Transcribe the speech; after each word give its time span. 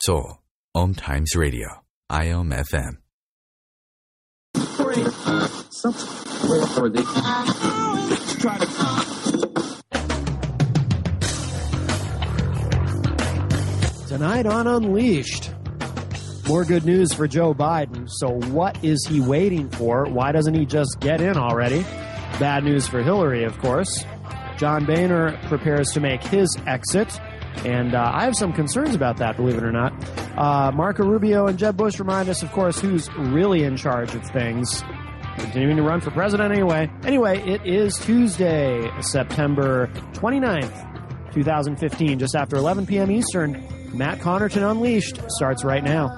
So, 0.00 0.38
Om 0.76 0.94
Times 0.94 1.34
Radio, 1.34 1.82
IOM 2.10 2.52
FM. 2.54 2.98
Tonight 14.06 14.46
on 14.46 14.66
Unleashed, 14.66 15.50
more 16.46 16.64
good 16.64 16.84
news 16.84 17.12
for 17.12 17.26
Joe 17.26 17.52
Biden. 17.52 18.08
So, 18.08 18.28
what 18.52 18.82
is 18.84 19.04
he 19.08 19.20
waiting 19.20 19.68
for? 19.68 20.04
Why 20.04 20.30
doesn't 20.30 20.54
he 20.54 20.64
just 20.64 20.98
get 21.00 21.20
in 21.20 21.36
already? 21.36 21.82
Bad 22.38 22.62
news 22.62 22.86
for 22.86 23.02
Hillary, 23.02 23.42
of 23.44 23.58
course. 23.58 24.04
John 24.56 24.84
Boehner 24.86 25.36
prepares 25.48 25.88
to 25.90 26.00
make 26.00 26.22
his 26.22 26.48
exit, 26.66 27.20
and 27.64 27.94
uh, 27.94 28.10
I 28.14 28.24
have 28.24 28.34
some 28.36 28.52
concerns 28.52 28.94
about 28.94 29.16
that, 29.18 29.36
believe 29.36 29.56
it 29.56 29.64
or 29.64 29.72
not. 29.72 29.92
Uh, 30.38 30.70
Marco 30.72 31.04
Rubio 31.04 31.46
and 31.46 31.58
Jeb 31.58 31.76
Bush 31.76 31.98
remind 31.98 32.28
us, 32.28 32.42
of 32.42 32.52
course, 32.52 32.78
who's 32.78 33.12
really 33.14 33.64
in 33.64 33.76
charge 33.76 34.14
of 34.14 34.24
things. 34.30 34.82
Continuing 35.36 35.76
to 35.76 35.82
run 35.82 36.00
for 36.00 36.10
president 36.10 36.52
anyway. 36.52 36.90
Anyway, 37.04 37.38
it 37.46 37.64
is 37.64 37.96
Tuesday, 37.98 38.90
September 39.00 39.88
29th, 40.14 41.32
2015, 41.32 42.18
just 42.18 42.34
after 42.34 42.56
11 42.56 42.86
p.m. 42.86 43.10
Eastern. 43.10 43.64
Matt 43.92 44.18
Connerton 44.18 44.68
Unleashed 44.68 45.20
starts 45.30 45.64
right 45.64 45.82
now. 45.82 46.14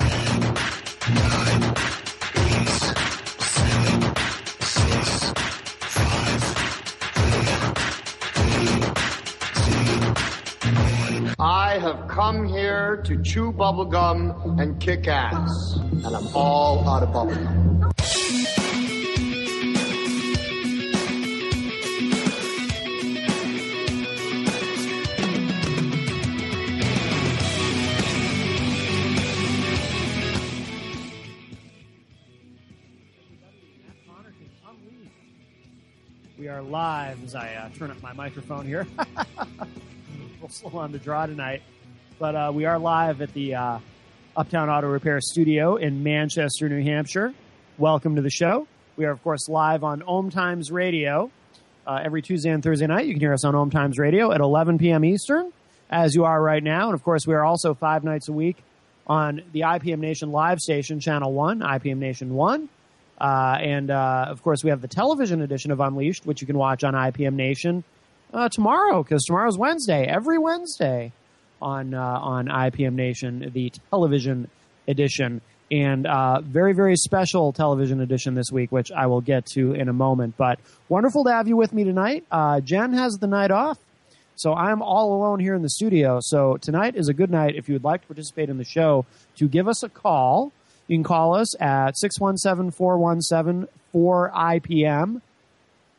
Have 11.92 12.06
come 12.06 12.46
here 12.46 12.98
to 12.98 13.20
chew 13.20 13.50
bubblegum 13.52 14.60
and 14.60 14.80
kick 14.80 15.08
ass, 15.08 15.76
and 15.76 16.06
I'm 16.06 16.28
all 16.36 16.88
out 16.88 17.02
of 17.02 17.08
bubblegum. 17.08 17.92
We 36.38 36.46
are 36.48 36.62
live 36.62 37.22
as 37.24 37.34
I 37.34 37.52
uh, 37.54 37.68
turn 37.76 37.90
up 37.90 38.00
my 38.00 38.12
microphone 38.12 38.64
here. 38.64 38.86
we'll 40.40 40.48
slow 40.48 40.78
on 40.78 40.92
the 40.92 40.98
draw 40.98 41.26
tonight. 41.26 41.62
But 42.20 42.36
uh, 42.36 42.52
we 42.54 42.66
are 42.66 42.78
live 42.78 43.22
at 43.22 43.32
the 43.32 43.54
uh, 43.54 43.78
Uptown 44.36 44.68
Auto 44.68 44.88
Repair 44.88 45.22
Studio 45.22 45.76
in 45.76 46.02
Manchester, 46.02 46.68
New 46.68 46.82
Hampshire. 46.82 47.32
Welcome 47.78 48.16
to 48.16 48.20
the 48.20 48.28
show. 48.28 48.68
We 48.98 49.06
are, 49.06 49.10
of 49.10 49.22
course, 49.22 49.48
live 49.48 49.82
on 49.84 50.02
Om 50.02 50.28
Times 50.28 50.70
Radio 50.70 51.30
uh, 51.86 51.98
every 52.04 52.20
Tuesday 52.20 52.50
and 52.50 52.62
Thursday 52.62 52.86
night. 52.86 53.06
You 53.06 53.14
can 53.14 53.20
hear 53.20 53.32
us 53.32 53.42
on 53.42 53.54
Om 53.54 53.70
Times 53.70 53.96
Radio 53.96 54.32
at 54.32 54.42
11 54.42 54.76
p.m. 54.76 55.02
Eastern, 55.02 55.50
as 55.88 56.14
you 56.14 56.26
are 56.26 56.42
right 56.42 56.62
now. 56.62 56.88
And, 56.88 56.94
of 56.94 57.02
course, 57.02 57.26
we 57.26 57.32
are 57.32 57.42
also 57.42 57.72
five 57.72 58.04
nights 58.04 58.28
a 58.28 58.34
week 58.34 58.58
on 59.06 59.40
the 59.52 59.60
IPM 59.60 60.00
Nation 60.00 60.30
live 60.30 60.58
station, 60.58 61.00
Channel 61.00 61.32
1, 61.32 61.60
IPM 61.60 61.96
Nation 61.96 62.34
1. 62.34 62.68
Uh, 63.18 63.58
and 63.62 63.90
uh, 63.90 64.26
of 64.28 64.42
course, 64.42 64.62
we 64.62 64.68
have 64.68 64.82
the 64.82 64.88
television 64.88 65.40
edition 65.40 65.70
of 65.70 65.80
Unleashed, 65.80 66.26
which 66.26 66.42
you 66.42 66.46
can 66.46 66.58
watch 66.58 66.84
on 66.84 66.92
IPM 66.92 67.32
Nation 67.32 67.82
uh, 68.34 68.50
tomorrow, 68.50 69.02
because 69.02 69.24
tomorrow's 69.24 69.56
Wednesday, 69.56 70.04
every 70.04 70.36
Wednesday 70.36 71.14
on 71.60 71.94
uh, 71.94 72.00
on 72.00 72.46
IPM 72.46 72.94
Nation, 72.94 73.50
the 73.52 73.72
television 73.90 74.48
edition, 74.88 75.40
and 75.70 76.06
uh, 76.06 76.40
very 76.40 76.72
very 76.72 76.96
special 76.96 77.52
television 77.52 78.00
edition 78.00 78.34
this 78.34 78.50
week, 78.50 78.72
which 78.72 78.90
I 78.92 79.06
will 79.06 79.20
get 79.20 79.46
to 79.54 79.72
in 79.72 79.88
a 79.88 79.92
moment. 79.92 80.36
But 80.36 80.58
wonderful 80.88 81.24
to 81.24 81.32
have 81.32 81.48
you 81.48 81.56
with 81.56 81.72
me 81.72 81.84
tonight. 81.84 82.24
Uh, 82.30 82.60
Jen 82.60 82.92
has 82.92 83.14
the 83.14 83.26
night 83.26 83.50
off. 83.50 83.78
So 84.36 84.54
I'm 84.54 84.80
all 84.80 85.14
alone 85.14 85.38
here 85.38 85.54
in 85.54 85.60
the 85.60 85.68
studio. 85.68 86.18
So 86.22 86.56
tonight 86.56 86.96
is 86.96 87.08
a 87.08 87.12
good 87.12 87.30
night 87.30 87.56
if 87.56 87.68
you 87.68 87.74
would 87.74 87.84
like 87.84 88.00
to 88.00 88.06
participate 88.06 88.48
in 88.48 88.56
the 88.56 88.64
show 88.64 89.04
to 89.36 89.48
give 89.48 89.68
us 89.68 89.82
a 89.82 89.88
call. 89.90 90.50
You 90.88 90.96
can 90.96 91.04
call 91.04 91.34
us 91.34 91.54
at 91.60 91.98
617 91.98 92.70
417 92.70 93.68
4IPM. 93.94 95.20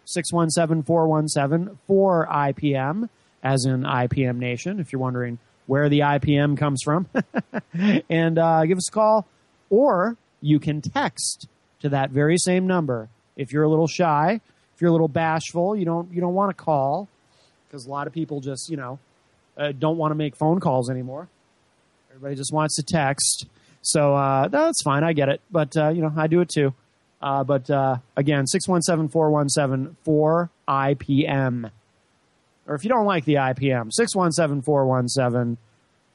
617 0.05 0.83
417 0.83 1.77
4IPM, 1.89 3.09
as 3.43 3.65
in 3.65 3.81
IPM 3.83 4.37
Nation, 4.37 4.79
if 4.79 4.91
you're 4.91 5.01
wondering 5.01 5.39
where 5.67 5.89
the 5.89 5.99
IPM 5.99 6.57
comes 6.57 6.81
from. 6.83 7.07
and 8.09 8.37
uh, 8.37 8.65
give 8.65 8.77
us 8.77 8.89
a 8.89 8.91
call, 8.91 9.27
or 9.69 10.17
you 10.41 10.59
can 10.59 10.81
text 10.81 11.47
to 11.81 11.89
that 11.89 12.11
very 12.11 12.37
same 12.37 12.67
number. 12.67 13.09
If 13.35 13.51
you're 13.51 13.63
a 13.63 13.69
little 13.69 13.87
shy, 13.87 14.41
if 14.75 14.81
you're 14.81 14.89
a 14.89 14.93
little 14.93 15.07
bashful, 15.07 15.75
you 15.75 15.85
don't 15.85 16.11
you 16.13 16.21
don't 16.21 16.33
want 16.33 16.55
to 16.55 16.63
call 16.63 17.07
because 17.67 17.85
a 17.85 17.89
lot 17.89 18.07
of 18.07 18.13
people 18.13 18.41
just 18.41 18.69
you 18.69 18.77
know 18.77 18.99
uh, 19.57 19.71
don't 19.71 19.97
want 19.97 20.11
to 20.11 20.15
make 20.15 20.35
phone 20.35 20.59
calls 20.59 20.89
anymore. 20.89 21.27
Everybody 22.09 22.35
just 22.35 22.53
wants 22.53 22.75
to 22.75 22.83
text. 22.83 23.45
So 23.81 24.15
uh, 24.15 24.47
that's 24.47 24.81
fine. 24.83 25.03
I 25.03 25.13
get 25.13 25.29
it. 25.29 25.41
But, 25.49 25.75
uh, 25.75 25.89
you 25.89 26.01
know, 26.01 26.13
I 26.15 26.27
do 26.27 26.41
it 26.41 26.49
too. 26.49 26.73
Uh, 27.21 27.43
but 27.43 27.69
uh, 27.69 27.97
again, 28.15 28.47
617 28.47 29.09
417 29.09 29.95
4IPM. 30.05 31.71
Or 32.67 32.75
if 32.75 32.83
you 32.83 32.89
don't 32.89 33.05
like 33.05 33.25
the 33.25 33.35
IPM, 33.35 33.91
617 33.91 34.61
417 34.61 35.57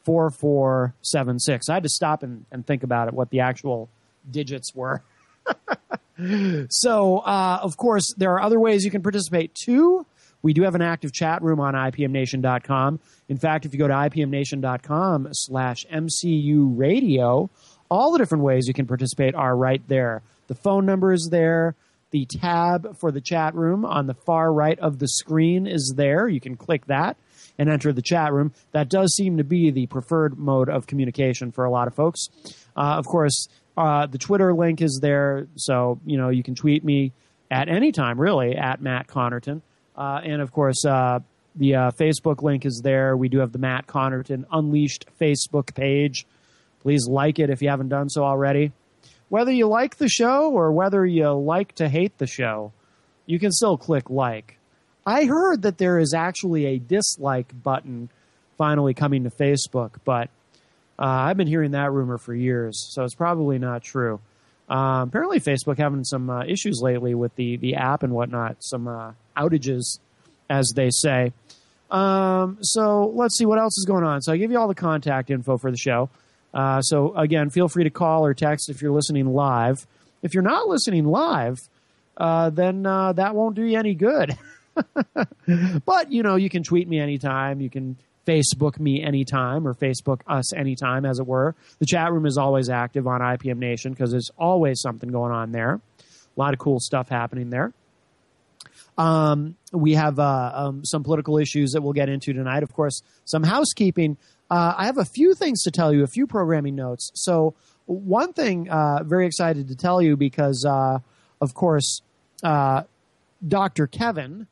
4476. 0.05 1.69
I 1.69 1.75
had 1.75 1.83
to 1.83 1.89
stop 1.89 2.23
and, 2.23 2.45
and 2.53 2.65
think 2.65 2.85
about 2.85 3.09
it, 3.09 3.15
what 3.15 3.31
the 3.31 3.41
actual 3.41 3.89
digits 4.31 4.75
were. 4.75 5.03
so, 6.71 7.19
uh, 7.19 7.59
of 7.61 7.77
course, 7.77 8.15
there 8.17 8.33
are 8.35 8.41
other 8.41 8.61
ways 8.61 8.85
you 8.85 8.91
can 8.91 9.03
participate 9.03 9.55
too. 9.55 10.07
We 10.43 10.53
do 10.53 10.63
have 10.63 10.77
an 10.77 10.83
active 10.83 11.13
chat 11.13 11.43
room 11.43 11.59
on 11.59 11.75
IPMNation.com. 11.75 13.01
In 13.29 13.37
fact, 13.37 13.67
if 13.67 13.73
you 13.73 13.81
go 13.81 13.89
to 13.89 13.95
IPMNation.com 13.95 15.29
slash 15.33 15.85
MCU 15.93 16.79
radio, 16.79 17.51
all 17.91 18.13
the 18.13 18.19
different 18.19 18.45
ways 18.45 18.69
you 18.69 18.75
can 18.75 18.87
participate 18.87 19.35
are 19.35 19.57
right 19.57 19.83
there. 19.89 20.23
The 20.47 20.55
phone 20.55 20.87
number 20.87 21.13
is 21.13 21.29
there. 21.33 21.75
The 22.13 22.27
tab 22.27 22.97
for 22.99 23.11
the 23.11 23.21
chat 23.21 23.55
room 23.55 23.85
on 23.85 24.07
the 24.07 24.15
far 24.15 24.53
right 24.53 24.79
of 24.79 24.99
the 24.99 25.09
screen 25.09 25.67
is 25.67 25.95
there. 25.97 26.29
You 26.29 26.41
can 26.41 26.57
click 26.57 26.87
that 26.87 27.17
and 27.59 27.69
enter 27.69 27.93
the 27.93 28.03
chat 28.03 28.33
room. 28.33 28.53
That 28.73 28.89
does 28.89 29.15
seem 29.15 29.39
to 29.39 29.45
be 29.45 29.71
the 29.71 29.87
preferred 29.87 30.39
mode 30.39 30.69
of 30.69 30.87
communication 30.87 31.51
for 31.51 31.65
a 31.65 31.71
lot 31.71 31.89
of 31.89 31.95
folks. 31.95 32.29
Uh, 32.77 32.95
of 32.97 33.07
course, 33.07 33.49
uh, 33.77 34.07
the 34.07 34.19
Twitter 34.19 34.55
link 34.55 34.81
is 34.81 35.01
there, 35.03 35.49
so 35.57 36.01
you 36.07 36.17
know 36.17 36.29
you 36.29 36.43
can 36.43 36.55
tweet 36.55 36.85
me 36.85 37.13
at 37.51 37.69
any 37.69 37.93
time, 37.93 38.21
really, 38.21 38.57
at 38.57 38.81
Matt 38.81 39.07
Connerton. 39.07 39.63
Uh, 39.97 40.21
and 40.25 40.41
of 40.41 40.53
course, 40.53 40.85
uh, 40.85 41.21
the 41.55 41.75
uh, 41.75 41.91
Facebook 41.93 42.43
link 42.43 42.65
is 42.65 42.81
there. 42.85 43.17
We 43.17 43.29
do 43.29 43.39
have 43.39 43.53
the 43.53 43.59
Matt 43.59 43.87
Connerton 43.87 44.45
Unleashed 44.53 45.07
Facebook 45.21 45.75
page. 45.75 46.27
Please 46.81 47.07
like 47.09 47.39
it 47.39 47.51
if 47.51 47.63
you 47.63 47.69
haven't 47.69 47.89
done 47.89 48.09
so 48.09 48.23
already. 48.23 48.73
Whether 49.29 49.53
you 49.53 49.67
like 49.67 49.97
the 49.97 50.09
show 50.09 50.51
or 50.53 50.73
whether 50.73 51.05
you 51.05 51.31
like 51.33 51.75
to 51.77 51.89
hate 51.89 52.19
the 52.19 52.27
show, 52.27 52.73
you 53.27 53.39
can 53.39 53.51
still 53.53 53.77
click 53.77 54.09
like. 54.09 54.59
I 55.05 55.25
heard 55.25 55.63
that 55.63 55.79
there 55.79 55.99
is 55.99 56.15
actually 56.15 56.67
a 56.67 56.79
dislike 56.79 57.63
button 57.63 58.09
finally 58.57 58.95
coming 58.95 59.25
to 59.25 59.31
Facebook, 59.31 59.97
but 60.05 60.29
uh, 60.99 61.05
I've 61.05 61.37
been 61.37 61.47
hearing 61.47 61.73
that 61.73 61.93
rumor 61.93 62.19
for 62.19 62.35
years, 62.35 62.89
so 62.93 63.05
it's 63.05 63.15
probably 63.15 63.59
not 63.59 63.83
true. 63.83 64.21
Um, 64.69 65.09
apparently, 65.09 65.39
Facebook 65.39 65.79
having 65.79 66.05
some 66.05 66.31
uh, 66.31 66.45
issues 66.45 66.81
lately 66.83 67.15
with 67.15 67.35
the 67.37 67.57
the 67.57 67.77
app 67.77 68.03
and 68.03 68.13
whatnot, 68.13 68.57
some 68.61 68.89
uh, 68.89 69.13
outages, 69.37 69.99
as 70.51 70.73
they 70.75 70.91
say. 70.91 71.33
Um, 71.91 72.59
so 72.63 73.13
let's 73.15 73.39
see 73.39 73.47
what 73.47 73.59
else 73.59 73.79
is 73.79 73.85
going 73.87 74.03
on. 74.03 74.23
So 74.23 74.33
I 74.33 74.39
give 74.39 74.51
you 74.51 74.59
all 74.59 74.67
the 74.67 74.75
contact 74.75 75.31
info 75.31 75.57
for 75.57 75.71
the 75.71 75.77
show. 75.77 76.11
Uh, 76.55 76.81
so 76.81 77.15
again, 77.17 77.51
feel 77.51 77.69
free 77.69 77.85
to 77.85 77.91
call 77.91 78.25
or 78.25 78.35
text 78.35 78.71
if 78.71 78.83
you're 78.83 78.93
listening 78.93 79.27
live. 79.27 79.87
If 80.23 80.35
you're 80.35 80.43
not 80.43 80.67
listening 80.67 81.07
live, 81.07 81.59
uh, 82.17 82.51
then 82.51 82.85
that 82.85 83.35
won't 83.35 83.55
do 83.55 83.63
you 83.63 83.79
any 83.79 83.95
good. 83.95 84.37
but 85.85 86.11
you 86.11 86.23
know, 86.23 86.37
you 86.37 86.49
can 86.49 86.63
tweet 86.63 86.89
me 86.89 86.99
anytime. 86.99 87.61
You 87.61 87.71
can 87.71 87.97
Facebook 88.27 88.79
me 88.79 89.03
anytime 89.03 89.67
or 89.67 89.75
Facebook 89.75 90.21
us 90.27 90.53
anytime, 90.53 91.05
as 91.07 91.19
it 91.19 91.27
were. 91.27 91.55
The 91.79 91.87
chat 91.87 92.13
room 92.13 92.27
is 92.27 92.37
always 92.37 92.69
active 92.69 93.07
on 93.07 93.21
IPM 93.21 93.59
Nation 93.59 93.93
because 93.93 94.11
there's 94.11 94.31
always 94.37 94.81
something 94.81 95.11
going 95.11 95.33
on 95.33 95.53
there. 95.53 95.81
A 96.37 96.41
lot 96.41 96.53
of 96.53 96.59
cool 96.59 96.81
stuff 96.81 97.09
happening 97.09 97.51
there. 97.51 97.73
Um, 98.99 99.57
we 99.73 99.95
have 99.95 100.19
uh, 100.19 100.53
um, 100.55 100.85
some 100.85 101.03
political 101.03 101.39
issues 101.39 101.73
that 101.73 101.83
we'll 101.83 101.93
get 101.93 102.09
into 102.09 102.33
tonight. 102.33 102.63
Of 102.63 102.73
course, 102.73 103.03
some 103.25 103.43
housekeeping. 103.43 104.17
Uh, 104.51 104.75
I 104.77 104.87
have 104.87 104.99
a 104.99 105.05
few 105.05 105.35
things 105.35 105.63
to 105.63 105.71
tell 105.71 105.93
you, 105.93 106.03
a 106.03 106.09
few 106.09 106.27
programming 106.27 106.77
notes. 106.77 107.11
So, 107.15 107.55
one 107.87 108.33
thing, 108.33 108.69
uh, 108.69 109.03
very 109.05 109.27
excited 109.27 109.69
to 109.69 109.77
tell 109.77 110.03
you 110.03 110.17
because, 110.17 110.65
uh, 110.65 110.99
of 111.41 111.55
course, 111.55 112.01
uh, 112.43 112.83
Dr. 113.47 113.87
Kevin 113.87 114.47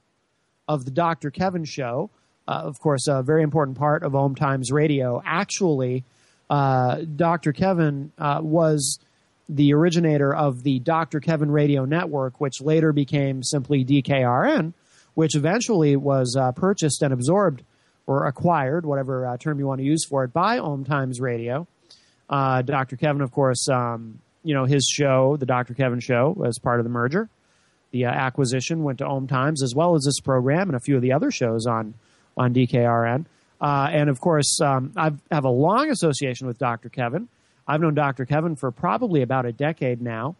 of 0.68 0.84
the 0.84 0.90
Dr. 0.90 1.30
Kevin 1.30 1.64
Show, 1.64 2.10
uh, 2.46 2.52
of 2.52 2.78
course, 2.78 3.06
a 3.08 3.22
very 3.22 3.42
important 3.42 3.76
part 3.76 4.02
of 4.02 4.14
Om 4.14 4.34
Times 4.34 4.70
Radio. 4.70 5.22
Actually, 5.24 6.04
Dr. 6.48 7.52
Kevin 7.52 8.12
was 8.18 8.98
the 9.48 9.74
originator 9.74 10.34
of 10.34 10.62
the 10.62 10.78
Dr. 10.80 11.20
Kevin 11.20 11.50
Radio 11.50 11.84
Network, 11.84 12.40
which 12.40 12.60
later 12.60 12.92
became 12.92 13.42
simply 13.42 13.84
DKRN, 13.84 14.72
which 15.14 15.34
eventually 15.34 15.96
was 15.96 16.36
uh, 16.38 16.52
purchased 16.52 17.02
and 17.02 17.12
absorbed 17.12 17.62
or 18.06 18.26
acquired, 18.26 18.84
whatever 18.84 19.26
uh, 19.26 19.36
term 19.36 19.58
you 19.58 19.66
want 19.66 19.78
to 19.80 19.84
use 19.84 20.04
for 20.04 20.24
it, 20.24 20.32
by 20.32 20.58
Om 20.58 20.84
Times 20.84 21.20
Radio. 21.20 21.66
Uh, 22.28 22.62
Dr. 22.62 22.96
Kevin, 22.96 23.22
of 23.22 23.32
course, 23.32 23.68
um, 23.68 24.20
you 24.42 24.54
know, 24.54 24.64
his 24.64 24.86
show, 24.86 25.36
the 25.36 25.46
Dr. 25.46 25.74
Kevin 25.74 26.00
Show, 26.00 26.34
was 26.36 26.58
part 26.58 26.80
of 26.80 26.84
the 26.84 26.90
merger. 26.90 27.28
The 27.92 28.06
uh, 28.06 28.10
acquisition 28.10 28.82
went 28.82 28.98
to 28.98 29.06
Om 29.06 29.26
Times, 29.26 29.62
as 29.62 29.74
well 29.74 29.94
as 29.94 30.04
this 30.04 30.20
program 30.20 30.68
and 30.68 30.76
a 30.76 30.80
few 30.80 30.96
of 30.96 31.02
the 31.02 31.12
other 31.12 31.30
shows 31.30 31.66
on 31.66 31.94
on 32.36 32.52
DKRN. 32.52 33.26
Uh, 33.60 33.88
and 33.90 34.10
of 34.10 34.20
course, 34.20 34.60
um, 34.60 34.92
I 34.96 35.12
have 35.30 35.44
a 35.44 35.50
long 35.50 35.90
association 35.90 36.46
with 36.46 36.58
Dr. 36.58 36.88
Kevin. 36.88 37.28
I've 37.66 37.80
known 37.80 37.94
Dr. 37.94 38.26
Kevin 38.26 38.56
for 38.56 38.70
probably 38.70 39.22
about 39.22 39.46
a 39.46 39.52
decade 39.52 40.02
now. 40.02 40.36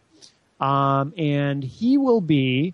Um, 0.59 1.13
and 1.17 1.63
he 1.63 1.97
will 1.97 2.21
be 2.21 2.73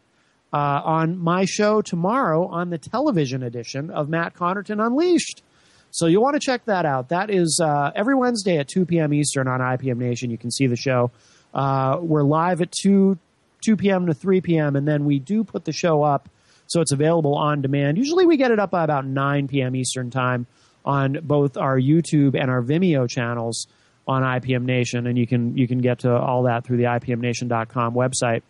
uh, 0.54 0.82
on 0.84 1.18
my 1.18 1.46
show 1.46 1.82
tomorrow 1.82 2.48
on 2.48 2.70
the 2.70 2.78
television 2.78 3.44
edition 3.44 3.90
of 3.90 4.10
Matt 4.10 4.34
Connerton 4.34 4.86
Unleashed. 4.86 5.44
So 5.92 6.06
you'll 6.06 6.24
want 6.24 6.36
to 6.36 6.46
check 6.46 6.66
that 6.66 6.86
out. 6.86 7.10
That 7.10 7.30
is 7.30 7.60
uh, 7.62 7.92
every 7.96 8.16
Wednesday 8.16 8.58
at 8.58 8.68
2 8.68 8.86
p.m. 8.86 9.14
Eastern 9.14 9.48
on 9.48 9.60
IPM 9.60 9.98
Nation. 9.98 10.32
You 10.32 10.38
can 10.38 10.52
see 10.52 10.68
the 10.68 10.76
show. 10.76 11.12
Uh, 11.54 11.98
we're 12.02 12.24
live 12.24 12.62
at 12.62 12.72
2, 12.72 13.18
2 13.64 13.76
p.m. 13.76 14.06
to 14.08 14.14
3 14.14 14.42
p.m., 14.42 14.76
and 14.76 14.88
then 14.88 15.06
we 15.06 15.20
do 15.20 15.44
put 15.44 15.66
the 15.66 15.74
show 15.74 16.02
up 16.02 16.30
so 16.68 16.80
it's 16.80 16.94
available 16.94 17.36
on 17.36 17.62
demand. 17.62 17.98
Usually 17.98 18.26
we 18.26 18.38
get 18.38 18.52
it 18.52 18.60
up 18.60 18.72
by 18.72 18.86
about 18.86 19.06
9 19.06 19.50
p.m. 19.50 19.76
Eastern 19.76 20.10
Time 20.10 20.48
on 20.86 21.20
both 21.22 21.58
our 21.58 21.78
YouTube 21.78 22.40
and 22.40 22.50
our 22.50 22.62
Vimeo 22.62 23.10
channels 23.10 23.68
on 24.08 24.24
IPM 24.24 24.64
Nation, 24.64 25.06
and 25.06 25.18
you 25.18 25.28
can 25.28 25.58
you 25.58 25.68
can 25.68 25.80
get 25.80 26.00
to 26.00 26.16
all 26.16 26.44
that 26.44 26.66
through 26.66 26.78
the 26.78 26.86
IPMNation.com 26.86 27.94
website. 27.94 28.42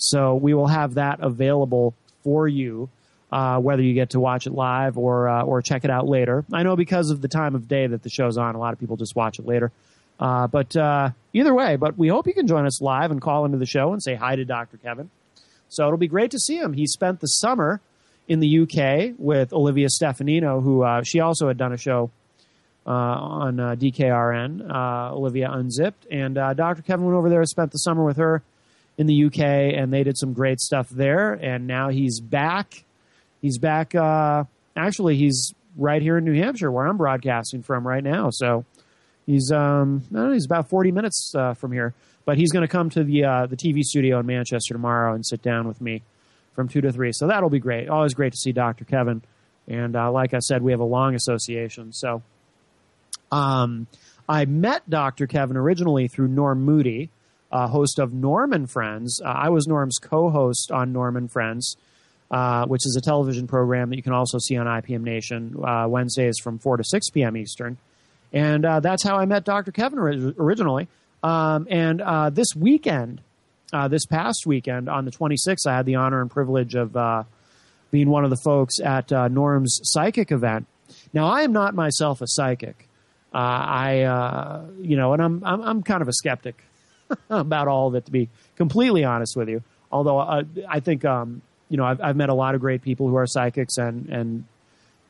So 0.00 0.34
we 0.34 0.54
will 0.54 0.66
have 0.66 0.94
that 0.94 1.20
available 1.20 1.94
for 2.24 2.48
you, 2.48 2.88
uh, 3.30 3.58
whether 3.58 3.82
you 3.82 3.92
get 3.92 4.10
to 4.10 4.20
watch 4.20 4.46
it 4.46 4.52
live 4.52 4.96
or 4.96 5.28
uh, 5.28 5.42
or 5.42 5.60
check 5.60 5.84
it 5.84 5.90
out 5.90 6.08
later. 6.08 6.44
I 6.52 6.62
know 6.62 6.74
because 6.74 7.10
of 7.10 7.20
the 7.20 7.28
time 7.28 7.54
of 7.54 7.68
day 7.68 7.86
that 7.86 8.02
the 8.02 8.08
show's 8.08 8.38
on, 8.38 8.54
a 8.54 8.58
lot 8.58 8.72
of 8.72 8.80
people 8.80 8.96
just 8.96 9.14
watch 9.14 9.38
it 9.38 9.46
later. 9.46 9.70
Uh, 10.18 10.46
but 10.46 10.74
uh, 10.74 11.10
either 11.34 11.54
way, 11.54 11.76
but 11.76 11.98
we 11.98 12.08
hope 12.08 12.26
you 12.26 12.32
can 12.32 12.46
join 12.46 12.64
us 12.64 12.80
live 12.80 13.10
and 13.10 13.20
call 13.20 13.44
into 13.44 13.58
the 13.58 13.66
show 13.66 13.92
and 13.92 14.02
say 14.02 14.14
hi 14.14 14.36
to 14.36 14.44
Dr. 14.44 14.78
Kevin. 14.78 15.10
So 15.68 15.86
it'll 15.86 15.98
be 15.98 16.08
great 16.08 16.30
to 16.30 16.38
see 16.38 16.56
him. 16.56 16.72
He 16.72 16.86
spent 16.86 17.20
the 17.20 17.26
summer 17.26 17.80
in 18.26 18.40
the 18.40 18.60
UK 18.60 19.14
with 19.18 19.52
Olivia 19.52 19.88
Stefanino, 19.88 20.62
who 20.62 20.82
uh, 20.82 21.02
she 21.02 21.20
also 21.20 21.48
had 21.48 21.58
done 21.58 21.72
a 21.72 21.76
show 21.76 22.10
uh, 22.86 22.90
on 22.90 23.56
DKRN, 23.56 24.70
Olivia 25.12 25.50
Unzipped. 25.50 26.06
And 26.10 26.34
Dr. 26.34 26.82
Kevin 26.82 27.04
went 27.04 27.16
over 27.16 27.28
there 27.28 27.40
and 27.40 27.48
spent 27.48 27.72
the 27.72 27.78
summer 27.78 28.04
with 28.04 28.16
her 28.16 28.42
in 28.98 29.06
the 29.06 29.24
UK, 29.24 29.40
and 29.40 29.92
they 29.92 30.02
did 30.02 30.18
some 30.18 30.32
great 30.32 30.60
stuff 30.60 30.88
there. 30.90 31.32
And 31.32 31.66
now 31.66 31.88
he's 31.88 32.20
back. 32.20 32.84
He's 33.40 33.58
back. 33.58 33.94
actually, 34.76 35.16
he's 35.16 35.54
right 35.76 36.02
here 36.02 36.18
in 36.18 36.24
New 36.24 36.34
Hampshire, 36.34 36.70
where 36.70 36.86
I'm 36.86 36.96
broadcasting 36.96 37.62
from 37.62 37.86
right 37.86 38.02
now. 38.02 38.30
So 38.30 38.64
he's 39.26 39.50
um, 39.50 40.02
I 40.10 40.14
don't 40.14 40.26
know, 40.28 40.32
he's 40.32 40.46
about 40.46 40.68
40 40.68 40.92
minutes 40.92 41.32
uh, 41.36 41.54
from 41.54 41.72
here, 41.72 41.94
but 42.24 42.36
he's 42.36 42.52
going 42.52 42.62
to 42.62 42.68
come 42.68 42.90
to 42.90 43.04
the 43.04 43.24
uh, 43.24 43.46
the 43.46 43.56
TV 43.56 43.82
studio 43.82 44.18
in 44.20 44.26
Manchester 44.26 44.74
tomorrow 44.74 45.14
and 45.14 45.24
sit 45.24 45.42
down 45.42 45.66
with 45.66 45.80
me 45.80 46.02
from 46.52 46.68
two 46.68 46.80
to 46.80 46.92
three. 46.92 47.12
So 47.12 47.26
that'll 47.26 47.50
be 47.50 47.60
great. 47.60 47.88
Always 47.88 48.14
great 48.14 48.32
to 48.32 48.38
see 48.38 48.52
Dr. 48.52 48.84
Kevin, 48.84 49.22
and 49.66 49.96
uh, 49.96 50.10
like 50.10 50.34
I 50.34 50.38
said, 50.40 50.62
we 50.62 50.72
have 50.72 50.80
a 50.80 50.84
long 50.84 51.14
association. 51.14 51.92
So 51.92 52.22
um, 53.32 53.86
I 54.28 54.44
met 54.44 54.88
Dr. 54.88 55.26
Kevin 55.26 55.56
originally 55.56 56.08
through 56.08 56.28
Norm 56.28 56.62
Moody, 56.62 57.10
uh, 57.52 57.66
host 57.68 57.98
of 57.98 58.12
Norm 58.12 58.52
and 58.52 58.70
Friends. 58.70 59.20
Uh, 59.24 59.28
I 59.28 59.48
was 59.48 59.66
Norm's 59.66 59.98
co-host 59.98 60.70
on 60.70 60.92
Norm 60.92 61.16
and 61.16 61.30
Friends, 61.30 61.76
uh, 62.30 62.66
which 62.66 62.86
is 62.86 62.96
a 62.96 63.00
television 63.00 63.46
program 63.46 63.90
that 63.90 63.96
you 63.96 64.02
can 64.02 64.12
also 64.12 64.38
see 64.38 64.56
on 64.56 64.66
IPM 64.66 65.02
Nation 65.02 65.56
uh, 65.62 65.86
Wednesdays 65.88 66.38
from 66.42 66.58
4 66.58 66.78
to 66.78 66.84
6 66.84 67.10
p.m. 67.10 67.36
Eastern. 67.36 67.76
And 68.32 68.64
uh, 68.64 68.80
that's 68.80 69.02
how 69.02 69.16
I 69.16 69.24
met 69.24 69.44
Dr. 69.44 69.72
Kevin 69.72 69.98
originally. 69.98 70.86
Um, 71.22 71.66
and 71.68 72.00
uh, 72.00 72.30
this 72.30 72.54
weekend, 72.56 73.20
this 73.88 74.06
past 74.06 74.46
weekend 74.46 74.88
on 74.88 75.04
the 75.04 75.10
26th, 75.10 75.66
I 75.66 75.76
had 75.76 75.86
the 75.86 75.96
honor 75.96 76.20
and 76.20 76.30
privilege 76.30 76.76
of 76.76 76.92
being 77.90 78.08
one 78.08 78.22
of 78.22 78.30
the 78.30 78.40
folks 78.44 78.78
at 78.80 79.10
Norm's 79.10 79.80
psychic 79.82 80.30
event. 80.30 80.66
Now, 81.12 81.26
I 81.26 81.42
am 81.42 81.52
not 81.52 81.74
myself 81.74 82.20
a 82.20 82.26
psychic. 82.28 82.88
I, 83.32 84.62
you 84.80 84.96
know, 84.96 85.12
and 85.12 85.20
I'm, 85.20 85.44
I'm, 85.44 85.62
I'm 85.62 85.82
kind 85.82 86.02
of 86.02 86.06
a 86.06 86.12
skeptic 86.12 86.62
about 87.30 87.68
all 87.68 87.88
of 87.88 87.94
it, 87.94 88.06
to 88.06 88.10
be 88.10 88.28
completely 88.56 89.04
honest 89.04 89.36
with 89.36 89.48
you. 89.48 89.62
Although 89.92 90.18
uh, 90.18 90.42
I 90.68 90.80
think, 90.80 91.04
um, 91.04 91.42
you 91.68 91.76
know, 91.76 91.84
I've, 91.84 92.00
I've 92.00 92.16
met 92.16 92.28
a 92.28 92.34
lot 92.34 92.54
of 92.54 92.60
great 92.60 92.82
people 92.82 93.08
who 93.08 93.16
are 93.16 93.26
psychics 93.26 93.76
and, 93.76 94.08
and, 94.08 94.44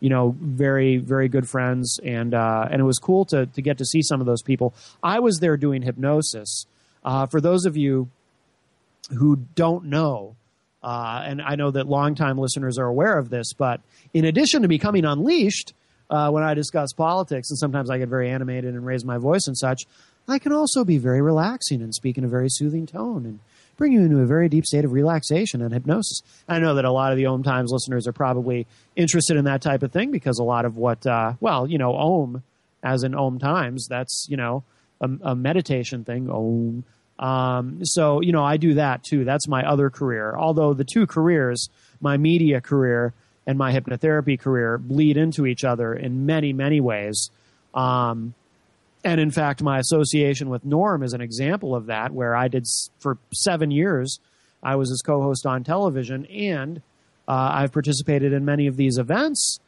you 0.00 0.08
know, 0.08 0.34
very, 0.40 0.96
very 0.96 1.28
good 1.28 1.48
friends. 1.48 1.98
And, 2.02 2.34
uh, 2.34 2.68
and 2.70 2.80
it 2.80 2.84
was 2.84 2.98
cool 2.98 3.24
to, 3.26 3.46
to 3.46 3.62
get 3.62 3.78
to 3.78 3.84
see 3.84 4.02
some 4.02 4.20
of 4.20 4.26
those 4.26 4.42
people. 4.42 4.74
I 5.02 5.20
was 5.20 5.38
there 5.38 5.56
doing 5.56 5.82
hypnosis. 5.82 6.66
Uh, 7.04 7.26
for 7.26 7.40
those 7.40 7.66
of 7.66 7.76
you 7.76 8.08
who 9.10 9.36
don't 9.54 9.86
know, 9.86 10.36
uh, 10.82 11.22
and 11.24 11.42
I 11.42 11.56
know 11.56 11.70
that 11.70 11.86
longtime 11.86 12.38
listeners 12.38 12.78
are 12.78 12.86
aware 12.86 13.18
of 13.18 13.28
this, 13.28 13.52
but 13.52 13.80
in 14.14 14.24
addition 14.24 14.62
to 14.62 14.68
becoming 14.68 15.04
unleashed, 15.04 15.74
uh, 16.10 16.30
when 16.30 16.42
I 16.42 16.54
discuss 16.54 16.92
politics, 16.92 17.50
and 17.50 17.58
sometimes 17.58 17.88
I 17.88 17.98
get 17.98 18.08
very 18.08 18.30
animated 18.30 18.74
and 18.74 18.84
raise 18.84 19.04
my 19.04 19.18
voice 19.18 19.46
and 19.46 19.56
such, 19.56 19.84
I 20.32 20.38
can 20.38 20.52
also 20.52 20.84
be 20.84 20.98
very 20.98 21.20
relaxing 21.20 21.82
and 21.82 21.94
speak 21.94 22.18
in 22.18 22.24
a 22.24 22.28
very 22.28 22.48
soothing 22.48 22.86
tone 22.86 23.24
and 23.26 23.40
bring 23.76 23.92
you 23.92 24.00
into 24.02 24.18
a 24.18 24.26
very 24.26 24.48
deep 24.48 24.66
state 24.66 24.84
of 24.84 24.92
relaxation 24.92 25.62
and 25.62 25.72
hypnosis. 25.72 26.20
I 26.48 26.58
know 26.58 26.74
that 26.74 26.84
a 26.84 26.92
lot 26.92 27.12
of 27.12 27.16
the 27.16 27.26
Om 27.26 27.42
Times 27.42 27.70
listeners 27.72 28.06
are 28.06 28.12
probably 28.12 28.66
interested 28.94 29.36
in 29.36 29.46
that 29.46 29.62
type 29.62 29.82
of 29.82 29.90
thing 29.90 30.10
because 30.10 30.38
a 30.38 30.44
lot 30.44 30.66
of 30.66 30.76
what, 30.76 31.06
uh, 31.06 31.32
well, 31.40 31.66
you 31.66 31.78
know, 31.78 31.94
Om, 31.94 32.42
as 32.82 33.02
in 33.02 33.14
Om 33.14 33.38
Times, 33.38 33.86
that's, 33.88 34.26
you 34.28 34.36
know, 34.36 34.64
a, 35.00 35.08
a 35.22 35.34
meditation 35.34 36.04
thing, 36.04 36.28
Om. 36.30 36.84
Um, 37.18 37.84
so, 37.84 38.20
you 38.20 38.32
know, 38.32 38.44
I 38.44 38.56
do 38.56 38.74
that 38.74 39.02
too. 39.02 39.24
That's 39.24 39.48
my 39.48 39.62
other 39.66 39.90
career. 39.90 40.34
Although 40.36 40.74
the 40.74 40.84
two 40.84 41.06
careers, 41.06 41.68
my 42.00 42.16
media 42.16 42.60
career 42.60 43.14
and 43.46 43.58
my 43.58 43.72
hypnotherapy 43.72 44.38
career 44.38 44.78
bleed 44.78 45.16
into 45.16 45.46
each 45.46 45.64
other 45.64 45.94
in 45.94 46.26
many, 46.26 46.52
many 46.52 46.80
ways. 46.80 47.30
Um, 47.74 48.34
and 49.02 49.20
in 49.20 49.30
fact, 49.30 49.62
my 49.62 49.78
association 49.78 50.50
with 50.50 50.64
Norm 50.64 51.02
is 51.02 51.12
an 51.12 51.20
example 51.20 51.74
of 51.74 51.86
that, 51.86 52.12
where 52.12 52.34
I 52.36 52.48
did 52.48 52.66
for 52.98 53.18
seven 53.32 53.70
years, 53.70 54.20
I 54.62 54.76
was 54.76 54.90
his 54.90 55.02
co 55.02 55.22
host 55.22 55.46
on 55.46 55.64
television, 55.64 56.26
and 56.26 56.82
uh, 57.26 57.50
I've 57.52 57.72
participated 57.72 58.32
in 58.32 58.44
many 58.44 58.66
of 58.66 58.76
these 58.76 58.98
events 58.98 59.60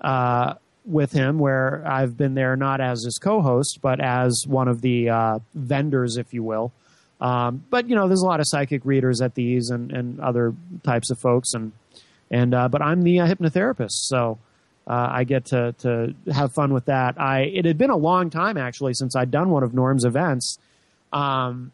uh, 0.00 0.54
with 0.84 1.12
him 1.12 1.38
where 1.38 1.84
I've 1.86 2.16
been 2.16 2.34
there 2.34 2.56
not 2.56 2.80
as 2.80 3.04
his 3.04 3.18
co 3.18 3.42
host, 3.42 3.78
but 3.80 4.00
as 4.00 4.44
one 4.46 4.66
of 4.66 4.80
the 4.80 5.10
uh, 5.10 5.38
vendors, 5.54 6.16
if 6.16 6.34
you 6.34 6.42
will. 6.42 6.72
Um, 7.20 7.64
but, 7.68 7.88
you 7.88 7.94
know, 7.94 8.08
there's 8.08 8.22
a 8.22 8.26
lot 8.26 8.40
of 8.40 8.46
psychic 8.48 8.84
readers 8.84 9.20
at 9.20 9.34
these 9.34 9.68
and, 9.68 9.92
and 9.92 10.18
other 10.20 10.54
types 10.82 11.10
of 11.10 11.18
folks, 11.18 11.52
and 11.52 11.72
and 12.30 12.54
uh, 12.54 12.68
but 12.68 12.80
I'm 12.80 13.02
the 13.02 13.20
uh, 13.20 13.26
hypnotherapist, 13.26 14.06
so 14.06 14.38
uh, 14.86 15.08
I 15.10 15.24
get 15.24 15.46
to 15.46 15.72
to 15.78 16.14
have 16.32 16.52
fun 16.52 16.72
with 16.72 16.86
that. 16.86 17.20
I 17.20 17.42
it 17.42 17.64
had 17.64 17.78
been 17.78 17.90
a 17.90 17.96
long 17.96 18.30
time 18.30 18.56
actually 18.56 18.94
since 18.94 19.14
I'd 19.14 19.30
done 19.30 19.50
one 19.50 19.62
of 19.62 19.74
Norm's 19.74 20.04
events. 20.04 20.58
Um, 21.12 21.72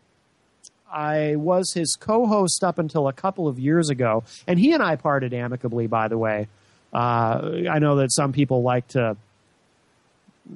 I 0.90 1.36
was 1.36 1.72
his 1.72 1.96
co-host 1.98 2.62
up 2.62 2.78
until 2.78 3.08
a 3.08 3.12
couple 3.12 3.48
of 3.48 3.58
years 3.58 3.90
ago, 3.90 4.25
and 4.46 4.58
he 4.58 4.72
and 4.72 4.82
I 4.82 4.96
parted 4.96 5.34
amicably. 5.34 5.86
By 5.86 6.08
the 6.08 6.18
way, 6.18 6.48
uh, 6.92 7.50
I 7.70 7.78
know 7.78 7.96
that 7.96 8.12
some 8.12 8.32
people 8.32 8.62
like 8.62 8.88
to. 8.88 9.16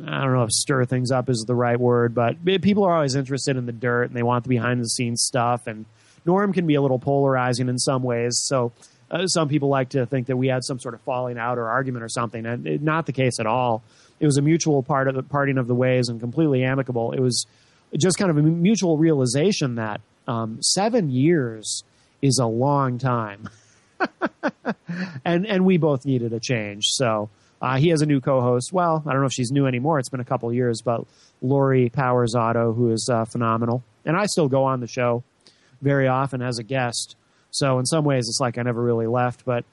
I 0.07 0.23
don't 0.23 0.35
know 0.35 0.45
if 0.45 0.53
stir 0.53 0.85
things 0.85 1.11
up 1.11 1.29
is 1.29 1.45
the 1.49 1.55
right 1.55 1.79
word, 1.79 2.15
but 2.15 2.45
people 2.45 2.85
are 2.85 2.95
always 2.95 3.17
interested 3.17 3.57
in 3.57 3.67
the 3.67 3.73
dirt 3.73 4.05
and 4.05 4.15
they 4.15 4.23
want 4.23 4.45
the 4.45 4.49
behind 4.49 4.81
the 4.81 4.89
scenes 4.89 5.25
stuff. 5.25 5.67
And 5.67 5.85
Norm 6.25 6.53
can 6.53 6.65
be 6.65 6.77
a 6.77 6.81
little 6.81 7.01
polarizing 7.01 7.69
in 7.69 7.77
some 7.77 8.05
ways. 8.05 8.41
So 8.45 8.71
uh, 9.11 9.27
some 9.27 9.49
people 9.49 9.69
like 9.69 9.91
to 9.91 10.07
think 10.07 10.29
that 10.29 10.37
we 10.37 10.49
had 10.49 10.65
some 10.65 10.79
sort 10.79 10.95
of 10.95 11.01
falling 11.03 11.39
out 11.39 11.59
or 11.59 11.69
argument 11.69 12.05
or 12.05 12.09
something, 12.09 12.47
and 12.47 12.67
it, 12.67 12.83
not 12.83 13.07
the 13.07 13.13
case 13.13 13.41
at 13.41 13.47
all. 13.47 13.83
It 14.21 14.27
was 14.27 14.37
a 14.37 14.43
mutual 14.43 14.83
part 14.83 15.09
of 15.09 15.15
the 15.15 15.23
parting 15.23 15.59
of 15.59 15.67
the 15.67 15.75
ways 15.75 16.09
and 16.09 16.21
completely 16.21 16.63
amicable. 16.63 17.13
It 17.13 17.21
was 17.21 17.47
just 17.99 18.19
kind 18.19 18.31
of 18.31 18.37
a 18.37 18.43
mutual 18.43 18.99
realization 18.99 19.77
that 19.77 20.01
um, 20.29 20.63
seven 20.63 21.11
years 21.11 21.83
is 22.23 22.39
a 22.39 22.47
long 22.47 22.99
time, 22.99 23.49
and 25.25 25.47
and 25.47 25.65
we 25.65 25.79
both 25.79 26.05
needed 26.05 26.33
a 26.33 26.41
change. 26.41 26.85
So 26.89 27.31
uh, 27.61 27.79
he 27.79 27.89
has 27.89 28.03
a 28.03 28.07
new 28.07 28.21
co-host. 28.21 28.73
Well, 28.73 29.03
I 29.07 29.13
don't 29.13 29.21
know 29.21 29.27
if 29.27 29.33
she's 29.33 29.51
new 29.51 29.67
anymore. 29.67 29.99
It's 29.99 30.09
been 30.09 30.21
a 30.21 30.25
couple 30.25 30.53
years, 30.53 30.83
but 30.83 31.05
Lori 31.43 31.89
Powers 31.89 32.35
Otto, 32.35 32.73
who 32.73 32.93
is 32.93 33.09
uh, 33.11 33.25
phenomenal, 33.25 33.83
and 34.05 34.17
I 34.17 34.27
still 34.27 34.49
go 34.49 34.65
on 34.65 34.81
the 34.81 34.87
show 34.87 35.25
very 35.83 36.07
often 36.07 36.43
as 36.43 36.59
a 36.59 36.63
guest. 36.63 37.17
So 37.51 37.79
in 37.79 37.87
some 37.87 38.05
ways, 38.05 38.29
it's 38.29 38.41
like 38.41 38.59
I 38.59 38.63
never 38.63 38.83
really 38.83 39.07
left. 39.07 39.45
But 39.45 39.65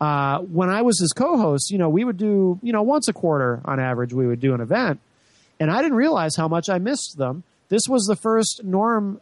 uh, 0.00 0.38
when 0.40 0.70
I 0.70 0.82
was 0.82 0.98
his 1.00 1.12
co-host, 1.12 1.70
you 1.70 1.78
know, 1.78 1.88
we 1.88 2.04
would 2.04 2.16
do, 2.16 2.58
you 2.62 2.72
know, 2.72 2.82
once 2.82 3.08
a 3.08 3.12
quarter 3.12 3.60
on 3.64 3.80
average, 3.80 4.12
we 4.12 4.26
would 4.26 4.40
do 4.40 4.54
an 4.54 4.60
event, 4.60 5.00
and 5.60 5.70
I 5.70 5.82
didn't 5.82 5.96
realize 5.96 6.36
how 6.36 6.48
much 6.48 6.68
I 6.68 6.78
missed 6.78 7.16
them. 7.16 7.44
This 7.68 7.82
was 7.88 8.04
the 8.04 8.16
first 8.16 8.62
Norm 8.64 9.20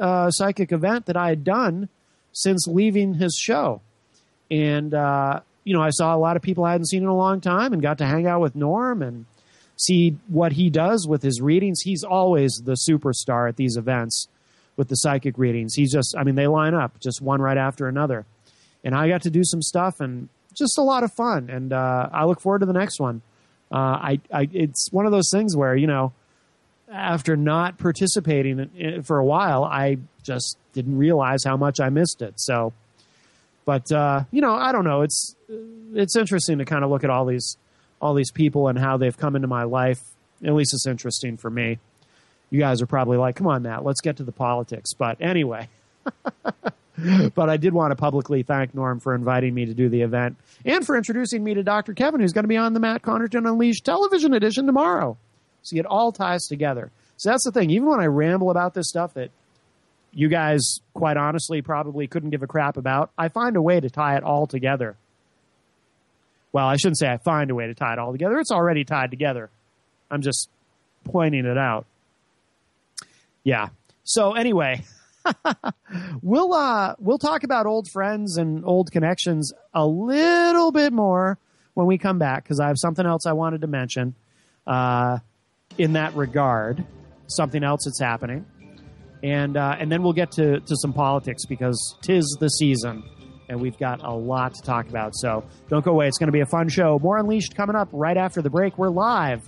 uh, 0.00 0.30
psychic 0.30 0.72
event 0.72 1.06
that 1.06 1.16
I 1.16 1.28
had 1.28 1.44
done 1.44 1.88
since 2.32 2.66
leaving 2.66 3.14
his 3.14 3.36
show, 3.40 3.80
and 4.50 4.94
uh, 4.94 5.40
you 5.64 5.74
know, 5.74 5.82
I 5.82 5.90
saw 5.90 6.14
a 6.14 6.18
lot 6.18 6.36
of 6.36 6.42
people 6.42 6.64
I 6.64 6.72
hadn't 6.72 6.88
seen 6.88 7.02
in 7.02 7.08
a 7.08 7.16
long 7.16 7.40
time, 7.40 7.72
and 7.72 7.82
got 7.82 7.98
to 7.98 8.06
hang 8.06 8.26
out 8.26 8.40
with 8.40 8.54
Norm 8.54 9.02
and 9.02 9.26
see 9.76 10.16
what 10.28 10.52
he 10.52 10.70
does 10.70 11.06
with 11.08 11.22
his 11.22 11.40
readings. 11.40 11.80
He's 11.80 12.04
always 12.04 12.62
the 12.64 12.76
superstar 12.88 13.48
at 13.48 13.56
these 13.56 13.76
events 13.76 14.28
with 14.76 14.88
the 14.88 14.96
psychic 14.96 15.38
readings. 15.38 15.74
He's 15.74 15.92
just, 15.92 16.14
I 16.16 16.24
mean, 16.24 16.34
they 16.34 16.46
line 16.46 16.74
up 16.74 16.98
just 17.00 17.20
one 17.20 17.40
right 17.40 17.56
after 17.56 17.88
another. 17.88 18.26
And 18.82 18.94
I 18.94 19.08
got 19.08 19.22
to 19.22 19.30
do 19.30 19.42
some 19.44 19.62
stuff 19.62 20.00
and 20.00 20.28
just 20.54 20.78
a 20.78 20.82
lot 20.82 21.04
of 21.04 21.12
fun. 21.12 21.48
And 21.50 21.72
uh, 21.72 22.08
I 22.12 22.24
look 22.24 22.40
forward 22.40 22.60
to 22.60 22.66
the 22.66 22.72
next 22.72 23.00
one. 23.00 23.22
Uh, 23.72 23.76
I, 23.76 24.20
I, 24.32 24.48
it's 24.52 24.92
one 24.92 25.06
of 25.06 25.12
those 25.12 25.30
things 25.32 25.56
where, 25.56 25.74
you 25.74 25.86
know, 25.86 26.12
after 26.92 27.36
not 27.36 27.78
participating 27.78 29.02
for 29.02 29.18
a 29.18 29.24
while, 29.24 29.64
I 29.64 29.98
just 30.22 30.58
didn't 30.72 30.96
realize 30.96 31.42
how 31.44 31.56
much 31.56 31.80
I 31.80 31.88
missed 31.88 32.22
it. 32.22 32.34
So, 32.36 32.72
but 33.64 33.90
uh, 33.90 34.24
you 34.30 34.40
know, 34.40 34.54
I 34.54 34.72
don't 34.72 34.84
know. 34.84 35.02
It's 35.02 35.34
it's 35.94 36.14
interesting 36.14 36.58
to 36.58 36.64
kind 36.64 36.84
of 36.84 36.90
look 36.90 37.02
at 37.02 37.10
all 37.10 37.24
these 37.24 37.56
all 38.00 38.14
these 38.14 38.30
people 38.30 38.68
and 38.68 38.78
how 38.78 38.96
they've 38.96 39.16
come 39.16 39.34
into 39.34 39.48
my 39.48 39.64
life. 39.64 40.02
At 40.44 40.52
least 40.52 40.74
it's 40.74 40.86
interesting 40.86 41.36
for 41.36 41.50
me 41.50 41.78
you 42.54 42.60
guys 42.60 42.80
are 42.80 42.86
probably 42.86 43.16
like, 43.16 43.34
come 43.34 43.48
on, 43.48 43.62
Matt, 43.62 43.84
let's 43.84 44.00
get 44.00 44.18
to 44.18 44.22
the 44.22 44.30
politics. 44.30 44.92
But 44.92 45.20
anyway, 45.20 45.68
but 47.34 47.50
I 47.50 47.56
did 47.56 47.74
want 47.74 47.90
to 47.90 47.96
publicly 47.96 48.44
thank 48.44 48.76
Norm 48.76 49.00
for 49.00 49.12
inviting 49.12 49.52
me 49.52 49.66
to 49.66 49.74
do 49.74 49.88
the 49.88 50.02
event 50.02 50.36
and 50.64 50.86
for 50.86 50.96
introducing 50.96 51.42
me 51.42 51.54
to 51.54 51.64
Dr. 51.64 51.94
Kevin, 51.94 52.20
who's 52.20 52.32
going 52.32 52.44
to 52.44 52.48
be 52.48 52.56
on 52.56 52.72
the 52.72 52.78
Matt 52.78 53.02
Connerton 53.02 53.48
Unleashed 53.48 53.84
television 53.84 54.34
edition 54.34 54.66
tomorrow. 54.66 55.16
See, 55.64 55.80
it 55.80 55.86
all 55.86 56.12
ties 56.12 56.46
together. 56.46 56.92
So 57.16 57.30
that's 57.30 57.44
the 57.44 57.50
thing. 57.50 57.70
Even 57.70 57.88
when 57.88 57.98
I 57.98 58.06
ramble 58.06 58.52
about 58.52 58.72
this 58.72 58.88
stuff 58.88 59.14
that 59.14 59.32
you 60.12 60.28
guys, 60.28 60.78
quite 60.94 61.16
honestly, 61.16 61.60
probably 61.60 62.06
couldn't 62.06 62.30
give 62.30 62.44
a 62.44 62.46
crap 62.46 62.76
about, 62.76 63.10
I 63.18 63.30
find 63.30 63.56
a 63.56 63.62
way 63.62 63.80
to 63.80 63.90
tie 63.90 64.16
it 64.16 64.22
all 64.22 64.46
together. 64.46 64.94
Well, 66.52 66.68
I 66.68 66.76
shouldn't 66.76 66.98
say 66.98 67.10
I 67.10 67.16
find 67.16 67.50
a 67.50 67.54
way 67.56 67.66
to 67.66 67.74
tie 67.74 67.94
it 67.94 67.98
all 67.98 68.12
together. 68.12 68.38
It's 68.38 68.52
already 68.52 68.84
tied 68.84 69.10
together. 69.10 69.50
I'm 70.08 70.22
just 70.22 70.48
pointing 71.02 71.46
it 71.46 71.58
out 71.58 71.86
yeah. 73.44 73.68
So 74.02 74.32
anyway, 74.32 74.82
we'll 76.22 76.52
uh, 76.52 76.94
we'll 76.98 77.18
talk 77.18 77.44
about 77.44 77.66
old 77.66 77.88
friends 77.88 78.36
and 78.36 78.64
old 78.64 78.90
connections 78.90 79.52
a 79.72 79.86
little 79.86 80.72
bit 80.72 80.92
more 80.92 81.38
when 81.74 81.86
we 81.86 81.98
come 81.98 82.18
back 82.18 82.44
because 82.44 82.60
I 82.60 82.68
have 82.68 82.78
something 82.78 83.06
else 83.06 83.26
I 83.26 83.32
wanted 83.32 83.60
to 83.60 83.66
mention 83.66 84.14
uh, 84.66 85.18
in 85.78 85.92
that 85.92 86.14
regard. 86.14 86.84
Something 87.26 87.64
else 87.64 87.82
that's 87.86 88.00
happening, 88.00 88.44
and 89.22 89.56
uh, 89.56 89.76
and 89.78 89.90
then 89.90 90.02
we'll 90.02 90.12
get 90.12 90.32
to 90.32 90.60
to 90.60 90.76
some 90.76 90.92
politics 90.92 91.46
because 91.46 91.96
tis 92.02 92.36
the 92.40 92.48
season. 92.48 93.04
And 93.46 93.60
we've 93.60 93.76
got 93.76 94.02
a 94.02 94.10
lot 94.10 94.54
to 94.54 94.62
talk 94.62 94.88
about. 94.88 95.14
So 95.14 95.44
don't 95.68 95.84
go 95.84 95.90
away. 95.90 96.08
It's 96.08 96.16
going 96.16 96.28
to 96.28 96.32
be 96.32 96.40
a 96.40 96.46
fun 96.46 96.70
show. 96.70 96.98
More 96.98 97.18
Unleashed 97.18 97.54
coming 97.54 97.76
up 97.76 97.90
right 97.92 98.16
after 98.16 98.40
the 98.40 98.48
break. 98.48 98.78
We're 98.78 98.88
live 98.88 99.46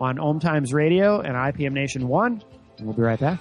on 0.00 0.18
Om 0.18 0.40
Times 0.40 0.72
Radio 0.74 1.20
and 1.20 1.36
IPM 1.36 1.70
Nation 1.70 2.08
1. 2.78 2.86
We'll 2.86 2.94
be 2.94 3.02
right 3.02 3.18
back. 3.18 3.40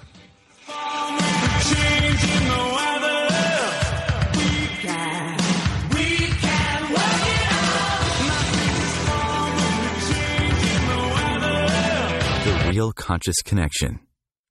The 12.44 12.70
Real 12.70 12.92
Conscious 12.92 13.42
Connection. 13.44 14.00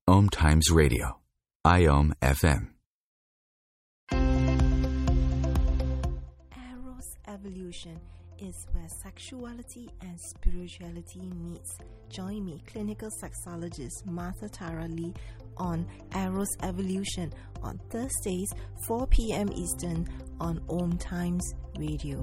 Om 0.06 0.28
Times 0.28 0.70
Radio. 0.70 1.20
IOM 1.66 2.12
FM. 2.20 2.70
Eros 6.52 7.08
Evolution 7.26 8.00
is 8.44 8.66
where 8.72 8.88
sexuality 9.02 9.88
and 10.02 10.18
spirituality 10.20 11.30
meets. 11.34 11.78
Join 12.10 12.44
me, 12.44 12.62
clinical 12.66 13.08
sexologist 13.22 14.04
Martha 14.04 14.48
Tara 14.48 14.86
Lee, 14.86 15.14
on 15.56 15.86
Eros 16.14 16.48
Evolution 16.62 17.32
on 17.62 17.78
Thursdays, 17.90 18.52
4 18.86 19.06
p.m. 19.06 19.48
Eastern 19.52 20.06
on 20.40 20.60
Om 20.68 20.98
Times 20.98 21.54
Radio. 21.78 22.18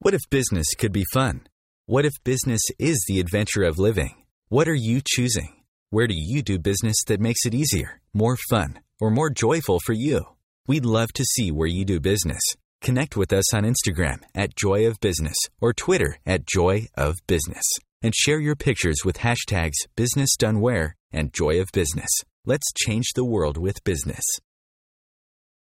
What 0.00 0.14
if 0.14 0.20
business 0.30 0.66
could 0.76 0.92
be 0.92 1.04
fun? 1.12 1.46
What 1.86 2.04
if 2.04 2.12
business 2.24 2.60
is 2.78 3.02
the 3.08 3.20
adventure 3.20 3.62
of 3.62 3.78
living? 3.78 4.14
What 4.48 4.68
are 4.68 4.74
you 4.74 5.00
choosing? 5.04 5.62
Where 5.90 6.06
do 6.06 6.14
you 6.16 6.42
do 6.42 6.58
business 6.58 6.96
that 7.06 7.20
makes 7.20 7.46
it 7.46 7.54
easier, 7.54 8.00
more 8.12 8.36
fun, 8.48 8.80
or 9.00 9.10
more 9.10 9.30
joyful 9.30 9.78
for 9.84 9.92
you? 9.92 10.24
We'd 10.66 10.84
love 10.84 11.12
to 11.14 11.24
see 11.24 11.50
where 11.50 11.68
you 11.68 11.84
do 11.84 11.98
business. 11.98 12.42
Connect 12.82 13.14
with 13.14 13.30
us 13.30 13.52
on 13.52 13.64
Instagram 13.64 14.20
at 14.34 14.56
Joy 14.56 14.86
of 14.86 15.00
Business 15.00 15.36
or 15.60 15.74
Twitter 15.74 16.16
at 16.24 16.46
Joy 16.46 16.86
of 16.94 17.18
Business 17.26 17.64
and 18.02 18.14
share 18.14 18.40
your 18.40 18.56
pictures 18.56 19.04
with 19.04 19.18
hashtags 19.18 19.86
Business 19.96 20.34
Done 20.34 20.60
Where 20.60 20.96
and 21.12 21.30
Joy 21.34 21.60
of 21.60 21.70
Business. 21.72 22.08
Let's 22.46 22.72
change 22.74 23.12
the 23.14 23.24
world 23.24 23.58
with 23.58 23.84
business. 23.84 24.22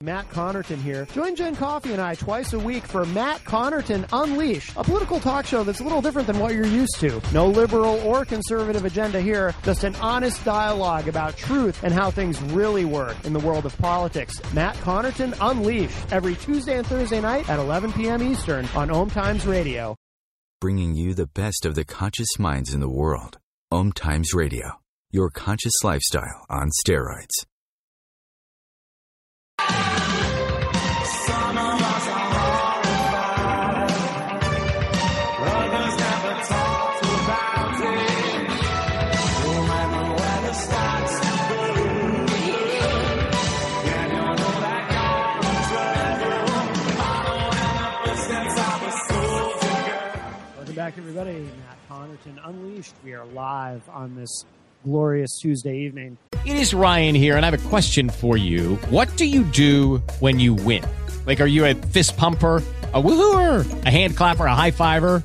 Matt 0.00 0.30
Connerton 0.30 0.80
here. 0.80 1.06
Join 1.06 1.34
Jen 1.34 1.56
Coffee 1.56 1.90
and 1.90 2.00
I 2.00 2.14
twice 2.14 2.52
a 2.52 2.58
week 2.58 2.86
for 2.86 3.04
Matt 3.04 3.42
Connerton 3.42 4.06
Unleashed, 4.12 4.76
a 4.76 4.84
political 4.84 5.18
talk 5.18 5.44
show 5.44 5.64
that's 5.64 5.80
a 5.80 5.82
little 5.82 6.00
different 6.00 6.28
than 6.28 6.38
what 6.38 6.54
you're 6.54 6.66
used 6.66 7.00
to. 7.00 7.20
No 7.32 7.48
liberal 7.48 7.98
or 8.06 8.24
conservative 8.24 8.84
agenda 8.84 9.20
here, 9.20 9.56
just 9.64 9.82
an 9.82 9.96
honest 9.96 10.44
dialogue 10.44 11.08
about 11.08 11.36
truth 11.36 11.82
and 11.82 11.92
how 11.92 12.12
things 12.12 12.40
really 12.40 12.84
work 12.84 13.16
in 13.24 13.32
the 13.32 13.40
world 13.40 13.66
of 13.66 13.76
politics. 13.78 14.40
Matt 14.54 14.76
Connerton 14.76 15.36
Unleashed, 15.40 16.12
every 16.12 16.36
Tuesday 16.36 16.78
and 16.78 16.86
Thursday 16.86 17.20
night 17.20 17.50
at 17.50 17.58
11 17.58 17.92
p.m. 17.94 18.22
Eastern 18.22 18.66
on 18.76 18.92
Om 18.92 19.10
Times 19.10 19.48
Radio. 19.48 19.96
Bringing 20.60 20.94
you 20.94 21.12
the 21.12 21.26
best 21.26 21.66
of 21.66 21.74
the 21.74 21.84
conscious 21.84 22.38
minds 22.38 22.72
in 22.72 22.78
the 22.78 22.88
world. 22.88 23.38
Om 23.72 23.90
Times 23.90 24.32
Radio, 24.32 24.78
your 25.10 25.28
conscious 25.28 25.74
lifestyle 25.82 26.46
on 26.48 26.70
steroids. 26.86 27.47
Everybody. 51.18 51.50
Matt 51.66 51.78
Connerton 51.90 52.38
Unleashed. 52.48 52.94
We 53.04 53.12
are 53.12 53.24
live 53.26 53.82
on 53.88 54.14
this 54.14 54.44
glorious 54.84 55.36
Tuesday 55.40 55.76
evening. 55.78 56.16
It 56.46 56.56
is 56.56 56.72
Ryan 56.72 57.16
here, 57.16 57.36
and 57.36 57.44
I 57.44 57.50
have 57.50 57.66
a 57.66 57.68
question 57.68 58.08
for 58.08 58.36
you. 58.36 58.76
What 58.90 59.08
do 59.16 59.24
you 59.24 59.42
do 59.42 59.96
when 60.20 60.38
you 60.38 60.54
win? 60.54 60.84
Like, 61.26 61.40
are 61.40 61.46
you 61.46 61.64
a 61.64 61.74
fist 61.74 62.16
pumper? 62.16 62.62
A 62.94 63.02
woohooer, 63.02 63.84
a 63.84 63.90
hand 63.90 64.16
clapper, 64.16 64.46
a 64.46 64.54
high 64.54 64.70
fiver. 64.70 65.24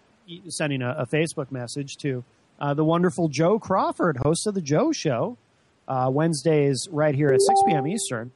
sending 0.47 0.81
a, 0.81 0.95
a, 0.99 1.05
Facebook 1.05 1.51
message 1.51 1.97
to 1.97 2.23
uh, 2.59 2.73
the 2.73 2.83
wonderful 2.83 3.27
Joe 3.27 3.59
Crawford, 3.59 4.17
host 4.17 4.47
of 4.47 4.53
the 4.53 4.61
Joe 4.61 4.91
Show, 4.91 5.37
uh, 5.87 6.09
Wednesdays 6.11 6.87
right 6.91 7.15
here 7.15 7.29
at 7.29 7.41
6 7.41 7.61
p.m. 7.67 7.87
Eastern. 7.87 8.31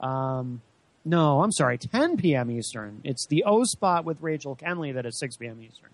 Um, 0.00 0.60
no, 1.04 1.42
I'm 1.42 1.52
sorry, 1.52 1.78
10 1.78 2.16
p.m. 2.18 2.50
Eastern. 2.50 3.00
It's 3.04 3.26
the 3.26 3.44
O 3.44 3.64
spot 3.64 4.04
with 4.04 4.20
Rachel 4.20 4.56
Kenley 4.56 4.92
that 4.94 5.06
is 5.06 5.18
6 5.18 5.36
p.m. 5.36 5.60
Eastern. 5.62 5.90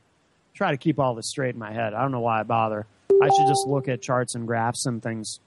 Try 0.54 0.70
to 0.70 0.76
keep 0.76 0.98
all 0.98 1.14
this 1.14 1.28
straight 1.28 1.54
in 1.54 1.58
my 1.58 1.72
head. 1.72 1.94
I 1.94 2.02
don't 2.02 2.12
know 2.12 2.20
why 2.20 2.40
I 2.40 2.42
bother. 2.42 2.86
I 3.10 3.28
should 3.28 3.46
just 3.46 3.66
look 3.66 3.88
at 3.88 4.02
charts 4.02 4.34
and 4.34 4.46
graphs 4.46 4.86
and 4.86 5.02
things 5.02 5.40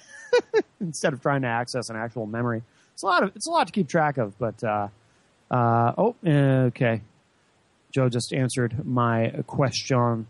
instead 0.80 1.12
of 1.12 1.22
trying 1.22 1.42
to 1.42 1.48
access 1.48 1.90
an 1.90 1.96
actual 1.96 2.26
memory. 2.26 2.62
It's 2.92 3.02
a 3.02 3.06
lot 3.06 3.22
of 3.22 3.34
it's 3.34 3.46
a 3.46 3.50
lot 3.50 3.66
to 3.66 3.72
keep 3.72 3.88
track 3.88 4.18
of, 4.18 4.38
but 4.38 4.62
uh, 4.62 4.88
uh, 5.50 5.92
oh, 5.98 6.14
okay. 6.24 7.00
Joe 7.94 8.08
just 8.08 8.34
answered 8.34 8.84
my 8.84 9.32
question. 9.46 10.26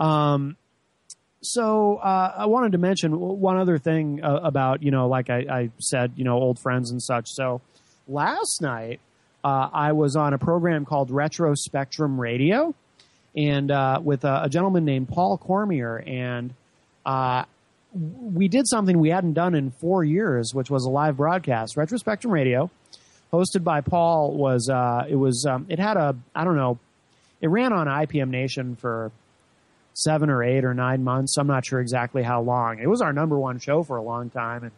Um, 0.00 0.56
so 1.40 1.96
uh, 1.96 2.34
I 2.36 2.46
wanted 2.46 2.72
to 2.72 2.78
mention 2.78 3.16
one 3.16 3.56
other 3.56 3.78
thing 3.78 4.24
uh, 4.24 4.40
about 4.42 4.82
you 4.82 4.90
know, 4.90 5.06
like 5.06 5.30
I, 5.30 5.46
I, 5.48 5.70
said, 5.78 6.12
you 6.16 6.24
know, 6.24 6.34
old 6.34 6.58
friends 6.58 6.90
and 6.90 7.00
such. 7.00 7.28
So 7.30 7.60
last 8.08 8.60
night 8.60 8.98
uh, 9.44 9.68
I 9.72 9.92
was 9.92 10.16
on 10.16 10.34
a 10.34 10.38
program 10.38 10.84
called 10.84 11.12
Retro 11.12 11.54
Spectrum 11.54 12.20
Radio, 12.20 12.74
and 13.36 13.70
uh, 13.70 14.00
with 14.02 14.24
a, 14.24 14.42
a, 14.44 14.48
gentleman 14.48 14.84
named 14.84 15.08
Paul 15.08 15.38
Cormier, 15.38 16.02
and 16.04 16.52
uh, 17.04 17.44
we 17.94 18.48
did 18.48 18.66
something 18.66 18.98
we 18.98 19.10
hadn't 19.10 19.34
done 19.34 19.54
in 19.54 19.70
four 19.70 20.02
years, 20.02 20.52
which 20.52 20.70
was 20.70 20.84
a 20.84 20.90
live 20.90 21.18
broadcast. 21.18 21.76
Retro 21.76 21.98
Spectrum 21.98 22.32
Radio, 22.32 22.68
hosted 23.32 23.62
by 23.62 23.80
Paul, 23.80 24.32
was 24.32 24.68
uh, 24.68 25.04
it 25.08 25.16
was 25.16 25.46
um, 25.48 25.66
it 25.68 25.78
had 25.78 25.96
a 25.96 26.16
I 26.34 26.42
don't 26.42 26.56
know 26.56 26.80
it 27.40 27.48
ran 27.48 27.72
on 27.72 27.86
IPM 27.86 28.30
Nation 28.30 28.76
for 28.76 29.12
seven 29.94 30.30
or 30.30 30.42
eight 30.42 30.64
or 30.64 30.74
nine 30.74 31.02
months. 31.02 31.36
I'm 31.38 31.46
not 31.46 31.64
sure 31.64 31.80
exactly 31.80 32.22
how 32.22 32.42
long. 32.42 32.78
It 32.78 32.88
was 32.88 33.00
our 33.00 33.12
number 33.12 33.38
one 33.38 33.58
show 33.58 33.82
for 33.82 33.96
a 33.96 34.02
long 34.02 34.30
time. 34.30 34.62
And 34.62 34.72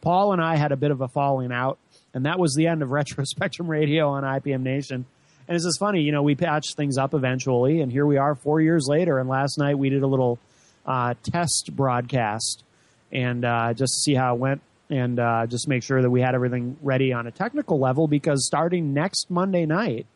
Paul 0.00 0.32
and 0.32 0.42
I 0.42 0.56
had 0.56 0.72
a 0.72 0.76
bit 0.76 0.90
of 0.90 1.00
a 1.00 1.08
falling 1.08 1.52
out, 1.52 1.78
and 2.14 2.26
that 2.26 2.38
was 2.38 2.54
the 2.54 2.66
end 2.66 2.82
of 2.82 2.90
Retro 2.92 3.24
Spectrum 3.24 3.68
Radio 3.68 4.08
on 4.08 4.22
IPM 4.22 4.62
Nation. 4.62 5.04
And 5.48 5.54
it's 5.54 5.64
just 5.64 5.78
funny, 5.78 6.02
you 6.02 6.10
know, 6.10 6.22
we 6.22 6.34
patched 6.34 6.76
things 6.76 6.98
up 6.98 7.14
eventually, 7.14 7.80
and 7.80 7.92
here 7.92 8.04
we 8.04 8.16
are 8.16 8.34
four 8.34 8.60
years 8.60 8.86
later. 8.88 9.18
And 9.18 9.28
last 9.28 9.58
night 9.58 9.78
we 9.78 9.90
did 9.90 10.02
a 10.02 10.06
little 10.06 10.40
uh, 10.84 11.14
test 11.22 11.70
broadcast 11.74 12.64
and 13.12 13.44
uh, 13.44 13.72
just 13.72 13.92
to 13.92 14.00
see 14.00 14.14
how 14.14 14.34
it 14.34 14.38
went 14.40 14.60
and 14.90 15.18
uh, 15.18 15.46
just 15.46 15.68
make 15.68 15.82
sure 15.82 16.00
that 16.02 16.10
we 16.10 16.20
had 16.20 16.34
everything 16.34 16.76
ready 16.82 17.12
on 17.12 17.26
a 17.26 17.30
technical 17.30 17.78
level 17.78 18.06
because 18.06 18.46
starting 18.46 18.92
next 18.92 19.30
Monday 19.30 19.66
night, 19.66 20.06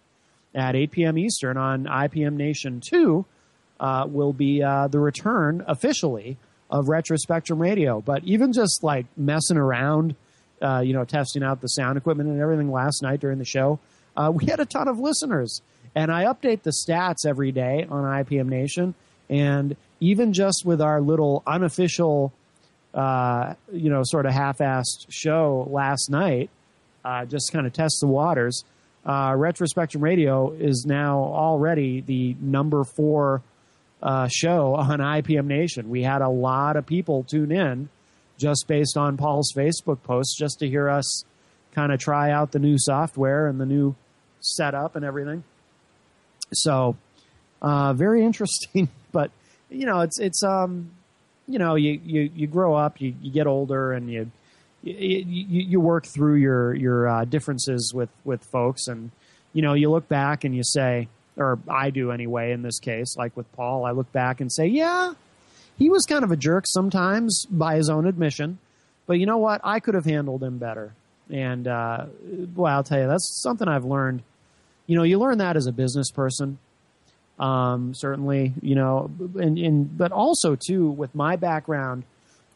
at 0.54 0.74
8 0.74 0.90
p.m. 0.90 1.18
Eastern 1.18 1.56
on 1.56 1.84
IPM 1.84 2.34
Nation 2.34 2.80
2 2.80 3.24
uh, 3.78 4.06
will 4.08 4.32
be 4.32 4.62
uh, 4.62 4.88
the 4.88 4.98
return 4.98 5.64
officially 5.66 6.36
of 6.70 6.88
Retro 6.88 7.16
Spectrum 7.16 7.60
Radio. 7.60 8.00
But 8.00 8.24
even 8.24 8.52
just 8.52 8.82
like 8.82 9.06
messing 9.16 9.56
around, 9.56 10.14
uh, 10.62 10.80
you 10.80 10.92
know, 10.92 11.04
testing 11.04 11.42
out 11.42 11.60
the 11.60 11.68
sound 11.68 11.98
equipment 11.98 12.28
and 12.28 12.40
everything 12.40 12.70
last 12.70 13.02
night 13.02 13.20
during 13.20 13.38
the 13.38 13.44
show, 13.44 13.78
uh, 14.16 14.30
we 14.34 14.46
had 14.46 14.60
a 14.60 14.66
ton 14.66 14.88
of 14.88 14.98
listeners. 14.98 15.62
And 15.94 16.12
I 16.12 16.24
update 16.24 16.62
the 16.62 16.70
stats 16.70 17.26
every 17.26 17.50
day 17.50 17.86
on 17.90 18.04
IPM 18.04 18.46
Nation. 18.46 18.94
And 19.28 19.76
even 19.98 20.32
just 20.32 20.62
with 20.64 20.80
our 20.80 21.00
little 21.00 21.42
unofficial, 21.46 22.32
uh, 22.94 23.54
you 23.72 23.90
know, 23.90 24.02
sort 24.04 24.26
of 24.26 24.32
half 24.32 24.58
assed 24.58 25.06
show 25.08 25.66
last 25.70 26.10
night, 26.10 26.50
uh, 27.04 27.24
just 27.24 27.52
kind 27.52 27.66
of 27.66 27.72
test 27.72 27.98
the 28.00 28.06
waters 28.06 28.64
uh, 29.04 29.34
Radio 29.36 30.52
is 30.52 30.84
now 30.86 31.18
already 31.18 32.00
the 32.00 32.36
number 32.40 32.84
four 32.84 33.42
uh, 34.02 34.28
show 34.30 34.74
on 34.74 34.98
IPM 34.98 35.46
Nation. 35.46 35.88
We 35.88 36.02
had 36.02 36.22
a 36.22 36.28
lot 36.28 36.76
of 36.76 36.86
people 36.86 37.24
tune 37.24 37.52
in 37.52 37.88
just 38.38 38.66
based 38.66 38.96
on 38.96 39.16
Paul's 39.16 39.52
Facebook 39.54 40.02
posts 40.02 40.36
just 40.38 40.58
to 40.60 40.68
hear 40.68 40.88
us 40.88 41.24
kind 41.74 41.92
of 41.92 42.00
try 42.00 42.30
out 42.30 42.52
the 42.52 42.58
new 42.58 42.76
software 42.78 43.46
and 43.46 43.60
the 43.60 43.66
new 43.66 43.94
setup 44.40 44.96
and 44.96 45.04
everything. 45.04 45.44
So, 46.52 46.96
uh, 47.62 47.92
very 47.92 48.24
interesting. 48.24 48.88
But 49.12 49.30
you 49.68 49.86
know, 49.86 50.00
it's 50.00 50.18
it's 50.18 50.42
um, 50.42 50.90
you 51.46 51.58
know, 51.58 51.74
you 51.74 52.00
you 52.04 52.30
you 52.34 52.46
grow 52.46 52.74
up, 52.74 53.00
you 53.00 53.14
you 53.20 53.30
get 53.30 53.46
older, 53.46 53.92
and 53.92 54.10
you 54.10 54.30
you, 54.82 55.24
you 55.26 55.80
work 55.80 56.06
through 56.06 56.36
your 56.36 56.74
your 56.74 57.08
uh, 57.08 57.24
differences 57.24 57.92
with 57.94 58.10
with 58.24 58.42
folks, 58.44 58.86
and 58.88 59.10
you 59.52 59.62
know 59.62 59.74
you 59.74 59.90
look 59.90 60.08
back 60.08 60.44
and 60.44 60.54
you 60.54 60.62
say, 60.64 61.08
or 61.36 61.58
I 61.68 61.90
do 61.90 62.10
anyway. 62.10 62.52
In 62.52 62.62
this 62.62 62.78
case, 62.78 63.16
like 63.16 63.36
with 63.36 63.50
Paul, 63.52 63.84
I 63.84 63.90
look 63.92 64.10
back 64.12 64.40
and 64.40 64.50
say, 64.52 64.66
yeah, 64.66 65.12
he 65.78 65.90
was 65.90 66.04
kind 66.04 66.24
of 66.24 66.30
a 66.30 66.36
jerk 66.36 66.64
sometimes 66.66 67.46
by 67.50 67.76
his 67.76 67.88
own 67.88 68.06
admission, 68.06 68.58
but 69.06 69.14
you 69.14 69.26
know 69.26 69.38
what? 69.38 69.60
I 69.64 69.80
could 69.80 69.94
have 69.94 70.06
handled 70.06 70.42
him 70.42 70.58
better. 70.58 70.94
And 71.30 71.68
uh, 71.68 72.06
boy, 72.22 72.66
I'll 72.66 72.82
tell 72.82 73.00
you, 73.00 73.06
that's 73.06 73.40
something 73.42 73.68
I've 73.68 73.84
learned. 73.84 74.22
You 74.86 74.96
know, 74.96 75.04
you 75.04 75.18
learn 75.18 75.38
that 75.38 75.56
as 75.56 75.66
a 75.66 75.72
business 75.72 76.10
person. 76.10 76.58
Um, 77.38 77.94
certainly, 77.94 78.52
you 78.60 78.74
know, 78.74 79.10
and, 79.36 79.56
and 79.56 79.96
but 79.96 80.12
also 80.12 80.56
too 80.56 80.90
with 80.90 81.14
my 81.14 81.36
background 81.36 82.04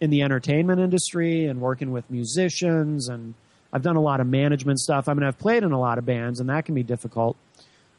in 0.00 0.10
the 0.10 0.22
entertainment 0.22 0.80
industry 0.80 1.46
and 1.46 1.60
working 1.60 1.92
with 1.92 2.10
musicians 2.10 3.08
and 3.08 3.34
I've 3.74 3.82
done 3.82 3.96
a 3.96 4.00
lot 4.00 4.20
of 4.20 4.28
management 4.28 4.78
stuff. 4.78 5.08
I 5.08 5.14
mean, 5.14 5.24
I've 5.24 5.38
played 5.38 5.64
in 5.64 5.72
a 5.72 5.80
lot 5.80 5.98
of 5.98 6.06
bands, 6.06 6.38
and 6.38 6.48
that 6.48 6.64
can 6.64 6.76
be 6.76 6.84
difficult 6.84 7.36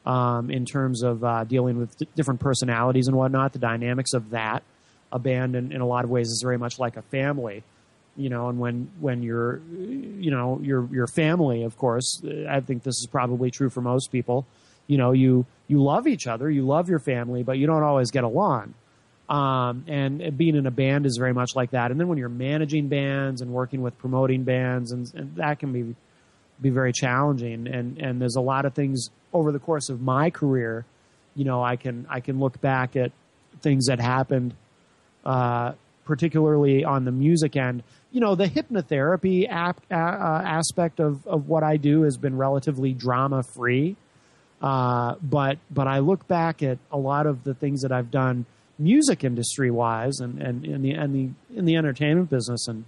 um, 0.05 0.49
in 0.49 0.65
terms 0.65 1.03
of 1.03 1.21
uh, 1.21 1.43
dealing 1.43 1.77
with 1.77 1.97
d- 1.97 2.07
different 2.15 2.39
personalities 2.39 3.09
and 3.09 3.17
whatnot. 3.17 3.51
The 3.51 3.59
dynamics 3.59 4.13
of 4.13 4.29
that, 4.29 4.63
a 5.11 5.19
band, 5.19 5.53
in, 5.53 5.73
in, 5.73 5.81
a 5.81 5.85
lot 5.85 6.05
of 6.05 6.09
ways, 6.09 6.29
is 6.29 6.41
very 6.41 6.57
much 6.57 6.79
like 6.79 6.95
a 6.95 7.01
family. 7.01 7.61
You 8.15 8.29
know, 8.29 8.47
and 8.47 8.57
when 8.57 8.89
when 9.01 9.21
you're, 9.21 9.59
you 9.67 10.31
know, 10.31 10.61
your 10.63 10.87
your 10.93 11.07
family, 11.07 11.63
of 11.63 11.77
course, 11.77 12.23
I 12.47 12.61
think 12.61 12.83
this 12.83 12.95
is 12.99 13.07
probably 13.11 13.51
true 13.51 13.69
for 13.69 13.81
most 13.81 14.13
people. 14.13 14.45
You 14.87 14.97
know, 14.97 15.11
you 15.11 15.45
you 15.67 15.83
love 15.83 16.07
each 16.07 16.25
other, 16.25 16.49
you 16.49 16.65
love 16.65 16.87
your 16.87 16.99
family, 16.99 17.43
but 17.43 17.57
you 17.57 17.67
don't 17.67 17.83
always 17.83 18.11
get 18.11 18.23
along. 18.23 18.75
Um, 19.27 19.85
and 19.87 20.37
being 20.37 20.55
in 20.55 20.67
a 20.67 20.71
band 20.71 21.05
is 21.07 21.17
very 21.17 21.33
much 21.33 21.55
like 21.55 21.71
that. 21.71 21.89
And 21.89 21.99
then 21.99 22.07
when 22.07 22.17
you're 22.17 22.29
managing 22.29 22.89
bands 22.89 23.41
and 23.41 23.51
working 23.51 23.81
with 23.81 23.97
promoting 23.97 24.43
bands, 24.43 24.91
and, 24.91 25.11
and 25.15 25.35
that 25.37 25.59
can 25.59 25.73
be 25.73 25.95
be 26.61 26.69
very 26.69 26.93
challenging. 26.93 27.67
And 27.67 27.97
and 27.97 28.21
there's 28.21 28.35
a 28.35 28.41
lot 28.41 28.65
of 28.65 28.73
things 28.73 29.09
over 29.33 29.51
the 29.51 29.59
course 29.59 29.89
of 29.89 30.01
my 30.01 30.29
career. 30.29 30.85
You 31.35 31.43
know, 31.43 31.63
I 31.63 31.75
can 31.75 32.05
I 32.09 32.19
can 32.19 32.39
look 32.39 32.61
back 32.61 32.95
at 32.95 33.11
things 33.61 33.87
that 33.87 33.99
happened, 33.99 34.53
uh, 35.25 35.73
particularly 36.05 36.83
on 36.83 37.05
the 37.05 37.11
music 37.11 37.55
end. 37.55 37.83
You 38.11 38.21
know, 38.21 38.35
the 38.35 38.47
hypnotherapy 38.47 39.49
ap- 39.49 39.81
uh, 39.91 39.95
aspect 39.95 40.99
of, 40.99 41.25
of 41.27 41.49
what 41.49 41.63
I 41.63 41.77
do 41.77 42.03
has 42.03 42.15
been 42.15 42.37
relatively 42.37 42.93
drama 42.93 43.43
free. 43.43 43.97
Uh, 44.61 45.15
but 45.21 45.57
but 45.69 45.87
I 45.87 45.99
look 45.99 46.27
back 46.27 46.63
at 46.63 46.77
a 46.91 46.97
lot 46.97 47.25
of 47.25 47.43
the 47.43 47.53
things 47.53 47.81
that 47.81 47.91
I've 47.91 48.11
done 48.11 48.45
music 48.77 49.23
industry 49.23 49.71
wise 49.71 50.19
and, 50.19 50.41
and 50.41 50.65
in 50.65 50.81
the 50.81 50.91
and 50.91 51.15
the 51.15 51.57
in 51.57 51.65
the 51.65 51.75
entertainment 51.75 52.29
business 52.29 52.67
and 52.67 52.85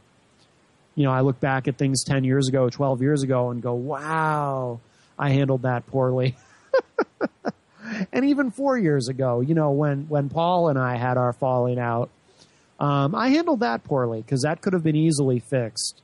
you 0.95 1.04
know 1.04 1.12
I 1.12 1.21
look 1.21 1.39
back 1.39 1.67
at 1.67 1.78
things 1.78 2.04
10 2.04 2.23
years 2.23 2.50
ago 2.50 2.69
12 2.69 3.02
years 3.02 3.23
ago 3.23 3.50
and 3.52 3.62
go 3.62 3.73
wow 3.73 4.80
I 5.17 5.30
handled 5.30 5.62
that 5.62 5.88
poorly 5.88 6.36
and 8.12 8.26
even 8.26 8.52
four 8.52 8.78
years 8.78 9.08
ago, 9.08 9.41
you 9.41 9.56
know, 9.56 9.71
when 9.71 10.08
when 10.10 10.30
Paul 10.30 10.69
and 10.69 10.78
I 10.78 10.97
had 10.97 11.17
our 11.17 11.34
falling 11.34 11.80
out, 11.80 12.10
um, 12.80 13.15
I 13.15 13.30
handled 13.30 13.62
that 13.62 13.84
poorly 13.84 14.21
because 14.21 14.41
that 14.41 14.62
could 14.62 14.73
have 14.73 14.84
been 14.84 14.95
easily 14.95 15.39
fixed. 15.39 16.02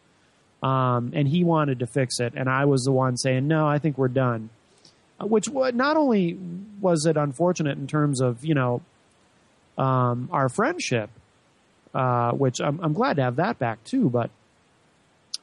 Um, 0.62 1.12
and 1.14 1.28
he 1.28 1.44
wanted 1.44 1.80
to 1.80 1.88
fix 1.88 2.20
it, 2.20 2.34
and 2.36 2.48
I 2.48 2.66
was 2.66 2.84
the 2.84 2.92
one 2.92 3.18
saying, 3.18 3.48
"No, 3.48 3.68
I 3.68 3.80
think 3.80 3.98
we're 3.98 4.08
done." 4.08 4.50
Which 5.20 5.50
not 5.50 5.98
only 5.98 6.38
was 6.82 7.06
it 7.06 7.18
unfortunate 7.18 7.78
in 7.78 7.88
terms 7.88 8.22
of 8.22 8.44
you 8.46 8.54
know 8.54 8.82
um, 9.78 10.30
our 10.32 10.50
friendship, 10.50 11.10
uh, 11.94 12.32
which 12.32 12.60
I'm, 12.60 12.80
I'm 12.82 12.94
glad 12.94 13.18
to 13.18 13.24
have 13.24 13.38
that 13.38 13.60
back 13.60 13.84
too, 13.84 14.10
but 14.10 14.30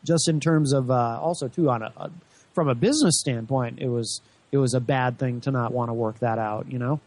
just 0.04 0.28
in 0.28 0.40
terms 0.40 0.72
of 0.72 0.90
uh, 0.90 1.18
also 1.20 1.48
too 1.48 1.68
on 1.68 1.82
a, 1.82 1.92
a 1.96 2.10
from 2.54 2.68
a 2.68 2.74
business 2.74 3.20
standpoint, 3.20 3.78
it 3.80 3.88
was 3.88 4.20
it 4.52 4.58
was 4.58 4.74
a 4.74 4.80
bad 4.80 5.18
thing 5.18 5.40
to 5.42 5.50
not 5.50 5.72
want 5.72 5.88
to 5.88 5.94
work 5.94 6.18
that 6.20 6.38
out, 6.38 6.70
you 6.70 6.78
know. 6.78 7.00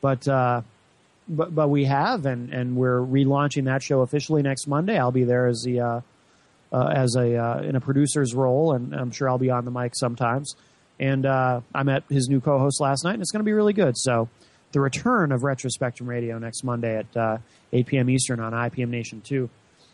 But 0.00 0.28
uh, 0.28 0.62
but 1.28 1.54
but 1.54 1.68
we 1.68 1.84
have, 1.84 2.26
and 2.26 2.52
and 2.52 2.76
we're 2.76 3.00
relaunching 3.00 3.64
that 3.64 3.82
show 3.82 4.02
officially 4.02 4.42
next 4.42 4.66
Monday. 4.66 4.98
I'll 4.98 5.12
be 5.12 5.24
there 5.24 5.46
as 5.46 5.62
the 5.64 5.80
uh, 5.80 6.00
uh, 6.72 6.86
as 6.94 7.16
a 7.16 7.36
uh, 7.36 7.62
in 7.62 7.76
a 7.76 7.80
producer's 7.80 8.34
role, 8.34 8.72
and 8.72 8.94
I'm 8.94 9.10
sure 9.10 9.28
I'll 9.28 9.38
be 9.38 9.50
on 9.50 9.64
the 9.64 9.70
mic 9.70 9.92
sometimes. 9.96 10.54
And 10.98 11.26
I 11.26 11.82
met 11.84 12.04
his 12.08 12.28
new 12.28 12.40
co-host 12.40 12.80
last 12.80 13.04
night, 13.04 13.14
and 13.14 13.20
it's 13.20 13.30
going 13.30 13.40
to 13.40 13.44
be 13.44 13.52
really 13.52 13.74
good. 13.74 13.98
So 13.98 14.30
the 14.76 14.80
return 14.80 15.32
of 15.32 15.40
Retrospectrum 15.40 16.06
Radio 16.06 16.36
next 16.36 16.62
Monday 16.62 16.98
at 16.98 17.16
uh, 17.16 17.38
8 17.72 17.86
p.m. 17.86 18.10
Eastern 18.10 18.40
on 18.40 18.52
IPM 18.52 18.90
Nation 18.90 19.22
2. 19.22 19.48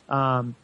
Um, 0.08 0.56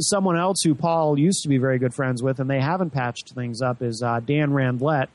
someone 0.00 0.36
else 0.36 0.60
who 0.64 0.74
Paul 0.74 1.16
used 1.16 1.44
to 1.44 1.48
be 1.48 1.58
very 1.58 1.78
good 1.78 1.94
friends 1.94 2.20
with, 2.20 2.40
and 2.40 2.50
they 2.50 2.60
haven't 2.60 2.90
patched 2.90 3.30
things 3.30 3.62
up, 3.62 3.80
is 3.80 4.02
uh, 4.02 4.18
Dan 4.18 4.50
Randlett, 4.50 5.06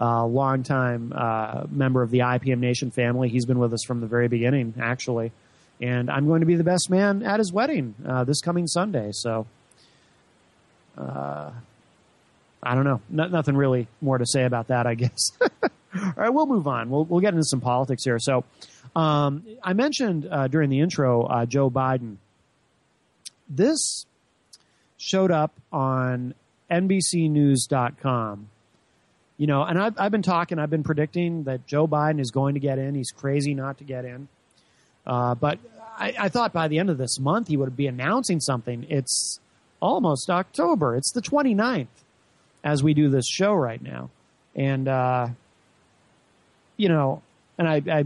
uh, 0.00 0.24
longtime 0.24 1.12
uh, 1.14 1.66
member 1.70 2.00
of 2.00 2.10
the 2.10 2.20
IPM 2.20 2.60
Nation 2.60 2.90
family. 2.90 3.28
He's 3.28 3.44
been 3.44 3.58
with 3.58 3.74
us 3.74 3.84
from 3.86 4.00
the 4.00 4.06
very 4.06 4.28
beginning, 4.28 4.72
actually. 4.80 5.30
And 5.78 6.10
I'm 6.10 6.26
going 6.26 6.40
to 6.40 6.46
be 6.46 6.56
the 6.56 6.64
best 6.64 6.88
man 6.88 7.22
at 7.22 7.38
his 7.38 7.52
wedding 7.52 7.94
uh, 8.08 8.24
this 8.24 8.40
coming 8.40 8.66
Sunday. 8.66 9.10
So, 9.12 9.46
uh, 10.96 11.50
I 12.62 12.74
don't 12.74 12.84
know. 12.84 13.02
No, 13.10 13.26
nothing 13.26 13.58
really 13.58 13.88
more 14.00 14.16
to 14.16 14.24
say 14.24 14.44
about 14.46 14.68
that, 14.68 14.86
I 14.86 14.94
guess. 14.94 15.32
All 15.96 16.12
right, 16.16 16.30
we'll 16.30 16.46
move 16.46 16.66
on. 16.66 16.90
We'll, 16.90 17.04
we'll 17.04 17.20
get 17.20 17.34
into 17.34 17.44
some 17.44 17.60
politics 17.60 18.04
here. 18.04 18.18
So, 18.18 18.44
um, 18.94 19.44
I 19.62 19.72
mentioned 19.72 20.26
uh, 20.30 20.48
during 20.48 20.70
the 20.70 20.80
intro 20.80 21.24
uh, 21.24 21.46
Joe 21.46 21.70
Biden. 21.70 22.16
This 23.48 24.06
showed 24.96 25.30
up 25.30 25.52
on 25.72 26.34
NBCNews.com. 26.70 28.48
You 29.38 29.46
know, 29.46 29.62
and 29.62 29.78
I've, 29.78 29.98
I've 29.98 30.12
been 30.12 30.22
talking, 30.22 30.58
I've 30.58 30.70
been 30.70 30.82
predicting 30.82 31.44
that 31.44 31.66
Joe 31.66 31.88
Biden 31.88 32.20
is 32.20 32.30
going 32.30 32.54
to 32.54 32.60
get 32.60 32.78
in. 32.78 32.94
He's 32.94 33.10
crazy 33.10 33.54
not 33.54 33.78
to 33.78 33.84
get 33.84 34.04
in. 34.04 34.28
Uh, 35.06 35.34
but 35.34 35.58
I, 35.98 36.14
I 36.18 36.28
thought 36.28 36.52
by 36.52 36.68
the 36.68 36.78
end 36.78 36.90
of 36.90 36.98
this 36.98 37.18
month 37.18 37.48
he 37.48 37.56
would 37.56 37.74
be 37.74 37.86
announcing 37.86 38.38
something. 38.38 38.86
It's 38.90 39.40
almost 39.80 40.28
October. 40.28 40.94
It's 40.94 41.10
the 41.12 41.22
29th 41.22 41.86
as 42.62 42.82
we 42.82 42.92
do 42.92 43.08
this 43.08 43.26
show 43.26 43.54
right 43.54 43.80
now. 43.80 44.10
And, 44.54 44.86
uh, 44.86 45.28
you 46.80 46.88
know, 46.88 47.22
and 47.58 47.68
I, 47.68 47.82
I, 47.90 47.98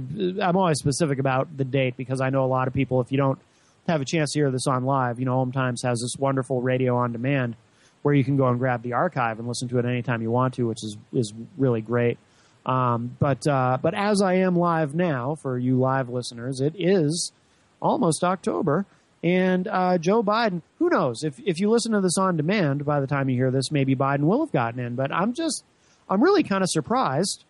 I'm 0.43 0.57
always 0.57 0.79
specific 0.79 1.19
about 1.19 1.57
the 1.57 1.65
date 1.65 1.97
because 1.97 2.21
I 2.21 2.31
know 2.31 2.45
a 2.45 2.47
lot 2.47 2.67
of 2.67 2.75
people, 2.75 3.01
if 3.01 3.13
you 3.13 3.19
don't 3.19 3.39
have 3.87 4.01
a 4.01 4.05
chance 4.05 4.33
to 4.33 4.41
hear 4.41 4.51
this 4.51 4.67
on 4.67 4.85
live, 4.85 5.21
you 5.21 5.27
know, 5.27 5.39
Om 5.41 5.53
Times 5.53 5.83
has 5.83 6.01
this 6.01 6.17
wonderful 6.19 6.61
radio 6.61 6.97
on 6.97 7.13
demand 7.13 7.55
where 8.03 8.15
you 8.15 8.25
can 8.25 8.37
go 8.37 8.49
and 8.49 8.59
grab 8.59 8.83
the 8.83 8.95
archive 8.95 9.39
and 9.39 9.47
listen 9.47 9.69
to 9.69 9.79
it 9.79 9.85
anytime 9.85 10.23
you 10.23 10.31
want 10.31 10.55
to, 10.55 10.67
which 10.67 10.83
is, 10.83 10.97
is 11.13 11.33
really 11.57 11.81
great. 11.81 12.19
Um, 12.67 13.17
but, 13.19 13.47
uh, 13.47 13.79
but 13.81 13.95
as 13.95 14.21
I 14.21 14.35
am 14.35 14.57
live 14.57 14.95
now 14.95 15.37
for 15.37 15.59
you 15.59 15.79
live 15.79 16.09
listeners, 16.09 16.61
it 16.61 16.75
is 16.77 17.33
almost 17.81 18.25
October. 18.25 18.87
And 19.23 19.69
uh, 19.69 19.99
Joe 19.99 20.23
Biden, 20.23 20.63
who 20.79 20.91
knows? 20.91 21.25
If 21.25 21.41
if 21.47 21.59
you 21.59 21.71
listen 21.71 21.93
to 21.93 22.03
this 22.03 22.19
on 22.19 22.37
demand, 22.37 22.85
by 22.85 23.01
the 23.01 23.07
time 23.07 23.31
you 23.31 23.37
hear 23.37 23.51
this, 23.51 23.71
maybe 23.71 23.97
Biden 23.97 24.25
will 24.25 24.45
have 24.45 24.53
gotten 24.53 24.81
in. 24.81 24.97
But 24.97 25.11
I'm 25.13 25.33
just, 25.33 25.65
I'm 26.11 26.23
really 26.23 26.43
kind 26.43 26.63
of 26.63 26.69
surprised. 26.69 27.45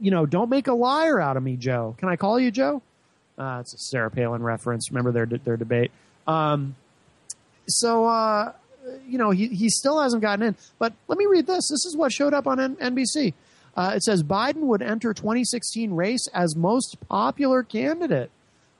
You 0.00 0.10
know, 0.10 0.26
don't 0.26 0.50
make 0.50 0.66
a 0.66 0.72
liar 0.74 1.20
out 1.20 1.36
of 1.36 1.42
me, 1.42 1.56
Joe. 1.56 1.94
Can 1.98 2.08
I 2.08 2.16
call 2.16 2.38
you 2.40 2.50
Joe? 2.50 2.82
Uh, 3.38 3.58
it's 3.60 3.74
a 3.74 3.78
Sarah 3.78 4.10
Palin 4.10 4.42
reference. 4.42 4.90
Remember 4.90 5.12
their 5.12 5.26
their 5.26 5.56
debate. 5.56 5.92
Um, 6.26 6.74
so 7.68 8.04
uh, 8.06 8.52
you 9.06 9.18
know, 9.18 9.30
he 9.30 9.48
he 9.48 9.68
still 9.68 10.00
hasn't 10.00 10.22
gotten 10.22 10.46
in. 10.46 10.56
But 10.78 10.92
let 11.06 11.18
me 11.18 11.26
read 11.26 11.46
this. 11.46 11.68
This 11.68 11.86
is 11.86 11.96
what 11.96 12.12
showed 12.12 12.34
up 12.34 12.46
on 12.46 12.58
N- 12.58 12.76
NBC. 12.76 13.34
Uh, 13.76 13.92
it 13.94 14.02
says 14.02 14.24
Biden 14.24 14.62
would 14.62 14.82
enter 14.82 15.14
2016 15.14 15.92
race 15.92 16.26
as 16.34 16.56
most 16.56 16.96
popular 17.08 17.62
candidate, 17.62 18.30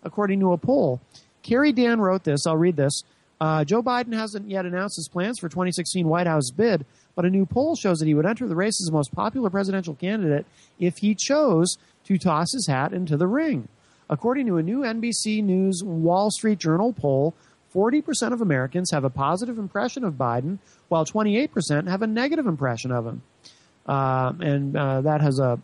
according 0.02 0.40
to 0.40 0.52
a 0.52 0.58
poll. 0.58 1.00
Carrie 1.42 1.72
Dann 1.72 2.00
wrote 2.00 2.24
this. 2.24 2.46
I'll 2.46 2.56
read 2.56 2.76
this. 2.76 3.02
Uh, 3.40 3.64
Joe 3.64 3.82
Biden 3.82 4.12
hasn't 4.14 4.48
yet 4.48 4.66
announced 4.66 4.96
his 4.96 5.08
plans 5.08 5.38
for 5.38 5.48
2016 5.48 6.08
White 6.08 6.26
House 6.26 6.50
bid, 6.50 6.84
but 7.14 7.24
a 7.24 7.30
new 7.30 7.46
poll 7.46 7.76
shows 7.76 7.98
that 7.98 8.06
he 8.06 8.14
would 8.14 8.26
enter 8.26 8.48
the 8.48 8.56
race 8.56 8.80
as 8.80 8.86
the 8.86 8.92
most 8.92 9.12
popular 9.12 9.48
presidential 9.48 9.94
candidate 9.94 10.46
if 10.78 10.98
he 10.98 11.14
chose 11.14 11.76
to 12.04 12.18
toss 12.18 12.52
his 12.52 12.66
hat 12.66 12.92
into 12.92 13.16
the 13.16 13.26
ring. 13.26 13.68
According 14.10 14.46
to 14.46 14.56
a 14.56 14.62
new 14.62 14.80
NBC 14.80 15.44
News 15.44 15.82
Wall 15.84 16.30
Street 16.30 16.58
Journal 16.58 16.92
poll, 16.92 17.34
40% 17.74 18.32
of 18.32 18.40
Americans 18.40 18.90
have 18.90 19.04
a 19.04 19.10
positive 19.10 19.58
impression 19.58 20.02
of 20.02 20.14
Biden, 20.14 20.58
while 20.88 21.04
28% 21.04 21.86
have 21.88 22.02
a 22.02 22.06
negative 22.06 22.46
impression 22.46 22.90
of 22.90 23.06
him. 23.06 23.22
Uh, 23.86 24.32
and 24.40 24.76
uh, 24.76 25.02
that 25.02 25.20
has 25.20 25.38
a 25.38 25.60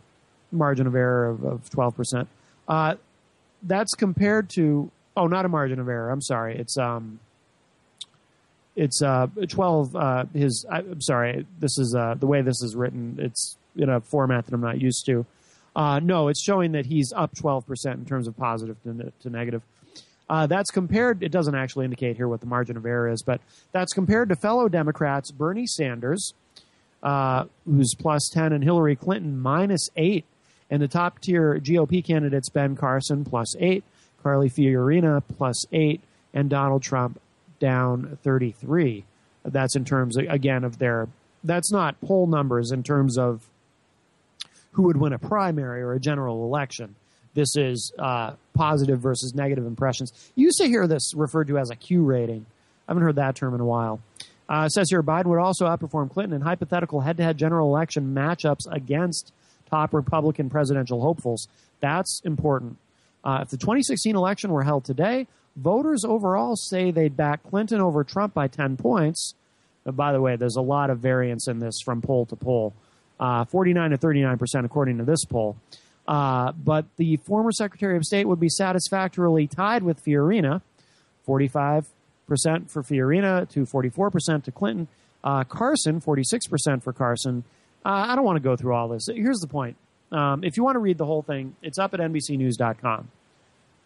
margin 0.51 0.87
of 0.87 0.95
error 0.95 1.29
of, 1.29 1.43
of 1.43 1.69
12%. 1.69 2.27
Uh, 2.67 2.95
that's 3.63 3.93
compared 3.95 4.49
to 4.51 4.91
oh, 5.17 5.27
not 5.27 5.45
a 5.45 5.49
margin 5.49 5.79
of 5.79 5.87
error. 5.87 6.11
I'm 6.11 6.21
sorry. 6.21 6.57
It's 6.57 6.77
um, 6.77 7.19
it's 8.75 9.01
uh, 9.01 9.27
12. 9.47 9.95
Uh, 9.95 10.25
his 10.33 10.65
I, 10.69 10.79
I'm 10.79 11.01
sorry. 11.01 11.45
This 11.59 11.77
is 11.77 11.95
uh, 11.97 12.15
the 12.15 12.27
way 12.27 12.41
this 12.41 12.61
is 12.61 12.75
written. 12.75 13.17
It's 13.19 13.57
in 13.75 13.89
a 13.89 14.01
format 14.01 14.45
that 14.45 14.53
I'm 14.53 14.61
not 14.61 14.81
used 14.81 15.05
to. 15.07 15.25
Uh, 15.75 15.99
no, 15.99 16.29
it's 16.29 16.41
showing 16.41 16.71
that 16.71 16.85
he's 16.85 17.11
up 17.13 17.35
12% 17.35 17.93
in 17.93 18.05
terms 18.05 18.27
of 18.27 18.37
positive 18.37 18.81
to, 18.83 19.11
to 19.21 19.29
negative. 19.29 19.61
Uh, 20.29 20.47
that's 20.47 20.71
compared, 20.71 21.21
it 21.21 21.31
doesn't 21.31 21.53
actually 21.53 21.85
indicate 21.85 22.15
here 22.15 22.27
what 22.27 22.39
the 22.39 22.47
margin 22.47 22.77
of 22.77 22.85
error 22.85 23.09
is, 23.09 23.21
but 23.21 23.41
that's 23.73 23.93
compared 23.93 24.29
to 24.29 24.35
fellow 24.35 24.67
Democrats 24.67 25.31
Bernie 25.31 25.67
Sanders, 25.67 26.33
uh, 27.03 27.45
who's 27.65 27.93
plus 27.99 28.29
10, 28.33 28.53
and 28.53 28.63
Hillary 28.63 28.95
Clinton 28.95 29.39
minus 29.39 29.89
8. 29.95 30.25
And 30.69 30.81
the 30.81 30.87
top 30.87 31.19
tier 31.19 31.59
GOP 31.59 32.03
candidates 32.03 32.49
Ben 32.49 32.75
Carson 32.75 33.23
plus 33.23 33.55
8, 33.59 33.83
Carly 34.23 34.49
Fiorina 34.49 35.21
plus 35.37 35.63
8, 35.71 36.01
and 36.33 36.49
Donald 36.49 36.81
Trump 36.81 37.19
down 37.59 38.17
33. 38.23 39.03
That's 39.43 39.75
in 39.75 39.85
terms, 39.85 40.17
again, 40.17 40.63
of 40.63 40.79
their, 40.79 41.07
that's 41.43 41.71
not 41.71 41.99
poll 42.01 42.27
numbers 42.27 42.71
in 42.71 42.83
terms 42.83 43.17
of 43.17 43.47
who 44.71 44.83
would 44.83 44.97
win 44.97 45.13
a 45.13 45.19
primary 45.19 45.81
or 45.81 45.93
a 45.93 45.99
general 45.99 46.43
election. 46.45 46.95
This 47.33 47.55
is 47.55 47.91
uh, 47.99 48.33
positive 48.53 48.99
versus 48.99 49.35
negative 49.35 49.65
impressions. 49.65 50.11
You 50.35 50.45
used 50.45 50.57
to 50.59 50.67
hear 50.67 50.87
this 50.87 51.13
referred 51.13 51.47
to 51.47 51.57
as 51.57 51.69
a 51.69 51.75
Q 51.75 52.03
rating. 52.03 52.45
I 52.87 52.91
haven't 52.91 53.03
heard 53.03 53.15
that 53.17 53.35
term 53.35 53.53
in 53.53 53.61
a 53.61 53.65
while. 53.65 53.99
Uh, 54.47 54.69
says 54.69 54.89
here 54.89 55.01
Biden 55.01 55.25
would 55.25 55.39
also 55.39 55.65
outperform 55.65 56.11
Clinton 56.11 56.35
in 56.35 56.41
hypothetical 56.41 57.01
head 57.01 57.17
to 57.17 57.23
head 57.23 57.37
general 57.37 57.67
election 57.67 58.13
matchups 58.13 58.71
against 58.71 59.33
top 59.69 59.93
Republican 59.93 60.49
presidential 60.49 61.01
hopefuls. 61.01 61.47
That's 61.79 62.21
important. 62.23 62.77
Uh, 63.23 63.39
if 63.41 63.49
the 63.49 63.57
2016 63.57 64.15
election 64.15 64.51
were 64.51 64.63
held 64.63 64.85
today, 64.85 65.27
voters 65.55 66.03
overall 66.03 66.55
say 66.55 66.91
they'd 66.91 67.15
back 67.15 67.43
Clinton 67.43 67.81
over 67.81 68.03
Trump 68.03 68.33
by 68.33 68.47
10 68.47 68.77
points. 68.77 69.33
Uh, 69.85 69.91
by 69.91 70.11
the 70.11 70.21
way, 70.21 70.35
there's 70.35 70.55
a 70.55 70.61
lot 70.61 70.89
of 70.89 70.99
variance 70.99 71.47
in 71.47 71.59
this 71.59 71.79
from 71.83 72.01
poll 72.01 72.25
to 72.27 72.35
poll. 72.35 72.73
Uh, 73.19 73.45
49 73.45 73.91
to 73.91 73.97
39 73.97 74.37
percent, 74.37 74.65
according 74.65 74.97
to 74.97 75.05
this 75.05 75.23
poll. 75.23 75.55
Uh, 76.07 76.51
but 76.51 76.85
the 76.97 77.17
former 77.17 77.51
Secretary 77.51 77.95
of 77.95 78.03
State 78.03 78.27
would 78.27 78.39
be 78.39 78.49
satisfactorily 78.49 79.47
tied 79.47 79.83
with 79.83 80.03
Fiorina, 80.03 80.61
45 81.23 81.87
percent 82.27 82.69
for 82.69 82.83
Fiorina 82.83 83.49
to 83.49 83.65
44 83.65 84.11
percent 84.11 84.43
to 84.45 84.51
Clinton. 84.51 84.87
Uh, 85.23 85.43
Carson, 85.45 86.01
46 86.01 86.47
percent 86.47 86.83
for 86.83 86.91
Carson. 86.91 87.43
Uh, 87.85 88.07
I 88.09 88.15
don't 88.15 88.25
want 88.25 88.35
to 88.35 88.43
go 88.43 88.55
through 88.55 88.73
all 88.73 88.89
this. 88.89 89.07
Here's 89.07 89.39
the 89.39 89.47
point. 89.47 89.77
Um, 90.11 90.43
if 90.43 90.57
you 90.57 90.63
want 90.63 90.75
to 90.75 90.79
read 90.79 90.97
the 90.97 91.05
whole 91.05 91.21
thing, 91.21 91.55
it's 91.61 91.79
up 91.79 91.93
at 91.93 91.99
NBCNews.com. 91.99 93.09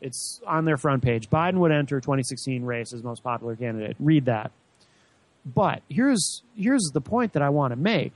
It's 0.01 0.39
on 0.47 0.65
their 0.65 0.77
front 0.77 1.03
page. 1.03 1.29
Biden 1.29 1.55
would 1.55 1.71
enter 1.71 1.99
2016 1.99 2.63
race 2.63 2.93
as 2.93 3.03
most 3.03 3.23
popular 3.23 3.55
candidate. 3.55 3.97
Read 3.99 4.25
that. 4.25 4.51
But 5.45 5.81
here's 5.89 6.41
here's 6.55 6.89
the 6.93 7.01
point 7.01 7.33
that 7.33 7.41
I 7.41 7.49
want 7.49 7.71
to 7.71 7.75
make. 7.75 8.13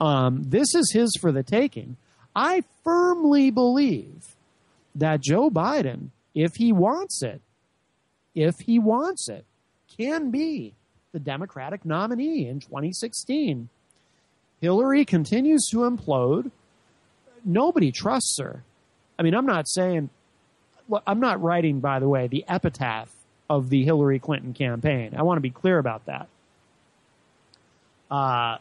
Um, 0.00 0.42
this 0.44 0.74
is 0.74 0.90
his 0.92 1.16
for 1.20 1.30
the 1.30 1.42
taking. 1.42 1.96
I 2.34 2.64
firmly 2.82 3.50
believe 3.50 4.34
that 4.94 5.20
Joe 5.20 5.50
Biden, 5.50 6.08
if 6.34 6.52
he 6.56 6.72
wants 6.72 7.22
it, 7.22 7.40
if 8.34 8.54
he 8.60 8.78
wants 8.78 9.28
it, 9.28 9.44
can 9.96 10.30
be 10.30 10.74
the 11.12 11.20
Democratic 11.20 11.84
nominee 11.84 12.48
in 12.48 12.60
2016. 12.60 13.68
Hillary 14.60 15.04
continues 15.04 15.68
to 15.70 15.78
implode. 15.78 16.50
nobody 17.44 17.90
trusts 17.90 18.38
her. 18.40 18.62
I 19.18 19.22
mean, 19.22 19.34
I'm 19.34 19.46
not 19.46 19.68
saying, 19.68 20.08
well, 20.88 21.02
I'm 21.06 21.20
not 21.20 21.42
writing, 21.42 21.80
by 21.80 21.98
the 21.98 22.08
way, 22.08 22.26
the 22.26 22.44
epitaph 22.48 23.10
of 23.48 23.70
the 23.70 23.84
Hillary 23.84 24.18
Clinton 24.18 24.54
campaign. 24.54 25.14
I 25.16 25.22
want 25.22 25.36
to 25.36 25.42
be 25.42 25.50
clear 25.50 25.78
about 25.78 26.06
that. 26.06 26.28
Uh, 28.10 28.58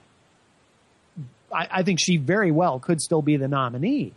I, 1.53 1.67
I 1.69 1.83
think 1.83 1.99
she 2.01 2.17
very 2.17 2.51
well 2.51 2.79
could 2.79 3.01
still 3.01 3.21
be 3.21 3.37
the 3.37 3.47
nominee. 3.47 4.13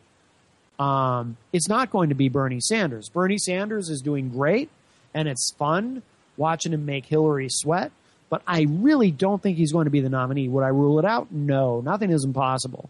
Um, 0.79 1.37
it's 1.53 1.69
not 1.69 1.91
going 1.91 2.09
to 2.09 2.15
be 2.15 2.29
Bernie 2.29 2.61
Sanders. 2.61 3.09
Bernie 3.09 3.39
Sanders 3.39 3.89
is 3.89 4.01
doing 4.01 4.31
great, 4.31 4.71
and 5.13 5.29
it's 5.29 5.53
fun 5.57 6.03
watching 6.37 6.73
him 6.73 6.85
make 6.85 7.07
Hillary 7.07 7.49
sweat. 7.49 7.93
But 8.31 8.43
I 8.47 8.67
really 8.69 9.11
don't 9.11 9.41
think 9.41 9.57
he's 9.57 9.73
going 9.73 9.85
to 9.85 9.91
be 9.91 10.01
the 10.01 10.09
nominee. 10.09 10.49
Would 10.49 10.65
I 10.65 10.69
rule 10.69 10.99
it 10.99 11.05
out? 11.05 11.31
No, 11.31 11.81
nothing 11.81 12.11
is 12.11 12.25
impossible. 12.25 12.89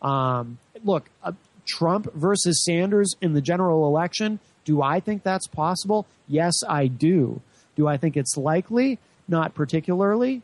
Um, 0.00 0.58
look, 0.84 1.04
uh, 1.22 1.32
Trump 1.70 2.12
versus 2.14 2.64
Sanders 2.64 3.14
in 3.20 3.32
the 3.32 3.40
general 3.40 3.86
election. 3.86 4.40
Do 4.64 4.82
I 4.82 5.00
think 5.00 5.22
that's 5.22 5.46
possible? 5.46 6.06
Yes, 6.28 6.54
I 6.68 6.86
do. 6.86 7.40
Do 7.76 7.86
I 7.86 7.96
think 7.96 8.16
it's 8.16 8.36
likely? 8.36 8.98
Not 9.28 9.54
particularly. 9.54 10.42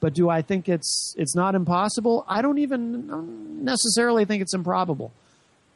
But 0.00 0.14
do 0.14 0.28
I 0.28 0.42
think 0.42 0.68
it's 0.68 1.14
it's 1.16 1.34
not 1.34 1.54
impossible? 1.54 2.24
I 2.28 2.42
don't 2.42 2.58
even 2.58 3.64
necessarily 3.64 4.24
think 4.24 4.42
it's 4.42 4.54
improbable. 4.54 5.12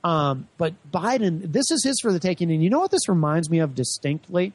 Um, 0.05 0.49
but 0.59 0.75
Biden, 0.93 1.53
this 1.53 1.71
is 1.71 1.83
his 1.85 1.99
for 2.01 2.13
the 2.13 2.21
taking. 2.21 2.51
And 2.51 2.63
you 2.63 2.71
know 2.71 2.81
what 2.81 2.91
this 2.91 3.09
reminds 3.09 3.51
me 3.51 3.59
of 3.59 3.75
distinctly? 3.75 4.53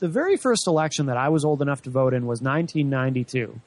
The 0.00 0.08
very 0.08 0.36
first 0.36 0.66
election 0.66 1.06
that 1.06 1.16
I 1.16 1.28
was 1.28 1.44
old 1.44 1.62
enough 1.62 1.82
to 1.82 1.90
vote 1.90 2.12
in 2.12 2.26
was 2.26 2.42
1992 2.42 3.60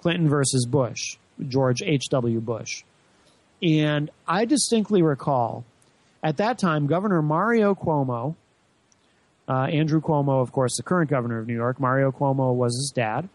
Clinton 0.00 0.28
versus 0.28 0.66
Bush, 0.66 1.16
George 1.48 1.80
H.W. 1.82 2.40
Bush. 2.40 2.82
And 3.64 4.10
I 4.28 4.44
distinctly 4.44 5.02
recall 5.02 5.64
at 6.22 6.36
that 6.36 6.58
time, 6.58 6.86
Governor 6.86 7.22
Mario 7.22 7.74
Cuomo, 7.74 8.34
uh, 9.48 9.64
Andrew 9.64 10.00
Cuomo, 10.00 10.40
of 10.42 10.52
course, 10.52 10.76
the 10.76 10.82
current 10.82 11.10
governor 11.10 11.38
of 11.38 11.46
New 11.46 11.54
York, 11.54 11.80
Mario 11.80 12.12
Cuomo 12.12 12.54
was 12.54 12.74
his 12.76 12.92
dad. 12.94 13.28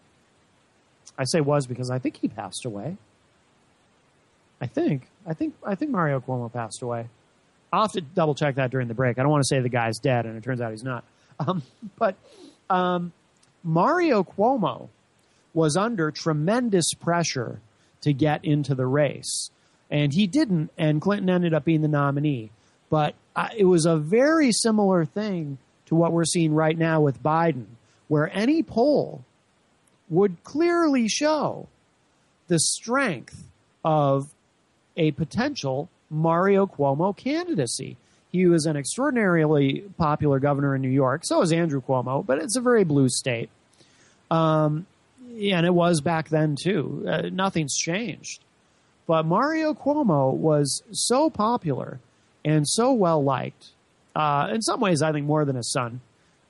I 1.18 1.24
say 1.24 1.40
was 1.40 1.66
because 1.66 1.90
I 1.90 1.98
think 1.98 2.16
he 2.16 2.28
passed 2.28 2.64
away. 2.64 2.96
I 4.60 4.66
think. 4.66 5.08
I 5.26 5.34
think 5.34 5.54
I 5.64 5.74
think 5.74 5.90
Mario 5.90 6.20
Cuomo 6.20 6.52
passed 6.52 6.82
away. 6.82 7.08
I'll 7.72 7.82
have 7.82 7.92
to 7.92 8.00
double 8.00 8.34
check 8.34 8.56
that 8.56 8.70
during 8.70 8.88
the 8.88 8.94
break. 8.94 9.18
I 9.18 9.22
don't 9.22 9.30
want 9.30 9.42
to 9.42 9.48
say 9.48 9.60
the 9.60 9.68
guy's 9.68 9.98
dead, 9.98 10.26
and 10.26 10.36
it 10.36 10.42
turns 10.42 10.60
out 10.60 10.70
he's 10.70 10.84
not. 10.84 11.04
Um, 11.40 11.62
but 11.98 12.16
um, 12.68 13.14
Mario 13.64 14.22
Cuomo 14.22 14.90
was 15.54 15.74
under 15.74 16.10
tremendous 16.10 16.92
pressure 16.92 17.60
to 18.02 18.12
get 18.12 18.44
into 18.44 18.74
the 18.74 18.84
race, 18.84 19.50
and 19.90 20.12
he 20.12 20.26
didn't. 20.26 20.70
And 20.78 21.00
Clinton 21.00 21.28
ended 21.28 21.54
up 21.54 21.64
being 21.64 21.82
the 21.82 21.88
nominee. 21.88 22.50
But 22.88 23.14
it 23.56 23.64
was 23.64 23.86
a 23.86 23.96
very 23.96 24.52
similar 24.52 25.04
thing 25.04 25.58
to 25.86 25.94
what 25.94 26.12
we're 26.12 26.24
seeing 26.24 26.54
right 26.54 26.76
now 26.76 27.00
with 27.00 27.22
Biden, 27.22 27.66
where 28.08 28.30
any 28.32 28.62
poll 28.62 29.24
would 30.08 30.42
clearly 30.44 31.08
show 31.08 31.68
the 32.48 32.58
strength 32.58 33.46
of 33.84 34.28
a 34.96 35.12
potential 35.12 35.88
Mario 36.10 36.66
Cuomo 36.66 37.16
candidacy. 37.16 37.96
He 38.32 38.46
was 38.46 38.66
an 38.66 38.76
extraordinarily 38.76 39.84
popular 39.98 40.38
governor 40.38 40.74
in 40.74 40.82
New 40.82 40.88
York. 40.88 41.22
So 41.24 41.42
is 41.42 41.52
Andrew 41.52 41.80
Cuomo, 41.80 42.24
but 42.24 42.38
it's 42.38 42.56
a 42.56 42.60
very 42.60 42.84
blue 42.84 43.08
state. 43.08 43.50
Um, 44.30 44.86
and 45.40 45.64
it 45.64 45.74
was 45.74 46.00
back 46.00 46.28
then 46.28 46.56
too. 46.60 47.04
Uh, 47.08 47.22
nothing's 47.32 47.76
changed. 47.76 48.42
But 49.10 49.26
Mario 49.26 49.74
Cuomo 49.74 50.32
was 50.32 50.84
so 50.92 51.30
popular 51.30 51.98
and 52.44 52.64
so 52.64 52.92
well 52.92 53.20
liked. 53.20 53.70
Uh, 54.14 54.46
in 54.52 54.62
some 54.62 54.78
ways, 54.78 55.02
I 55.02 55.10
think 55.10 55.26
more 55.26 55.44
than 55.44 55.56
his 55.56 55.72
son. 55.72 56.00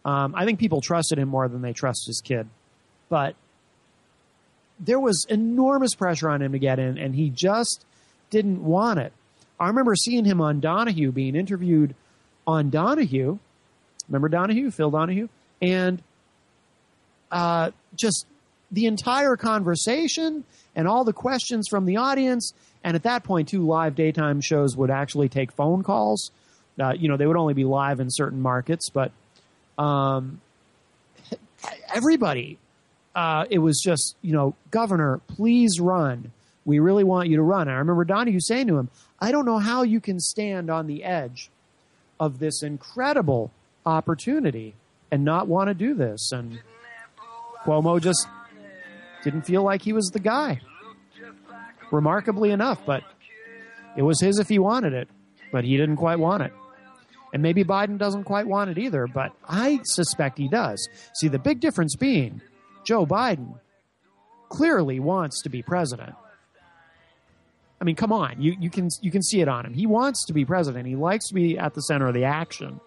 Um, 0.05 0.35
I 0.37 0.45
think 0.45 0.59
people 0.59 0.83
trusted 0.83 1.19
him 1.19 1.31
more 1.31 1.49
than 1.49 1.63
they 1.63 1.73
trust 1.73 2.07
his 2.07 2.21
kid. 2.21 2.51
But 3.09 3.35
there 4.79 5.01
was 5.01 5.25
enormous 5.31 5.95
pressure 5.95 6.29
on 6.29 6.43
him 6.43 6.53
to 6.53 6.59
get 6.59 6.79
in, 6.79 6.99
and 6.99 7.15
he 7.15 7.31
just 7.31 7.87
didn't 8.29 8.63
want 8.63 8.99
it. 8.99 9.15
I 9.59 9.69
remember 9.69 9.97
seeing 9.97 10.27
him 10.27 10.43
on 10.43 10.61
Donahue, 10.61 11.13
being 11.13 11.37
interviewed 11.37 11.95
on 12.47 12.69
Donahue. 12.69 13.39
Remember 14.07 14.29
Donahue, 14.29 14.71
Phil 14.71 14.91
Donahue? 14.91 15.31
And 15.63 16.03
uh, 17.33 17.71
just 17.95 18.27
the 18.71 18.87
entire 18.87 19.37
conversation 19.37 20.45
and 20.77 20.87
all 20.87 21.05
the 21.05 21.13
questions 21.13 21.67
from 21.69 21.87
the 21.87 21.97
audience. 21.97 22.53
And 22.83 22.95
at 22.95 23.03
that 23.03 23.25
point, 23.25 23.49
two 23.49 23.67
live 23.67 23.95
daytime 23.95 24.41
shows 24.41 24.77
would 24.77 24.91
actually 24.91 25.29
take 25.29 25.53
phone 25.53 25.83
calls. 25.83 26.31
Uh, 26.79 26.93
you 26.93 27.09
know, 27.09 27.17
they 27.17 27.27
would 27.27 27.37
only 27.37 27.55
be 27.55 27.65
live 27.65 28.01
in 28.01 28.09
certain 28.11 28.41
markets, 28.41 28.89
but 28.91 29.13
um, 29.77 30.41
everybody 31.95 32.59
uh, 33.15 33.45
it 33.51 33.59
was 33.59 33.81
just, 33.81 34.17
you 34.23 34.33
know, 34.33 34.55
Governor, 34.71 35.21
please 35.27 35.81
run. 35.81 36.33
We 36.65 36.79
really 36.79 37.05
want 37.05 37.29
you 37.29 37.37
to 37.37 37.43
run. 37.43 37.63
And 37.63 37.73
I 37.73 37.79
remember 37.79 38.05
Donahue 38.05 38.41
saying 38.41 38.69
to 38.69 38.79
him, 38.79 38.89
I 39.19 39.33
don't 39.33 39.45
know 39.45 39.59
how 39.59 39.83
you 39.83 40.01
can 40.01 40.21
stand 40.21 40.71
on 40.71 40.87
the 40.87 41.05
edge 41.05 41.51
of 42.19 42.39
this 42.39 42.63
incredible 42.63 43.51
opportunity 43.85 44.75
and 45.11 45.25
not 45.25 45.49
want 45.49 45.69
to 45.69 45.75
do 45.75 45.95
this. 45.95 46.31
And 46.33 46.61
Cuomo 47.65 48.01
just 48.01 48.27
didn't 49.23 49.43
feel 49.43 49.63
like 49.63 49.83
he 49.83 49.93
was 49.93 50.07
the 50.07 50.21
guy. 50.21 50.61
Remarkably 51.91 52.51
enough, 52.51 52.85
but 52.87 53.03
it 53.97 54.03
was 54.03 54.21
his 54.21 54.39
if 54.39 54.49
he 54.49 54.59
wanted 54.59 54.93
it, 54.93 55.09
but 55.53 55.65
he 55.65 55.77
didn't 55.77 55.97
quite 55.97 56.19
want 56.19 56.43
it. 56.43 56.53
And 57.33 57.43
maybe 57.43 57.65
Biden 57.65 57.99
doesn't 57.99 58.25
quite 58.25 58.47
want 58.47 58.71
it 58.71 58.79
either, 58.79 59.07
but 59.07 59.33
I 59.49 59.81
suspect 59.85 60.39
he 60.39 60.49
does. 60.49 60.89
See, 61.15 61.29
the 61.29 61.39
big 61.39 61.61
difference 61.61 61.95
being 61.97 62.41
Joe 62.85 63.07
Biden 63.07 63.55
clearly 64.49 65.01
wants 65.01 65.43
to 65.43 65.49
be 65.49 65.63
president. 65.63 66.15
I 67.81 67.85
mean, 67.85 67.97
come 67.97 68.13
on, 68.13 68.41
you, 68.43 68.57
you 68.61 68.69
can 68.69 68.89
you 69.01 69.11
can 69.11 69.23
see 69.23 69.41
it 69.41 69.49
on 69.49 69.65
him. 69.65 69.73
He 69.73 69.87
wants 69.87 70.27
to 70.27 70.35
be 70.35 70.45
president. 70.45 70.87
He 70.87 70.97
likes 70.97 71.29
to 71.29 71.35
be 71.35 71.59
at 71.59 71.75
the 71.75 71.81
center 71.83 72.09
of 72.09 72.15
the 72.15 72.25
action. 72.25 72.81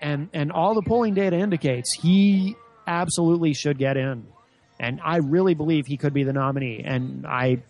And 0.00 0.30
and 0.32 0.50
all 0.50 0.74
the 0.74 0.82
polling 0.82 1.14
data 1.14 1.36
indicates 1.36 1.92
he 2.00 2.56
absolutely 2.86 3.52
should 3.52 3.76
get 3.76 3.98
in. 3.98 4.26
And 4.80 4.98
I 5.04 5.18
really 5.18 5.54
believe 5.54 5.86
he 5.86 5.98
could 5.98 6.14
be 6.14 6.24
the 6.24 6.32
nominee. 6.32 6.82
And 6.84 7.26
I 7.26 7.62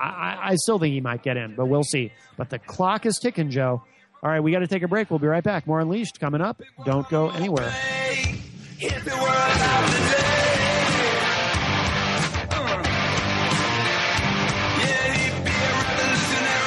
I, 0.00 0.38
I 0.52 0.54
still 0.56 0.78
think 0.78 0.94
he 0.94 1.00
might 1.00 1.22
get 1.22 1.36
in, 1.36 1.54
but 1.54 1.66
we'll 1.66 1.84
see. 1.84 2.12
But 2.36 2.48
the 2.48 2.58
clock 2.58 3.04
is 3.06 3.18
ticking, 3.18 3.50
Joe. 3.50 3.82
All 4.22 4.30
right, 4.30 4.40
we 4.40 4.52
got 4.52 4.60
to 4.60 4.68
take 4.68 4.82
a 4.82 4.88
break. 4.88 5.10
We'll 5.10 5.18
be 5.18 5.26
right 5.26 5.42
back. 5.42 5.66
More 5.66 5.80
Unleashed 5.80 6.20
coming 6.20 6.40
up. 6.40 6.62
Don't 6.84 7.08
go 7.08 7.30
anywhere. 7.30 7.72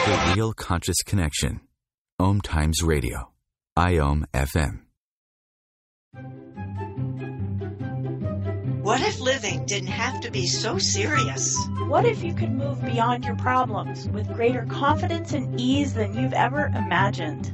The 0.05 0.33
Real 0.35 0.53
Conscious 0.53 1.01
Connection. 1.05 1.61
Om 2.19 2.41
Times 2.41 2.83
Radio. 2.83 3.31
IOM 3.77 4.25
FM. 4.33 4.81
What 8.85 9.01
if 9.01 9.19
living 9.19 9.65
didn't 9.65 9.87
have 9.87 10.21
to 10.21 10.29
be 10.29 10.45
so 10.45 10.77
serious? 10.77 11.57
What 11.87 12.05
if 12.05 12.23
you 12.23 12.35
could 12.35 12.51
move 12.51 12.85
beyond 12.85 13.25
your 13.25 13.35
problems 13.35 14.07
with 14.09 14.31
greater 14.35 14.63
confidence 14.67 15.33
and 15.33 15.59
ease 15.59 15.95
than 15.95 16.13
you've 16.15 16.33
ever 16.33 16.67
imagined? 16.67 17.51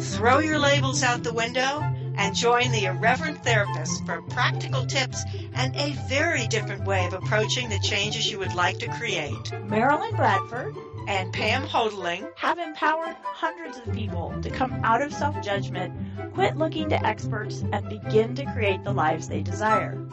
Throw 0.00 0.40
your 0.40 0.58
labels 0.58 1.04
out 1.04 1.22
the 1.22 1.32
window 1.32 1.80
and 2.16 2.34
join 2.34 2.72
the 2.72 2.86
Irreverent 2.86 3.44
Therapist 3.44 4.04
for 4.04 4.20
practical 4.22 4.84
tips 4.84 5.22
and 5.54 5.76
a 5.76 5.92
very 6.08 6.48
different 6.48 6.84
way 6.84 7.06
of 7.06 7.14
approaching 7.14 7.68
the 7.68 7.78
changes 7.78 8.28
you 8.28 8.40
would 8.40 8.56
like 8.56 8.80
to 8.80 8.88
create. 8.88 9.52
Marilyn 9.66 10.16
Bradford 10.16 10.74
and 11.06 11.32
Pam 11.32 11.68
Hodling 11.68 12.26
have 12.34 12.58
empowered 12.58 13.14
hundreds 13.22 13.78
of 13.78 13.92
people 13.94 14.34
to 14.42 14.50
come 14.50 14.72
out 14.82 15.02
of 15.02 15.12
self 15.12 15.40
judgment, 15.40 15.94
quit 16.34 16.56
looking 16.56 16.88
to 16.88 17.06
experts, 17.06 17.62
and 17.72 17.88
begin 17.88 18.34
to 18.34 18.52
create 18.52 18.82
the 18.82 18.92
lives 18.92 19.28
they 19.28 19.40
desire. 19.40 20.04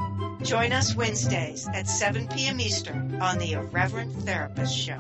Join 0.44 0.72
us 0.72 0.96
Wednesdays 0.96 1.68
at 1.74 1.88
7 1.88 2.28
p.m. 2.30 2.60
Eastern 2.60 3.22
on 3.22 3.38
the 3.38 3.54
Irreverent 3.54 4.14
Therapist 4.24 4.76
Show. 4.76 4.98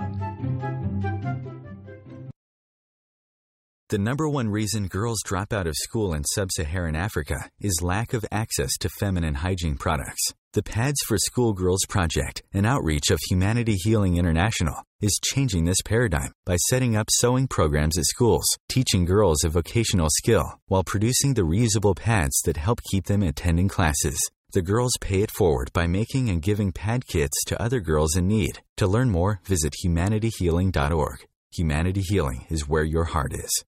The 3.89 3.97
number 3.97 4.30
one 4.30 4.47
reason 4.47 4.88
girls 4.88 5.19
drop 5.25 5.51
out 5.51 5.67
of 5.67 5.75
school 5.75 6.13
in 6.13 6.23
sub 6.23 6.49
Saharan 6.51 6.95
Africa 6.95 7.49
is 7.60 7.82
lack 7.82 8.13
of 8.13 8.23
access 8.32 8.77
to 8.77 8.89
feminine 8.99 9.34
hygiene 9.34 9.75
products. 9.75 10.32
The 10.54 10.63
Pads 10.63 11.01
for 11.08 11.17
Schoolgirls 11.17 11.86
Project, 11.89 12.43
an 12.54 12.65
outreach 12.65 13.10
of 13.10 13.19
Humanity 13.30 13.75
Healing 13.75 14.17
International, 14.17 14.84
is 15.01 15.19
changing 15.23 15.65
this 15.65 15.82
paradigm 15.84 16.32
by 16.45 16.56
setting 16.56 16.95
up 16.95 17.08
sewing 17.10 17.47
programs 17.47 17.97
at 17.97 18.06
schools, 18.06 18.45
teaching 18.69 19.06
girls 19.06 19.43
a 19.43 19.49
vocational 19.49 20.10
skill, 20.10 20.60
while 20.67 20.84
producing 20.84 21.34
the 21.34 21.41
reusable 21.41 21.95
pads 21.95 22.39
that 22.45 22.58
help 22.58 22.80
keep 22.91 23.06
them 23.06 23.23
attending 23.23 23.67
classes. 23.67 24.17
The 24.54 24.62
girls 24.62 24.98
pay 25.00 25.22
it 25.22 25.32
forward 25.32 25.72
by 25.72 25.88
making 25.88 26.28
and 26.28 26.42
giving 26.42 26.74
pad 26.74 27.08
kits 27.08 27.42
to 27.46 27.62
other 27.62 27.80
girls 27.80 28.18
in 28.18 28.28
need. 28.28 28.60
To 28.78 28.88
learn 28.88 29.10
more, 29.10 29.40
visit 29.46 29.74
humanityhealing.org. 29.82 31.26
Humanity 31.54 32.02
Healing 32.02 32.46
is 32.50 32.68
where 32.68 32.84
your 32.84 33.06
heart 33.06 33.34
is. 33.34 33.64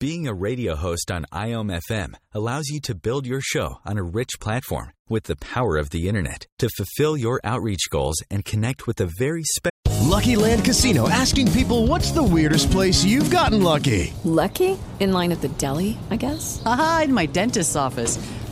Being 0.00 0.26
a 0.26 0.34
radio 0.34 0.74
host 0.74 1.12
on 1.12 1.26
IOM 1.32 1.80
FM 1.88 2.16
allows 2.32 2.66
you 2.68 2.80
to 2.80 2.94
build 2.96 3.24
your 3.24 3.40
show 3.40 3.76
on 3.84 3.98
a 3.98 4.02
rich 4.02 4.40
platform 4.40 4.92
with 5.08 5.24
the 5.24 5.36
power 5.36 5.76
of 5.76 5.90
the 5.90 6.08
internet 6.08 6.48
to 6.58 6.68
fulfill 6.68 7.16
your 7.16 7.40
outreach 7.44 7.88
goals 7.88 8.20
and 8.28 8.44
connect 8.44 8.88
with 8.88 9.00
a 9.00 9.08
very 9.16 9.44
special. 9.44 9.70
Lucky 10.10 10.34
Land 10.34 10.64
Casino 10.64 11.08
asking 11.08 11.52
people 11.52 11.86
what's 11.86 12.10
the 12.10 12.22
weirdest 12.22 12.70
place 12.72 13.04
you've 13.04 13.30
gotten 13.30 13.62
lucky? 13.62 14.12
Lucky? 14.24 14.76
In 14.98 15.12
line 15.12 15.30
at 15.30 15.40
the 15.40 15.48
deli, 15.48 15.98
I 16.10 16.16
guess? 16.16 16.62
Aha, 16.64 17.02
in 17.04 17.14
my 17.14 17.26
dentist's 17.26 17.76
office. 17.76 18.18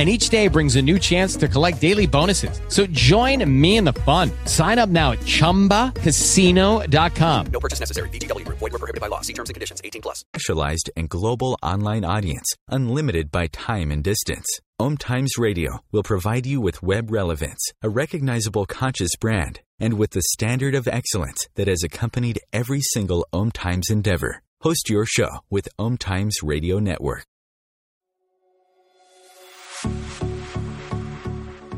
and 0.00 0.08
each 0.08 0.30
day 0.30 0.48
brings 0.48 0.74
a 0.76 0.82
new 0.82 0.98
chance 0.98 1.36
to 1.36 1.46
collect 1.46 1.78
daily 1.78 2.06
bonuses. 2.06 2.58
So 2.68 2.86
join 2.86 3.44
me 3.60 3.76
in 3.76 3.84
the 3.84 3.92
fun. 3.92 4.30
Sign 4.46 4.78
up 4.78 4.88
now 4.88 5.12
at 5.12 5.18
ChumbaCasino.com. 5.18 7.46
No 7.52 7.60
purchase 7.60 7.80
necessary. 7.80 8.08
VGW. 8.08 8.48
Void 8.48 8.72
were 8.72 8.78
prohibited 8.78 9.02
by 9.02 9.08
law. 9.08 9.20
See 9.20 9.34
terms 9.34 9.50
and 9.50 9.54
conditions. 9.54 9.82
18 9.84 10.00
plus. 10.00 10.24
Specialized 10.34 10.88
and 10.96 11.10
global 11.10 11.58
online 11.62 12.06
audience, 12.06 12.50
unlimited 12.68 13.30
by 13.30 13.48
time 13.48 13.90
and 13.90 14.02
distance. 14.02 14.46
Om 14.78 14.96
Times 14.96 15.36
Radio 15.36 15.80
will 15.92 16.02
provide 16.02 16.46
you 16.46 16.62
with 16.62 16.82
web 16.82 17.10
relevance, 17.10 17.60
a 17.82 17.90
recognizable 17.90 18.64
conscious 18.64 19.14
brand, 19.20 19.60
and 19.78 19.98
with 19.98 20.12
the 20.12 20.22
standard 20.32 20.74
of 20.74 20.88
excellence 20.88 21.46
that 21.56 21.68
has 21.68 21.82
accompanied 21.82 22.40
every 22.54 22.80
single 22.80 23.26
Om 23.34 23.50
Times 23.50 23.90
endeavor. 23.90 24.40
Host 24.62 24.88
your 24.88 25.04
show 25.04 25.40
with 25.50 25.68
Om 25.78 25.98
Times 25.98 26.36
Radio 26.42 26.78
Network. 26.78 27.26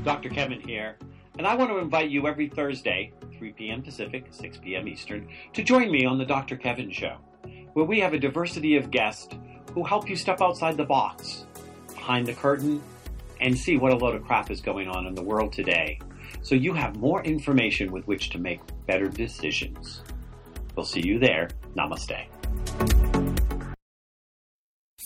Dr. 0.05 0.31
Kevin 0.31 0.61
here, 0.61 0.97
and 1.39 1.47
I 1.47 1.55
want 1.55 1.71
to 1.71 1.79
invite 1.79 2.11
you 2.11 2.27
every 2.27 2.49
Thursday, 2.49 3.13
3 3.39 3.53
p.m. 3.53 3.83
Pacific, 3.83 4.27
6 4.31 4.59
p.m. 4.59 4.89
Eastern, 4.89 5.29
to 5.53 5.63
join 5.63 5.91
me 5.91 6.05
on 6.05 6.19
The 6.19 6.25
Dr. 6.25 6.57
Kevin 6.57 6.91
Show, 6.91 7.17
where 7.73 7.85
we 7.85 8.01
have 8.01 8.13
a 8.13 8.19
diversity 8.19 8.77
of 8.77 8.91
guests 8.91 9.35
who 9.75 9.85
help 9.85 10.09
you 10.09 10.17
step 10.17 10.41
outside 10.41 10.77
the 10.77 10.85
box, 10.85 11.47
behind 11.95 12.27
the 12.27 12.35
curtain, 12.35 12.83
and 13.41 13.57
see 13.57 13.77
what 13.77 13.93
a 13.93 13.97
load 13.97 14.15
of 14.15 14.25
crap 14.25 14.51
is 14.51 14.61
going 14.61 14.89
on 14.89 15.07
in 15.07 15.15
the 15.15 15.23
world 15.23 15.53
today, 15.53 15.99
so 16.43 16.55
you 16.55 16.73
have 16.75 16.97
more 16.97 17.23
information 17.25 17.93
with 17.93 18.07
which 18.07 18.31
to 18.31 18.39
make 18.39 18.61
better 18.87 19.09
decisions. 19.09 20.03
We'll 20.77 20.87
see 20.87 21.07
you 21.07 21.19
there. 21.19 21.49
Namaste. 21.77 22.27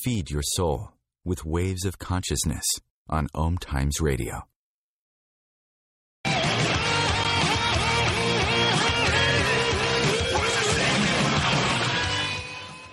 Feed 0.03 0.31
your 0.31 0.43
soul 0.43 0.96
with 1.27 1.45
waves 1.45 1.85
of 1.85 1.99
consciousness 1.99 2.65
on 3.09 3.27
Om 3.35 3.59
Times 3.59 4.01
Radio. 4.01 4.45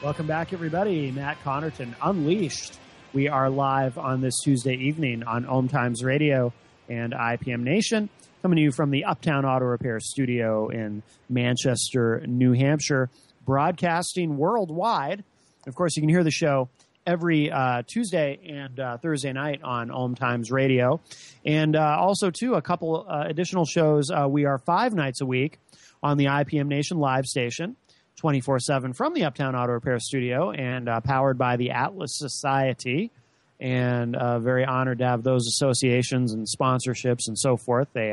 Welcome 0.02 0.26
back, 0.26 0.52
everybody. 0.52 1.12
Matt 1.12 1.38
Connerton, 1.44 1.94
Unleashed. 2.02 2.80
We 3.14 3.30
are 3.30 3.52
live 3.52 4.00
on 4.00 4.22
this 4.22 4.34
Tuesday 4.44 4.78
evening 4.78 5.22
on 5.22 5.46
Om 5.46 5.68
Times 5.68 6.04
Radio 6.04 6.52
and 6.90 7.14
IPM 7.14 7.62
Nation, 7.62 8.10
coming 8.42 8.56
to 8.56 8.64
you 8.64 8.72
from 8.72 8.90
the 8.90 9.06
Uptown 9.06 9.46
Auto 9.46 9.66
Repair 9.66 10.00
Studio 10.00 10.70
in 10.70 11.04
Manchester, 11.30 12.24
New 12.26 12.54
Hampshire, 12.54 13.12
broadcasting 13.46 14.38
worldwide. 14.38 15.24
Of 15.68 15.76
course, 15.76 15.96
you 15.96 16.02
can 16.02 16.10
hear 16.10 16.24
the 16.24 16.32
show 16.32 16.70
every 17.06 17.52
uh, 17.52 17.84
Tuesday 17.86 18.40
and 18.48 18.80
uh, 18.80 18.98
Thursday 18.98 19.34
night 19.34 19.62
on 19.64 19.92
Om 19.92 20.16
Times 20.16 20.52
Radio, 20.52 21.02
and 21.46 21.76
uh, 21.76 21.98
also 22.00 22.30
too 22.32 22.56
a 22.56 22.62
couple 22.62 23.06
uh, 23.08 23.26
additional 23.28 23.66
shows. 23.66 24.10
Uh, 24.10 24.28
we 24.30 24.46
are 24.46 24.58
five 24.58 24.94
nights 24.94 25.22
a 25.22 25.26
week 25.26 25.60
on 26.02 26.18
the 26.18 26.26
IPM 26.26 26.68
Nation 26.68 26.98
live 26.98 27.26
station. 27.26 27.76
24 28.18 28.60
7 28.60 28.94
from 28.94 29.14
the 29.14 29.26
Uptown 29.26 29.54
Auto 29.56 29.74
Repair 29.74 30.00
Studio 30.00 30.52
and 30.52 30.88
uh, 30.88 31.02
powered 31.02 31.38
by 31.38 31.58
the 31.58 31.72
Atlas 31.72 32.18
Society. 32.18 33.12
And 33.60 34.18
very 34.42 34.66
honored 34.66 35.00
to 35.00 35.06
have 35.06 35.24
those 35.24 35.48
associations 35.48 36.34
and 36.34 36.46
sponsorships 36.46 37.28
and 37.28 37.40
so 37.40 37.56
forth. 37.56 37.88
They 37.94 38.10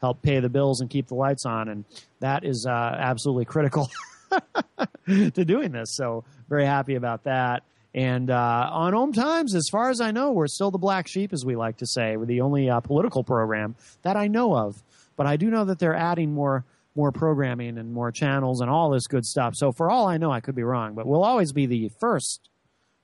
help 0.00 0.22
pay 0.22 0.38
the 0.38 0.48
bills 0.48 0.80
and 0.80 0.88
keep 0.88 1.08
the 1.08 1.16
lights 1.16 1.46
on. 1.46 1.68
And 1.68 1.84
that 2.20 2.44
is 2.44 2.64
absolutely 2.66 3.44
critical 3.44 3.90
to 5.06 5.44
doing 5.44 5.72
this. 5.72 5.96
So, 5.96 6.24
very 6.48 6.64
happy 6.64 6.94
about 6.94 7.24
that. 7.24 7.64
And 7.94 8.28
uh, 8.28 8.68
on 8.72 8.92
Om 8.92 9.12
Times, 9.12 9.54
as 9.54 9.68
far 9.70 9.88
as 9.88 10.00
I 10.00 10.10
know, 10.10 10.32
we're 10.32 10.48
still 10.48 10.72
the 10.72 10.78
black 10.78 11.06
sheep, 11.06 11.32
as 11.32 11.44
we 11.44 11.54
like 11.54 11.76
to 11.76 11.86
say. 11.86 12.16
We're 12.16 12.24
the 12.26 12.40
only 12.40 12.68
uh, 12.68 12.80
political 12.80 13.22
program 13.22 13.76
that 14.02 14.16
I 14.16 14.26
know 14.26 14.56
of. 14.56 14.82
But 15.16 15.26
I 15.26 15.36
do 15.36 15.48
know 15.48 15.64
that 15.66 15.78
they're 15.78 15.94
adding 15.94 16.32
more 16.32 16.64
more 16.96 17.10
programming 17.10 17.76
and 17.76 17.92
more 17.92 18.12
channels 18.12 18.60
and 18.60 18.70
all 18.70 18.90
this 18.90 19.08
good 19.08 19.26
stuff. 19.26 19.56
So 19.56 19.72
for 19.72 19.90
all 19.90 20.06
I 20.06 20.16
know, 20.16 20.30
I 20.30 20.38
could 20.38 20.54
be 20.54 20.62
wrong, 20.62 20.94
but 20.94 21.06
we'll 21.06 21.24
always 21.24 21.52
be 21.52 21.66
the 21.66 21.90
first 21.98 22.48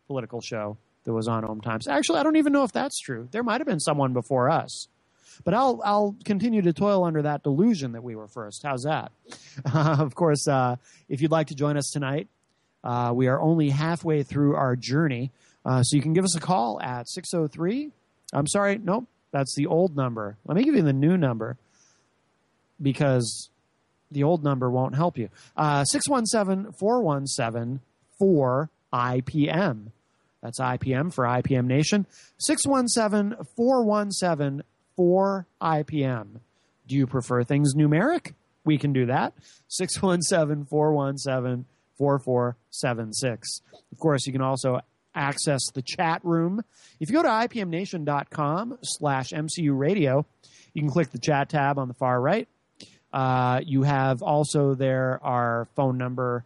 political 0.07 0.41
show 0.41 0.77
that 1.05 1.13
was 1.13 1.27
on 1.27 1.45
Om 1.45 1.61
Times. 1.61 1.89
Actually, 1.89 2.21
I 2.21 2.23
don't 2.23 2.37
even 2.37 2.53
know 2.53 2.63
if 2.63 2.71
that's 2.71 3.01
true. 3.01 3.29
There 3.33 3.43
might 3.43 3.61
have 3.61 3.67
been 3.67 3.81
someone 3.81 4.13
before 4.13 4.49
us. 4.49 4.89
But 5.45 5.55
I'll 5.55 5.81
I'll 5.85 6.17
continue 6.25 6.63
to 6.63 6.73
toil 6.73 7.05
under 7.05 7.23
that 7.23 7.43
delusion 7.43 7.93
that 7.93 8.03
we 8.03 8.15
were 8.15 8.29
first. 8.29 8.63
How's 8.63 8.83
that? 8.83 9.11
Uh, 9.65 9.97
of 10.01 10.15
course, 10.15 10.47
uh, 10.47 10.77
if 11.09 11.23
you'd 11.23 11.31
like 11.31 11.47
to 11.49 11.55
join 11.55 11.77
us 11.77 11.91
tonight, 11.91 12.29
uh, 12.85 13.13
we 13.15 13.29
are 13.29 13.41
only 13.41 13.71
halfway 13.71 14.23
through 14.23 14.55
our 14.57 14.77
journey, 14.77 15.31
uh, 15.65 15.83
so 15.83 15.97
you 15.97 16.03
can 16.03 16.13
give 16.13 16.25
us 16.25 16.37
a 16.37 16.41
call 16.41 16.81
at 16.83 17.09
six 17.09 17.31
zero 17.31 17.49
three. 17.49 17.91
I'm 18.33 18.47
sorry, 18.47 18.79
nope, 18.79 19.07
that's 19.33 19.55
the 19.57 19.67
old 19.67 19.97
number. 19.97 20.37
Let 20.47 20.57
me 20.57 20.65
give 20.65 20.75
you 20.75 20.83
the 20.83 20.93
new 20.93 21.17
number 21.17 21.57
because 22.81 23.51
the 24.11 24.25
old 24.25 24.43
number 24.43 24.71
won't 24.71 24.95
help 24.95 25.17
you. 25.19 25.29
Uh, 25.57 25.85
617 25.85 26.73
417 26.73 27.81
4IPM. 28.21 29.87
That's 30.43 30.59
IPM 30.59 31.13
for 31.13 31.25
IPM 31.25 31.67
Nation. 31.67 32.07
617 32.39 33.45
417 33.57 34.63
4IPM. 34.99 36.27
Do 36.87 36.97
you 36.97 37.07
prefer 37.07 37.45
things 37.45 37.75
numeric? 37.75 38.35
We 38.65 38.79
can 38.79 38.93
do 38.93 39.07
that. 39.07 39.35
617 39.69 40.67
417 40.67 41.67
4476. 42.01 43.61
Of 43.93 43.99
course, 43.99 44.27
you 44.27 44.33
can 44.33 44.41
also 44.41 44.81
access 45.15 45.61
the 45.75 45.83
chat 45.83 46.25
room. 46.25 46.63
If 46.99 47.11
you 47.11 47.17
go 47.17 47.23
to 47.23 47.29
ipmnation.com 47.29 48.79
slash 48.83 49.29
MCU 49.31 49.79
radio, 49.79 50.25
you 50.73 50.81
can 50.81 50.91
click 50.91 51.11
the 51.11 51.19
chat 51.19 51.51
tab 51.51 51.79
on 51.79 51.89
the 51.89 51.95
far 51.95 52.19
right 52.21 52.49
uh, 53.13 53.61
you 53.65 53.83
have 53.83 54.23
also 54.23 54.75
there 54.75 55.19
our 55.23 55.69
phone 55.75 55.99
number 55.99 56.45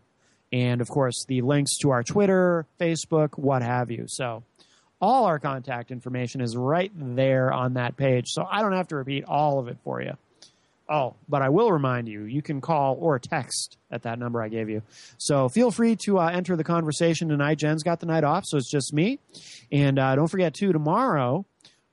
and, 0.53 0.81
of 0.81 0.88
course, 0.88 1.25
the 1.27 1.43
links 1.43 1.79
to 1.79 1.90
our 1.90 2.03
Twitter, 2.03 2.67
Facebook, 2.81 3.37
what 3.37 3.62
have 3.62 3.90
you. 3.90 4.05
So 4.07 4.45
all 5.01 5.25
our 5.25 5.38
contact 5.38 5.90
information 5.90 6.40
is 6.40 6.57
right 6.57 6.93
there 6.95 7.53
on 7.53 7.75
that 7.75 7.97
page. 7.97 8.29
So 8.29 8.47
I 8.49 8.62
don't 8.62 8.73
have 8.73 8.88
to 8.88 8.97
repeat 8.97 9.25
all 9.25 9.59
of 9.59 9.69
it 9.69 9.79
for 9.83 10.01
you. 10.01 10.17
Oh, 10.88 11.14
but 11.29 11.40
I 11.40 11.49
will 11.49 11.73
remind 11.73 12.08
you, 12.08 12.25
you 12.25 12.42
can 12.42 12.61
call 12.61 12.96
or 13.00 13.19
text 13.19 13.79
at 13.90 14.02
that 14.02 14.19
number 14.19 14.42
I 14.42 14.48
gave 14.48 14.69
you. 14.69 14.83
So 15.17 15.48
feel 15.48 15.71
free 15.71 15.96
to 16.04 16.19
uh, 16.19 16.29
enter 16.29 16.56
the 16.56 16.65
conversation 16.65 17.29
tonight. 17.29 17.58
Jen's 17.58 17.83
got 17.83 18.00
the 18.00 18.06
night 18.06 18.25
off, 18.25 18.44
so 18.46 18.58
it's 18.58 18.71
just 18.71 18.92
me. 18.92 19.19
And 19.73 19.98
uh, 19.98 20.15
don't 20.15 20.29
forget, 20.29 20.52
too, 20.52 20.73
tomorrow 20.73 21.46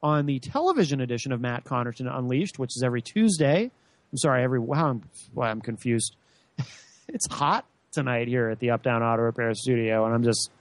on 0.04 0.26
the 0.26 0.40
television 0.40 1.00
edition 1.00 1.32
of 1.32 1.40
Matt 1.40 1.64
Connerton 1.64 2.14
Unleashed, 2.14 2.60
which 2.60 2.72
is 2.76 2.84
every 2.84 3.02
Tuesday 3.02 3.72
I'm 4.12 4.18
sorry, 4.18 4.44
every 4.44 4.60
wow, 4.60 4.90
I'm, 4.90 5.04
I'm 5.42 5.62
confused. 5.62 6.16
it's 7.08 7.28
hot 7.32 7.66
tonight 7.94 8.28
here 8.28 8.50
at 8.50 8.60
the 8.60 8.72
Uptown 8.72 9.02
Auto 9.02 9.24
Repair 9.24 9.54
Studio, 9.54 10.06
and 10.06 10.14
I'm 10.14 10.24
just 10.24 10.52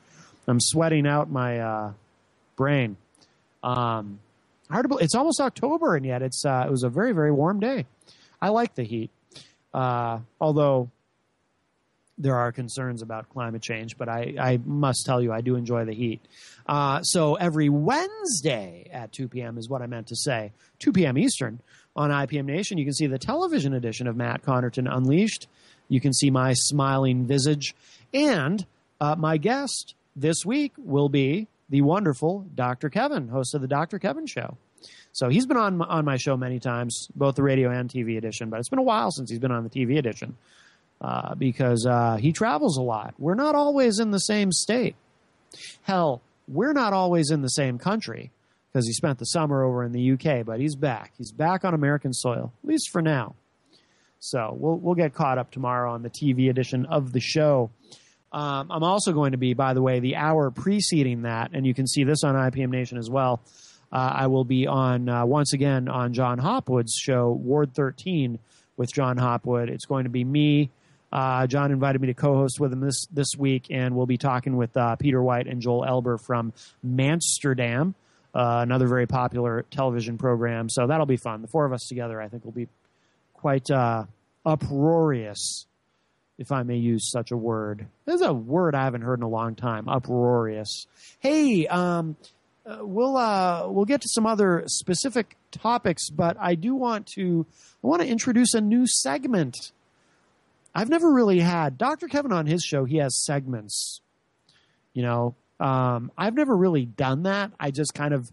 I'm 0.47 0.61
sweating 0.61 1.07
out 1.07 1.31
my 1.31 1.59
uh, 1.59 1.93
brain. 2.57 2.97
Um, 3.65 4.21
hard 4.71 4.89
to 4.89 4.97
it's 4.99 5.17
almost 5.17 5.41
October, 5.41 5.97
and 5.97 6.07
yet 6.07 6.23
it's 6.23 6.45
uh, 6.45 6.65
it 6.67 6.71
was 6.71 6.85
a 6.85 6.89
very 6.89 7.13
very 7.13 7.33
warm 7.33 7.59
day. 7.59 7.87
I 8.41 8.49
like 8.49 8.75
the 8.75 8.85
heat, 8.85 9.11
uh, 9.75 10.21
although 10.41 10.91
there 12.21 12.37
are 12.37 12.53
concerns 12.53 13.01
about 13.01 13.29
climate 13.31 13.63
change, 13.63 13.97
but 13.97 14.09
I, 14.09 14.35
I 14.39 14.61
must 14.65 15.07
tell 15.07 15.23
you, 15.23 15.33
I 15.33 15.41
do 15.41 15.57
enjoy 15.57 15.87
the 15.87 15.95
heat. 15.95 16.21
Uh, 16.67 17.03
so 17.03 17.35
every 17.37 17.69
Wednesday 17.71 18.89
at 18.93 19.11
2 19.13 19.29
p.m. 19.29 19.57
is 19.57 19.69
what 19.69 19.81
I 19.81 19.87
meant 19.87 20.09
to 20.09 20.17
say. 20.17 20.53
2 20.81 20.93
p.m. 20.93 21.17
Eastern 21.17 21.61
on 21.97 22.11
IPM 22.11 22.45
Nation, 22.45 22.79
you 22.79 22.85
can 22.85 22.93
see 22.95 23.07
the 23.07 23.19
television 23.19 23.73
edition 23.73 24.07
of 24.07 24.17
Matt 24.17 24.43
Connerton 24.43 24.87
Unleashed. 24.87 25.49
You 25.89 26.01
can 26.01 26.13
see 26.13 26.31
my 26.31 26.53
smiling 26.53 27.27
visage. 27.27 27.75
And 28.13 28.67
uh, 29.01 29.17
my 29.17 29.39
guest 29.39 29.95
this 30.15 30.45
week 30.45 30.73
will 30.77 31.09
be 31.09 31.49
the 31.71 31.81
wonderful 31.81 32.47
Dr. 32.55 32.91
Kevin, 32.91 33.29
host 33.29 33.55
of 33.55 33.63
the 33.63 33.69
Dr. 33.69 33.99
Kevin 33.99 34.27
Show. 34.27 34.57
So 35.13 35.29
he's 35.29 35.47
been 35.47 35.57
on 35.57 35.83
on 35.83 36.05
my 36.05 36.17
show 36.17 36.37
many 36.37 36.61
times, 36.61 37.09
both 37.15 37.35
the 37.35 37.43
radio 37.43 37.71
and 37.71 37.91
TV 37.91 38.17
edition. 38.17 38.51
But 38.51 38.61
it's 38.61 38.69
been 38.69 38.79
a 38.79 38.83
while 38.83 39.11
since 39.11 39.31
he's 39.31 39.41
been 39.41 39.51
on 39.51 39.65
the 39.65 39.71
TV 39.71 39.99
edition 39.99 40.37
uh, 41.01 41.35
because 41.35 41.87
uh, 41.87 42.17
he 42.17 42.33
travels 42.33 42.77
a 42.77 42.83
lot. 42.83 43.15
We're 43.19 43.35
not 43.35 43.55
always 43.55 43.99
in 43.99 44.11
the 44.11 44.19
same 44.19 44.53
state. 44.53 44.95
Hell, 45.83 46.23
we're 46.47 46.73
not 46.73 46.93
always 46.93 47.31
in 47.31 47.43
the 47.43 47.49
same 47.49 47.79
country 47.79 48.31
because 48.73 48.87
he 48.87 48.93
spent 48.93 49.19
the 49.19 49.25
summer 49.25 49.65
over 49.65 49.83
in 49.83 49.93
the 49.93 50.13
UK. 50.13 50.45
But 50.47 50.61
he's 50.61 50.77
back. 50.77 51.13
He's 51.19 51.33
back 51.33 51.65
on 51.65 51.75
American 51.75 52.13
soil, 52.13 52.53
at 52.63 52.69
least 52.69 52.91
for 52.91 53.03
now. 53.03 53.35
So 54.21 54.55
we'll 54.59 54.77
we'll 54.77 54.95
get 54.95 55.15
caught 55.15 55.39
up 55.39 55.51
tomorrow 55.51 55.93
on 55.93 56.03
the 56.03 56.11
TV 56.11 56.51
edition 56.51 56.87
of 56.87 57.13
the 57.13 57.21
show. 57.21 57.71
Um, 58.33 58.71
I'm 58.71 58.85
also 58.85 59.13
going 59.13 59.33
to 59.33 59.39
be, 59.39 59.55
by 59.55 59.75
the 59.75 59.83
way, 59.83 59.99
the 59.99 60.15
hour 60.15 60.53
preceding 60.53 61.23
that, 61.23 61.51
and 61.53 61.67
you 61.67 61.75
can 61.75 61.89
see 61.89 62.05
this 62.05 62.23
on 62.23 62.37
IPM 62.37 62.71
Nation 62.71 62.97
as 62.97 63.11
well. 63.11 63.41
Uh, 63.93 64.13
I 64.15 64.27
will 64.29 64.45
be 64.45 64.67
on 64.67 65.09
uh, 65.09 65.25
once 65.27 65.53
again 65.53 65.89
on 65.89 66.13
John 66.13 66.39
Hopwood's 66.39 66.95
show, 66.95 67.31
Ward 67.33 67.75
13, 67.75 68.39
with 68.77 68.93
John 68.93 69.17
Hopwood. 69.17 69.69
It's 69.69 69.85
going 69.85 70.05
to 70.05 70.11
be 70.11 70.25
me. 70.25 70.71
Uh, 71.13 71.47
John 71.47 71.73
invited 71.73 72.01
me 72.01 72.07
to 72.07 72.15
co-host 72.15 72.61
with 72.61 72.73
him 72.73 72.81
this 72.81 73.07
this 73.13 73.35
week, 73.37 73.67
and 73.71 73.97
we'll 73.97 74.07
be 74.07 74.17
talking 74.17 74.57
with 74.57 74.77
uh, 74.77 74.95
Peter 74.97 75.21
White 75.21 75.49
and 75.49 75.61
Joel 75.61 75.85
Elber 75.85 76.19
from 76.19 76.53
Mansterdam, 76.87 77.95
uh, 78.33 78.61
another 78.63 78.87
very 78.87 79.07
popular 79.07 79.65
television 79.71 80.19
program. 80.19 80.69
So 80.69 80.87
that'll 80.87 81.07
be 81.07 81.17
fun. 81.17 81.43
The 81.43 81.49
four 81.49 81.65
of 81.65 81.73
us 81.73 81.87
together, 81.89 82.21
I 82.21 82.29
think, 82.29 82.45
will 82.45 82.53
be 82.53 82.69
quite 83.35 83.69
uh, 83.73 84.05
uproarious, 84.47 85.67
if 86.39 86.53
I 86.53 86.63
may 86.63 86.77
use 86.77 87.11
such 87.11 87.33
a 87.33 87.37
word. 87.37 87.87
There's 88.05 88.21
a 88.21 88.33
word 88.33 88.77
I 88.77 88.85
haven't 88.85 89.03
heard 89.03 89.19
in 89.19 89.25
a 89.25 89.29
long 89.29 89.57
time. 89.57 89.89
Uproarious. 89.89 90.87
Hey, 91.19 91.67
um, 91.67 92.17
uh, 92.67 92.79
we'll 92.81 93.17
uh, 93.17 93.69
we'll 93.69 93.85
get 93.85 94.01
to 94.03 94.09
some 94.09 94.27
other 94.27 94.65
specific 94.67 95.37
topics, 95.51 96.11
but 96.11 96.37
I 96.39 96.55
do 96.55 96.75
want 96.75 97.07
to 97.15 97.47
I 97.83 97.87
want 97.87 98.03
to 98.03 98.09
introduce 98.09 98.55
a 98.55 98.61
new 98.61 98.87
segment. 98.87 99.73
I've 100.75 100.89
never 100.89 101.13
really 101.13 101.41
had 101.41 101.79
Dr. 101.79 102.07
Kevin 102.07 102.33
on 102.33 102.47
his 102.47 102.63
show. 102.63 102.85
He 102.85 102.99
has 102.99 103.25
segments. 103.25 104.01
You 104.93 105.03
know, 105.03 105.35
um, 105.59 106.13
I've 106.17 106.35
never 106.35 106.57
really 106.57 106.85
done 106.85 107.25
that. 107.25 107.53
I 107.59 107.71
just 107.71 107.95
kind 107.95 108.15
of 108.15 108.31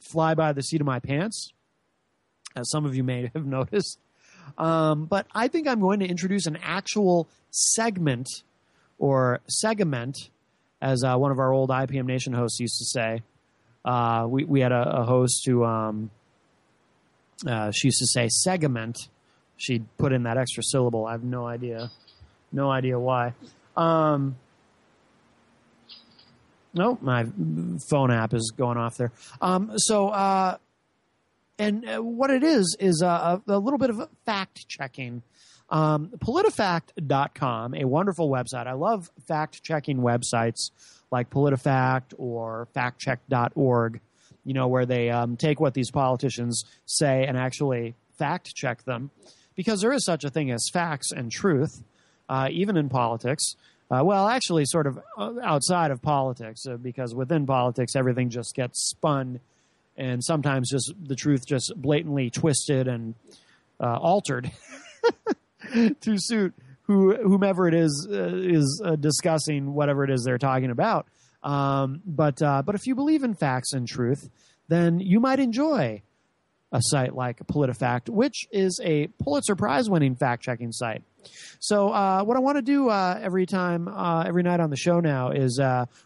fly 0.00 0.34
by 0.34 0.52
the 0.52 0.62
seat 0.62 0.80
of 0.80 0.86
my 0.86 1.00
pants, 1.00 1.52
as 2.54 2.70
some 2.70 2.84
of 2.84 2.94
you 2.94 3.02
may 3.02 3.30
have 3.34 3.46
noticed. 3.46 3.98
Um, 4.58 5.06
but 5.06 5.26
I 5.34 5.48
think 5.48 5.66
I'm 5.66 5.80
going 5.80 6.00
to 6.00 6.06
introduce 6.06 6.46
an 6.46 6.58
actual 6.62 7.28
segment 7.50 8.28
or 8.98 9.40
segment, 9.48 10.30
as 10.80 11.02
uh, 11.02 11.16
one 11.16 11.32
of 11.32 11.38
our 11.38 11.52
old 11.52 11.70
IPM 11.70 12.06
Nation 12.06 12.32
hosts 12.32 12.60
used 12.60 12.78
to 12.78 12.84
say. 12.84 13.22
Uh, 13.84 14.26
we 14.28 14.44
we 14.44 14.60
had 14.60 14.72
a, 14.72 15.00
a 15.00 15.04
host 15.04 15.44
who 15.46 15.64
um, 15.64 16.10
uh, 17.46 17.70
she 17.72 17.88
used 17.88 17.98
to 17.98 18.06
say 18.06 18.28
segment. 18.28 19.08
She'd 19.56 19.84
put 19.96 20.12
in 20.12 20.24
that 20.24 20.38
extra 20.38 20.62
syllable. 20.62 21.06
I 21.06 21.12
have 21.12 21.24
no 21.24 21.46
idea, 21.46 21.90
no 22.52 22.70
idea 22.70 22.98
why. 22.98 23.34
Um, 23.76 24.36
no, 26.74 26.98
my 27.00 27.26
phone 27.90 28.10
app 28.10 28.34
is 28.34 28.52
going 28.56 28.78
off 28.78 28.96
there. 28.96 29.12
Um, 29.40 29.72
so, 29.76 30.08
uh, 30.08 30.56
and 31.58 31.88
uh, 31.88 31.98
what 32.02 32.30
it 32.30 32.42
is 32.42 32.76
is 32.80 33.02
a, 33.02 33.42
a 33.46 33.58
little 33.58 33.78
bit 33.78 33.90
of 33.90 34.08
fact 34.24 34.66
checking. 34.68 35.22
Um, 35.68 36.10
PolitiFact.com, 36.18 37.74
a 37.74 37.84
wonderful 37.84 38.28
website. 38.28 38.66
I 38.66 38.72
love 38.72 39.10
fact 39.26 39.62
checking 39.62 39.98
websites 39.98 40.70
like 41.12 41.30
PolitiFact 41.30 42.14
or 42.16 42.66
FactCheck.org, 42.74 44.00
you 44.44 44.54
know, 44.54 44.66
where 44.66 44.86
they 44.86 45.10
um, 45.10 45.36
take 45.36 45.60
what 45.60 45.74
these 45.74 45.90
politicians 45.90 46.64
say 46.86 47.26
and 47.26 47.36
actually 47.36 47.94
fact 48.18 48.54
check 48.54 48.82
them, 48.84 49.10
because 49.54 49.82
there 49.82 49.92
is 49.92 50.04
such 50.04 50.24
a 50.24 50.30
thing 50.30 50.50
as 50.50 50.68
facts 50.72 51.12
and 51.12 51.30
truth, 51.30 51.84
uh, 52.28 52.48
even 52.50 52.76
in 52.76 52.88
politics. 52.88 53.54
Uh, 53.90 54.02
well, 54.02 54.26
actually, 54.26 54.64
sort 54.64 54.86
of 54.86 54.98
uh, 55.18 55.34
outside 55.42 55.90
of 55.90 56.00
politics, 56.00 56.66
uh, 56.66 56.76
because 56.76 57.14
within 57.14 57.44
politics, 57.44 57.94
everything 57.94 58.30
just 58.30 58.54
gets 58.54 58.88
spun, 58.88 59.38
and 59.98 60.24
sometimes 60.24 60.70
just 60.70 60.94
the 60.98 61.14
truth 61.14 61.46
just 61.46 61.74
blatantly 61.76 62.30
twisted 62.30 62.88
and 62.88 63.14
uh, 63.78 63.96
altered 63.96 64.50
to 66.00 66.16
suit 66.16 66.54
who 66.82 67.14
whomever 67.16 67.68
it 67.68 67.74
is 67.74 68.08
uh, 68.10 68.34
is 68.34 68.82
uh, 68.84 68.96
discussing 68.96 69.74
whatever 69.74 70.04
it 70.04 70.10
is 70.10 70.24
they're 70.24 70.38
talking 70.38 70.70
about. 70.70 71.06
Um, 71.42 72.02
but 72.04 72.40
uh, 72.42 72.62
but 72.62 72.74
if 72.74 72.86
you 72.86 72.94
believe 72.94 73.24
in 73.24 73.34
facts 73.34 73.72
and 73.72 73.86
truth, 73.86 74.30
then 74.68 75.00
you 75.00 75.20
might 75.20 75.40
enjoy 75.40 76.02
a 76.72 76.80
site 76.80 77.14
like 77.14 77.38
PolitiFact, 77.46 78.08
which 78.08 78.46
is 78.50 78.80
a 78.82 79.08
Pulitzer 79.22 79.54
Prize 79.54 79.90
winning 79.90 80.16
fact 80.16 80.42
checking 80.42 80.72
site. 80.72 81.02
So 81.60 81.90
uh, 81.90 82.24
what 82.24 82.36
I 82.36 82.40
want 82.40 82.56
to 82.56 82.62
do 82.62 82.88
uh, 82.88 83.18
every 83.22 83.46
time, 83.46 83.88
uh, 83.88 84.24
every 84.26 84.42
night 84.42 84.58
on 84.58 84.70
the 84.70 84.76
show 84.76 85.00
now 85.00 85.30
is 85.30 85.60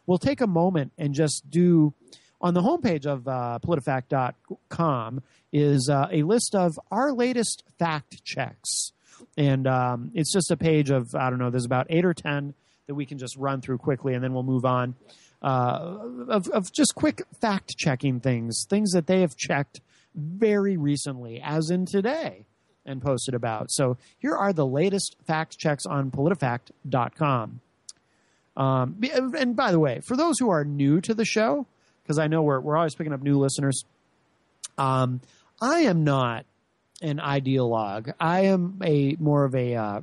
we'll 0.06 0.18
take 0.18 0.40
a 0.40 0.46
moment 0.46 0.92
and 0.98 1.14
just 1.14 1.48
do 1.48 1.94
on 2.40 2.52
the 2.52 2.60
homepage 2.60 3.06
of 3.06 3.26
uh, 3.26 3.58
PolitiFact.com 3.64 5.22
is 5.52 5.88
a 5.88 6.22
list 6.22 6.54
of 6.54 6.78
our 6.90 7.12
latest 7.12 7.62
fact 7.78 8.22
checks 8.24 8.92
and 9.36 9.66
um, 9.66 10.10
it's 10.14 10.32
just 10.32 10.50
a 10.50 10.56
page 10.56 10.90
of 10.90 11.14
I 11.14 11.30
don't 11.30 11.38
know. 11.38 11.50
There's 11.50 11.66
about 11.66 11.86
eight 11.90 12.04
or 12.04 12.14
ten 12.14 12.54
that 12.86 12.94
we 12.94 13.06
can 13.06 13.18
just 13.18 13.36
run 13.36 13.60
through 13.60 13.78
quickly, 13.78 14.14
and 14.14 14.22
then 14.22 14.32
we'll 14.32 14.42
move 14.42 14.64
on. 14.64 14.94
Uh, 15.42 15.98
of, 16.28 16.48
of 16.48 16.72
just 16.72 16.94
quick 16.94 17.22
fact 17.40 17.76
checking 17.76 18.20
things, 18.20 18.64
things 18.68 18.92
that 18.92 19.06
they 19.06 19.20
have 19.20 19.36
checked 19.36 19.80
very 20.14 20.76
recently, 20.76 21.40
as 21.44 21.70
in 21.70 21.84
today, 21.84 22.46
and 22.86 23.02
posted 23.02 23.34
about. 23.34 23.70
So 23.70 23.98
here 24.18 24.34
are 24.34 24.52
the 24.52 24.66
latest 24.66 25.16
fact 25.26 25.58
checks 25.58 25.84
on 25.84 26.10
PolitiFact.com. 26.10 27.60
Um, 28.56 29.00
and 29.38 29.54
by 29.54 29.70
the 29.70 29.78
way, 29.78 30.00
for 30.06 30.16
those 30.16 30.38
who 30.38 30.48
are 30.48 30.64
new 30.64 31.00
to 31.02 31.12
the 31.12 31.26
show, 31.26 31.66
because 32.02 32.18
I 32.18 32.28
know 32.28 32.42
we're 32.42 32.60
we're 32.60 32.76
always 32.76 32.94
picking 32.94 33.12
up 33.12 33.20
new 33.22 33.38
listeners, 33.38 33.84
um, 34.78 35.20
I 35.60 35.80
am 35.80 36.04
not 36.04 36.46
an 37.02 37.18
ideologue. 37.18 38.12
I 38.18 38.42
am 38.42 38.80
a 38.82 39.16
more 39.18 39.44
of 39.44 39.54
a 39.54 39.74
uh, 39.74 40.00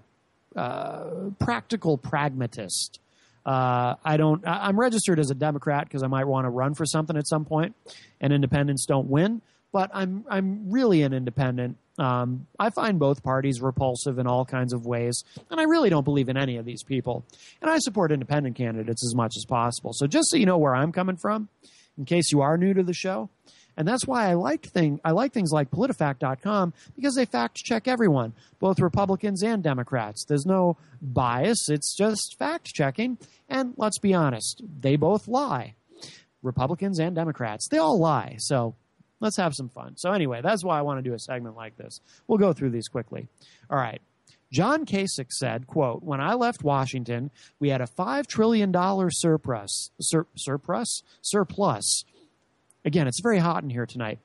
uh, 0.56 1.10
practical 1.40 1.98
pragmatist. 1.98 3.00
Uh, 3.46 3.96
I 4.06 4.18
don't. 4.18 4.42
I'm 4.48 4.80
registered 4.80 5.20
as 5.20 5.30
a 5.30 5.36
Democrat 5.36 5.86
because 5.86 6.04
I 6.04 6.08
might 6.08 6.26
want 6.26 6.46
to 6.46 6.50
run 6.50 6.76
for 6.76 6.86
something 6.86 7.18
at 7.18 7.28
some 7.28 7.46
point, 7.46 7.76
and 8.22 8.32
independents 8.32 8.86
don't 8.86 9.10
win. 9.10 9.42
But 9.72 9.92
I'm 9.94 10.24
I'm 10.30 10.72
really 10.72 11.02
an 11.02 11.14
independent. 11.14 11.78
Um, 12.00 12.48
I 12.58 12.70
find 12.70 13.00
both 13.00 13.22
parties 13.22 13.62
repulsive 13.62 14.18
in 14.18 14.28
all 14.28 14.46
kinds 14.46 14.74
of 14.74 14.86
ways, 14.86 15.24
and 15.52 15.60
I 15.60 15.64
really 15.64 15.90
don't 15.90 16.06
believe 16.06 16.30
in 16.30 16.38
any 16.38 16.58
of 16.58 16.66
these 16.66 16.84
people. 16.84 17.26
And 17.62 17.70
I 17.70 17.80
support 17.80 18.12
independent 18.12 18.56
candidates 18.56 19.06
as 19.06 19.14
much 19.14 19.34
as 19.36 19.46
possible. 19.46 19.92
So 19.94 20.08
just 20.08 20.30
so 20.30 20.38
you 20.38 20.46
know 20.46 20.58
where 20.58 20.76
I'm 20.76 20.92
coming 20.92 21.18
from, 21.18 21.50
in 21.98 22.06
case 22.06 22.32
you 22.32 22.42
are 22.42 22.58
new 22.58 22.74
to 22.74 22.84
the 22.84 22.94
show, 22.94 23.30
and 23.76 23.88
that's 23.88 24.06
why 24.06 24.30
I 24.30 24.34
like 24.34 24.66
thing 24.66 25.00
I 25.04 25.12
like 25.12 25.34
things 25.34 25.52
like 25.52 25.72
politifact.com 25.72 26.74
because 26.96 27.16
they 27.16 27.26
fact 27.26 27.58
check 27.58 27.88
everyone, 27.88 28.34
both 28.60 28.80
Republicans 28.80 29.44
and 29.44 29.64
Democrats. 29.64 30.26
There's 30.26 30.46
no 30.46 30.78
bias, 31.02 31.70
it's 31.70 31.96
just 31.96 32.36
fact 32.38 32.68
checking. 32.68 33.18
And 33.50 33.74
let's 33.78 34.00
be 34.00 34.14
honest, 34.14 34.62
they 34.80 34.96
both 34.96 35.28
lie. 35.28 35.76
Republicans 36.42 37.00
and 37.00 37.16
Democrats, 37.16 37.68
they 37.70 37.78
all 37.78 38.00
lie. 38.00 38.36
So 38.40 38.76
let's 39.20 39.38
have 39.38 39.54
some 39.56 39.70
fun. 39.70 39.96
So 39.98 40.12
anyway, 40.12 40.42
that's 40.42 40.64
why 40.64 40.78
I 40.78 40.82
want 40.82 41.00
to 41.00 41.10
do 41.10 41.16
a 41.16 41.20
segment 41.20 41.56
like 41.56 41.78
this. 41.78 42.00
We'll 42.28 42.38
go 42.38 42.54
through 42.54 42.72
these 42.72 42.88
quickly. 42.88 43.28
All 43.70 43.78
right. 43.78 44.02
John 44.52 44.86
Kasich 44.86 45.32
said, 45.32 45.66
quote, 45.66 46.04
when 46.04 46.22
I 46.22 46.36
left 46.36 46.64
Washington, 46.64 47.32
we 47.60 47.70
had 47.70 47.82
a 47.82 47.88
$5 47.88 48.28
trillion 48.28 48.72
surplus, 49.10 49.90
sur, 50.00 50.28
surplus, 50.36 51.02
surplus 51.24 52.04
Again, 52.86 53.08
it's 53.08 53.22
very 53.22 53.40
hot 53.40 53.64
in 53.64 53.70
here 53.70 53.86
tonight. 53.86 54.20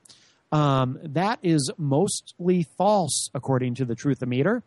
Um, 0.51 0.99
that 1.03 1.39
is 1.43 1.71
mostly 1.77 2.63
false, 2.77 3.29
according 3.33 3.75
to 3.75 3.85
the 3.85 3.95
Truthometer. 3.95 4.63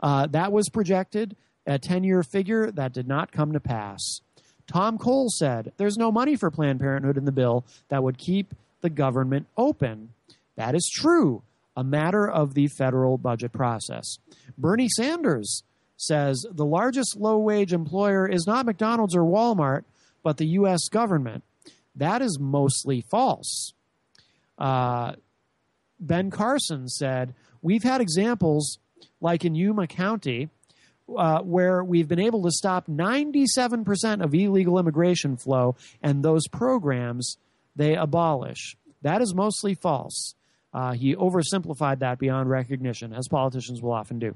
Uh, 0.00 0.26
that 0.28 0.52
was 0.52 0.68
projected 0.68 1.36
a 1.66 1.78
10 1.78 2.04
year 2.04 2.22
figure 2.22 2.70
that 2.70 2.92
did 2.92 3.06
not 3.06 3.32
come 3.32 3.52
to 3.52 3.60
pass. 3.60 4.20
Tom 4.66 4.98
Cole 4.98 5.28
said, 5.30 5.72
There's 5.76 5.96
no 5.96 6.10
money 6.12 6.36
for 6.36 6.50
Planned 6.50 6.80
Parenthood 6.80 7.16
in 7.16 7.24
the 7.24 7.32
bill 7.32 7.64
that 7.88 8.02
would 8.02 8.18
keep 8.18 8.54
the 8.80 8.90
government 8.90 9.46
open. 9.56 10.10
That 10.56 10.74
is 10.74 10.90
true, 10.92 11.42
a 11.76 11.84
matter 11.84 12.28
of 12.28 12.54
the 12.54 12.68
federal 12.68 13.18
budget 13.18 13.52
process. 13.52 14.18
Bernie 14.58 14.88
Sanders 14.88 15.62
says 15.96 16.44
the 16.50 16.64
largest 16.64 17.16
low 17.16 17.38
wage 17.38 17.72
employer 17.72 18.26
is 18.26 18.46
not 18.46 18.66
McDonald's 18.66 19.14
or 19.14 19.22
Walmart, 19.22 19.84
but 20.22 20.38
the 20.38 20.46
U.S. 20.46 20.88
government. 20.88 21.44
That 21.96 22.22
is 22.22 22.38
mostly 22.40 23.00
false. 23.00 23.72
Uh, 24.58 25.12
ben 25.98 26.30
Carson 26.30 26.88
said, 26.88 27.34
We've 27.62 27.82
had 27.82 28.00
examples 28.00 28.78
like 29.20 29.44
in 29.44 29.54
Yuma 29.54 29.86
County 29.86 30.48
uh, 31.16 31.40
where 31.40 31.82
we've 31.82 32.08
been 32.08 32.20
able 32.20 32.42
to 32.42 32.50
stop 32.50 32.86
97% 32.86 34.22
of 34.22 34.34
illegal 34.34 34.78
immigration 34.78 35.36
flow, 35.36 35.76
and 36.02 36.22
those 36.22 36.46
programs 36.48 37.36
they 37.76 37.94
abolish. 37.94 38.76
That 39.02 39.22
is 39.22 39.34
mostly 39.34 39.74
false. 39.74 40.34
Uh, 40.72 40.92
he 40.92 41.16
oversimplified 41.16 41.98
that 41.98 42.18
beyond 42.18 42.48
recognition, 42.48 43.12
as 43.12 43.26
politicians 43.28 43.82
will 43.82 43.92
often 43.92 44.18
do. 44.18 44.34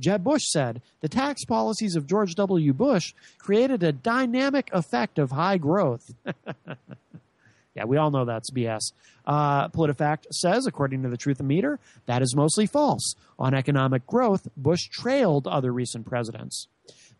Jeb 0.00 0.24
Bush 0.24 0.44
said 0.50 0.80
the 1.00 1.08
tax 1.08 1.44
policies 1.44 1.94
of 1.94 2.06
George 2.06 2.34
W. 2.36 2.72
Bush 2.72 3.12
created 3.38 3.82
a 3.82 3.92
dynamic 3.92 4.70
effect 4.72 5.18
of 5.18 5.30
high 5.30 5.58
growth. 5.58 6.14
yeah, 7.74 7.84
we 7.84 7.98
all 7.98 8.10
know 8.10 8.24
that's 8.24 8.50
BS. 8.50 8.92
Uh, 9.26 9.68
PolitiFact 9.68 10.26
says, 10.30 10.66
according 10.66 11.02
to 11.02 11.08
the 11.08 11.16
Truth 11.16 11.42
Meter, 11.42 11.78
that 12.06 12.22
is 12.22 12.34
mostly 12.34 12.66
false. 12.66 13.14
On 13.38 13.54
economic 13.54 14.06
growth, 14.06 14.48
Bush 14.56 14.88
trailed 14.90 15.46
other 15.46 15.72
recent 15.72 16.06
presidents. 16.06 16.68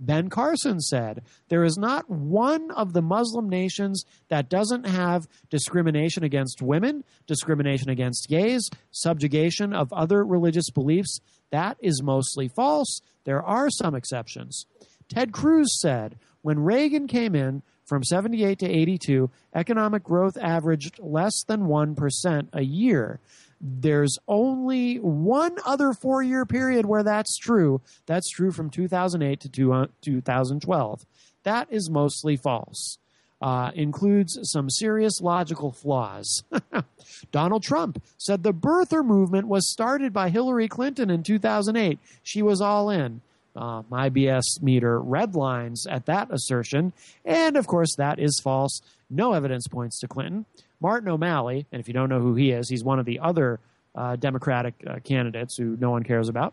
Ben 0.00 0.28
Carson 0.28 0.80
said, 0.80 1.22
There 1.48 1.64
is 1.64 1.76
not 1.76 2.08
one 2.10 2.70
of 2.72 2.92
the 2.92 3.02
Muslim 3.02 3.48
nations 3.48 4.04
that 4.28 4.48
doesn't 4.48 4.86
have 4.86 5.28
discrimination 5.50 6.24
against 6.24 6.62
women, 6.62 7.04
discrimination 7.26 7.90
against 7.90 8.28
gays, 8.28 8.68
subjugation 8.90 9.72
of 9.72 9.92
other 9.92 10.24
religious 10.24 10.70
beliefs. 10.70 11.20
That 11.50 11.76
is 11.80 12.02
mostly 12.02 12.48
false. 12.48 13.00
There 13.24 13.42
are 13.42 13.70
some 13.70 13.94
exceptions. 13.94 14.66
Ted 15.08 15.32
Cruz 15.32 15.68
said, 15.80 16.18
When 16.42 16.60
Reagan 16.60 17.06
came 17.06 17.34
in, 17.34 17.62
from 17.86 18.02
78 18.02 18.58
to 18.60 18.66
82, 18.66 19.30
economic 19.54 20.02
growth 20.02 20.38
averaged 20.40 20.98
less 21.00 21.44
than 21.46 21.64
1% 21.64 22.48
a 22.52 22.62
year. 22.62 23.20
There's 23.66 24.18
only 24.28 24.96
one 24.96 25.56
other 25.64 25.94
four 25.94 26.22
year 26.22 26.44
period 26.44 26.84
where 26.84 27.02
that's 27.02 27.38
true. 27.38 27.80
That's 28.04 28.28
true 28.28 28.52
from 28.52 28.68
2008 28.68 29.40
to 29.40 29.88
2012. 30.02 31.06
That 31.44 31.68
is 31.70 31.88
mostly 31.88 32.36
false. 32.36 32.98
Uh, 33.40 33.70
includes 33.74 34.38
some 34.42 34.68
serious 34.68 35.20
logical 35.22 35.72
flaws. 35.72 36.44
Donald 37.32 37.62
Trump 37.62 38.02
said 38.18 38.42
the 38.42 38.52
birther 38.52 39.04
movement 39.04 39.48
was 39.48 39.70
started 39.70 40.12
by 40.12 40.28
Hillary 40.28 40.68
Clinton 40.68 41.10
in 41.10 41.22
2008. 41.22 41.98
She 42.22 42.42
was 42.42 42.60
all 42.60 42.90
in. 42.90 43.22
Uh, 43.56 43.82
my 43.88 44.10
BS 44.10 44.62
meter 44.62 45.00
redlines 45.00 45.86
at 45.88 46.06
that 46.06 46.30
assertion. 46.30 46.92
And 47.24 47.56
of 47.56 47.66
course, 47.66 47.94
that 47.96 48.18
is 48.18 48.40
false. 48.42 48.82
No 49.08 49.32
evidence 49.32 49.68
points 49.68 50.00
to 50.00 50.08
Clinton. 50.08 50.44
Martin 50.84 51.08
O'Malley, 51.08 51.64
and 51.72 51.80
if 51.80 51.88
you 51.88 51.94
don't 51.94 52.10
know 52.10 52.20
who 52.20 52.34
he 52.34 52.50
is, 52.50 52.68
he's 52.68 52.84
one 52.84 52.98
of 52.98 53.06
the 53.06 53.18
other 53.20 53.58
uh, 53.94 54.16
Democratic 54.16 54.74
uh, 54.86 54.98
candidates 54.98 55.56
who 55.56 55.78
no 55.80 55.90
one 55.90 56.02
cares 56.02 56.28
about, 56.28 56.52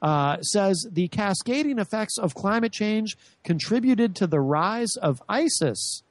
uh, 0.00 0.40
says 0.42 0.86
the 0.92 1.08
cascading 1.08 1.80
effects 1.80 2.16
of 2.16 2.36
climate 2.36 2.70
change 2.70 3.16
contributed 3.42 4.14
to 4.14 4.28
the 4.28 4.38
rise 4.38 4.94
of 5.02 5.20
ISIS. 5.28 6.04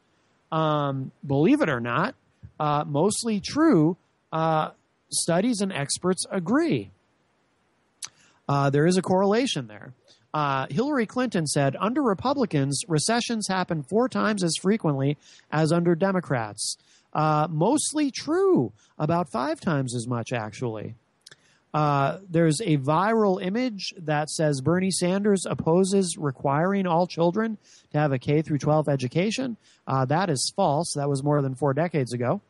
Um, 0.51 1.14
believe 1.26 1.61
it 1.61 1.70
or 1.70 1.80
not, 1.80 2.16
uh, 2.59 2.84
mostly 2.86 3.39
true. 3.39 3.95
Uh, 4.34 4.72
studies 5.09 5.61
and 5.61 5.72
experts 5.72 6.26
agree. 6.30 6.91
Uh, 8.49 8.70
there 8.72 8.86
is 8.86 8.97
a 8.97 9.01
correlation 9.01 9.68
there. 9.68 9.93
Uh, 10.34 10.68
Hillary 10.70 11.05
Clinton 11.05 11.47
said, 11.47 11.78
under 11.80 12.01
Republicans, 12.01 12.82
recessions 12.89 13.47
happen 13.47 13.84
four 13.84 14.09
times 14.09 14.43
as 14.43 14.55
frequently 14.61 15.16
as 15.49 15.72
under 15.72 15.95
Democrats. 15.95 16.76
Uh, 17.14 17.47
mostly 17.49 18.11
true, 18.11 18.74
about 18.97 19.30
five 19.32 19.61
times 19.61 19.95
as 19.95 20.07
much, 20.07 20.34
actually. 20.34 20.95
Uh, 21.74 22.20
there's 22.30 22.61
a 22.61 22.78
viral 22.78 23.43
image 23.43 23.93
that 23.97 24.30
says 24.30 24.61
Bernie 24.61 24.91
Sanders 24.91 25.45
opposes 25.49 26.18
requiring 26.20 26.86
all 26.86 27.07
children 27.07 27.57
to 27.91 27.97
have 27.97 28.11
a 28.11 28.20
K 28.20 28.43
through 28.43 28.59
12 28.59 28.88
education. 28.88 29.57
Uh, 29.88 30.05
that 30.05 30.30
is 30.30 30.53
false. 30.55 30.93
That 30.95 31.09
was 31.09 31.24
more 31.24 31.41
than 31.41 31.55
four 31.55 31.74
decades 31.74 32.14
ago. 32.14 32.41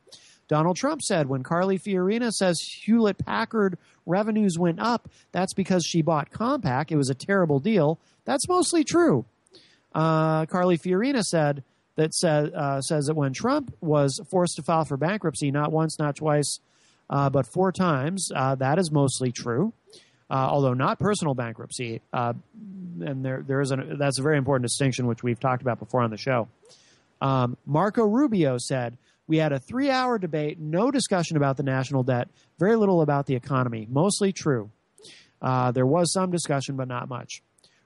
Donald 0.49 0.75
Trump 0.75 1.01
said 1.01 1.29
when 1.29 1.41
Carly 1.41 1.79
Fiorina 1.79 2.31
says 2.31 2.59
Hewlett 2.83 3.17
Packard 3.17 3.77
revenues 4.05 4.59
went 4.59 4.79
up, 4.81 5.09
that's 5.31 5.53
because 5.53 5.85
she 5.85 6.01
bought 6.01 6.31
Compaq. 6.31 6.91
It 6.91 6.97
was 6.97 7.09
a 7.09 7.15
terrible 7.15 7.59
deal. 7.59 7.99
That's 8.25 8.47
mostly 8.49 8.83
true. 8.83 9.25
Uh, 9.95 10.45
Carly 10.47 10.77
Fiorina 10.77 11.21
said 11.21 11.63
that 11.95 12.13
says 12.13 12.49
uh, 12.53 12.81
says 12.81 13.05
that 13.05 13.15
when 13.15 13.33
Trump 13.33 13.73
was 13.81 14.19
forced 14.29 14.55
to 14.57 14.63
file 14.63 14.85
for 14.85 14.97
bankruptcy, 14.97 15.51
not 15.51 15.71
once, 15.71 15.99
not 15.99 16.15
twice, 16.15 16.59
uh, 17.09 17.29
but 17.29 17.45
four 17.45 17.71
times, 17.71 18.29
uh, 18.35 18.55
that 18.55 18.79
is 18.79 18.91
mostly 18.91 19.31
true. 19.31 19.73
Uh, 20.29 20.47
although 20.49 20.73
not 20.73 20.99
personal 20.99 21.35
bankruptcy, 21.35 22.01
uh, 22.11 22.33
and 23.01 23.23
there 23.23 23.43
there 23.45 23.61
is 23.61 23.71
a 23.71 23.95
that's 23.99 24.19
a 24.19 24.23
very 24.23 24.37
important 24.37 24.63
distinction 24.63 25.05
which 25.05 25.21
we've 25.21 25.39
talked 25.39 25.61
about 25.61 25.79
before 25.79 26.01
on 26.01 26.09
the 26.09 26.17
show. 26.17 26.47
Um, 27.21 27.57
Marco 27.65 28.03
Rubio 28.03 28.57
said 28.57 28.97
we 29.27 29.37
had 29.37 29.51
a 29.51 29.59
three 29.59 29.89
hour 29.89 30.17
debate, 30.17 30.59
no 30.59 30.91
discussion 30.91 31.37
about 31.37 31.57
the 31.57 31.63
national 31.63 32.03
debt, 32.03 32.29
very 32.57 32.75
little 32.75 33.01
about 33.01 33.25
the 33.25 33.35
economy. 33.35 33.87
Mostly 33.89 34.33
true. 34.33 34.71
Uh, 35.41 35.71
there 35.71 35.85
was 35.85 36.11
some 36.11 36.31
discussion, 36.31 36.77
but 36.77 36.87
not 36.87 37.09
much. 37.09 37.43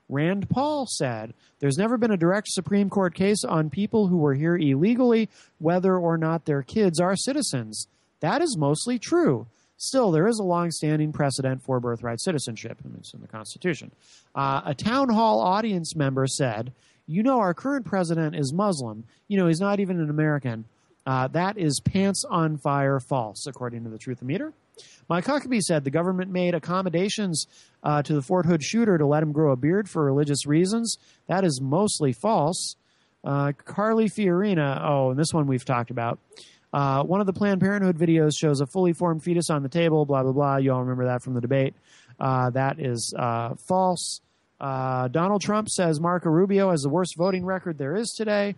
Rand 0.10 0.50
Paul 0.50 0.88
said, 0.88 1.34
There's 1.60 1.78
never 1.78 1.98
been 1.98 2.12
a 2.12 2.18
direct 2.18 2.48
Supreme 2.50 2.90
Court 2.90 3.14
case 3.14 3.44
on 3.44 3.70
people 3.70 4.08
who 4.08 4.18
were 4.18 4.34
here 4.34 4.56
illegally, 4.56 5.30
whether 5.60 5.98
or 5.98 6.18
not 6.18 6.46
their 6.46 6.64
kids 6.64 7.00
are 7.00 7.16
citizens. 7.16 7.88
That 8.22 8.42
is 8.42 8.58
mostly 8.58 8.98
true. 9.00 9.48
Still, 9.78 10.12
there 10.12 10.28
is 10.28 10.40
a 10.40 10.44
long-standing 10.44 11.12
precedent 11.12 11.62
for 11.62 11.80
birthright 11.80 12.20
citizenship, 12.20 12.80
and 12.84 12.96
it's 12.98 13.14
in 13.14 13.22
the 13.22 13.28
Constitution. 13.28 13.92
Uh, 14.34 14.62
a 14.66 14.74
town 14.74 15.10
hall 15.10 15.40
audience 15.40 15.96
member 15.96 16.26
said, 16.26 16.72
"You 17.06 17.22
know, 17.22 17.40
our 17.40 17.54
current 17.54 17.86
president 17.86 18.36
is 18.36 18.52
Muslim. 18.54 19.04
You 19.28 19.38
know, 19.38 19.48
he's 19.48 19.60
not 19.60 19.80
even 19.80 20.00
an 20.00 20.10
American. 20.10 20.66
Uh, 21.06 21.28
that 21.28 21.58
is 21.58 21.80
pants 21.80 22.26
on 22.30 22.58
fire 22.58 23.00
false, 23.00 23.46
according 23.46 23.84
to 23.84 23.90
the 23.90 23.98
Truth 23.98 24.22
Meter. 24.22 24.54
Mike 25.10 25.26
Huckabee 25.26 25.62
said 25.62 25.84
the 25.84 25.92
government 25.92 26.32
made 26.32 26.54
accommodations 26.54 27.48
uh, 27.84 28.02
to 28.04 28.14
the 28.14 28.22
Fort 28.22 28.46
Hood 28.46 28.64
shooter 28.64 28.98
to 28.98 29.06
let 29.06 29.24
him 29.24 29.32
grow 29.32 29.52
a 29.52 29.56
beard 29.56 29.90
for 29.90 30.04
religious 30.04 30.46
reasons. 30.46 30.98
That 31.28 31.44
is 31.44 31.62
mostly 31.62 32.14
false. 32.14 32.76
Uh, 33.24 33.52
Carly 33.54 34.10
Fiorina, 34.10 34.82
oh, 34.84 35.12
and 35.12 35.20
this 35.20 35.34
one 35.34 35.48
we've 35.48 35.66
talked 35.66 35.92
about. 35.92 36.20
Uh, 36.74 37.04
one 37.04 37.20
of 37.20 37.26
the 37.26 37.34
Planned 37.34 37.62
Parenthood 37.62 37.98
videos 37.98 38.38
shows 38.38 38.62
a 38.62 38.68
fully 38.68 38.94
formed 38.94 39.24
fetus 39.24 39.50
on 39.50 39.64
the 39.64 39.70
table, 39.70 40.06
blah, 40.06 40.24
blah, 40.24 40.34
blah. 40.34 40.58
You 40.58 40.74
all 40.74 40.82
remember 40.82 41.06
that 41.06 41.24
from 41.24 41.34
the 41.34 41.42
debate. 41.42 41.74
Uh, 42.20 42.50
that 42.52 42.80
is 42.80 43.14
uh, 43.18 43.56
false. 43.56 44.22
Donald 44.60 45.42
Trump 45.42 45.70
says 45.70 46.00
Marco 46.00 46.30
Rubio 46.30 46.72
has 46.72 46.82
the 46.82 46.90
worst 46.90 47.16
voting 47.16 47.46
record 47.46 47.78
there 47.78 47.96
is 47.96 48.10
today 48.12 48.56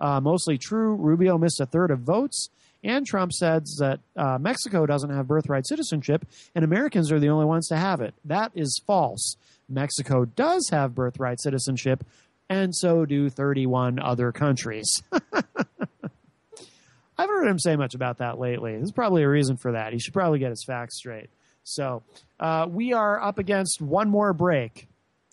uh, 0.00 0.20
mostly 0.20 0.58
true. 0.58 0.94
Rubio 0.94 1.38
missed 1.38 1.60
a 1.60 1.66
third 1.66 1.90
of 1.90 2.00
votes. 2.00 2.50
And 2.84 3.06
Trump 3.06 3.32
says 3.32 3.76
that 3.80 4.00
uh, 4.16 4.38
Mexico 4.40 4.86
doesn't 4.86 5.10
have 5.10 5.26
birthright 5.26 5.66
citizenship 5.66 6.24
and 6.54 6.64
Americans 6.64 7.10
are 7.10 7.18
the 7.18 7.28
only 7.28 7.46
ones 7.46 7.68
to 7.68 7.76
have 7.76 8.00
it. 8.00 8.14
That 8.24 8.52
is 8.54 8.80
false. 8.86 9.36
Mexico 9.68 10.24
does 10.24 10.68
have 10.70 10.94
birthright 10.94 11.40
citizenship, 11.40 12.04
and 12.48 12.74
so 12.74 13.04
do 13.04 13.28
31 13.28 13.98
other 13.98 14.32
countries. 14.32 14.90
I 15.12 17.22
haven't 17.22 17.36
heard 17.36 17.48
him 17.48 17.58
say 17.58 17.76
much 17.76 17.94
about 17.94 18.18
that 18.18 18.38
lately. 18.38 18.76
There's 18.76 18.92
probably 18.92 19.22
a 19.22 19.28
reason 19.28 19.56
for 19.56 19.72
that. 19.72 19.92
He 19.92 19.98
should 19.98 20.12
probably 20.12 20.38
get 20.38 20.50
his 20.50 20.64
facts 20.64 20.98
straight. 20.98 21.30
So 21.64 22.02
uh, 22.38 22.66
we 22.70 22.92
are 22.92 23.20
up 23.20 23.38
against 23.38 23.80
one 23.80 24.08
more 24.08 24.32
break, 24.32 24.86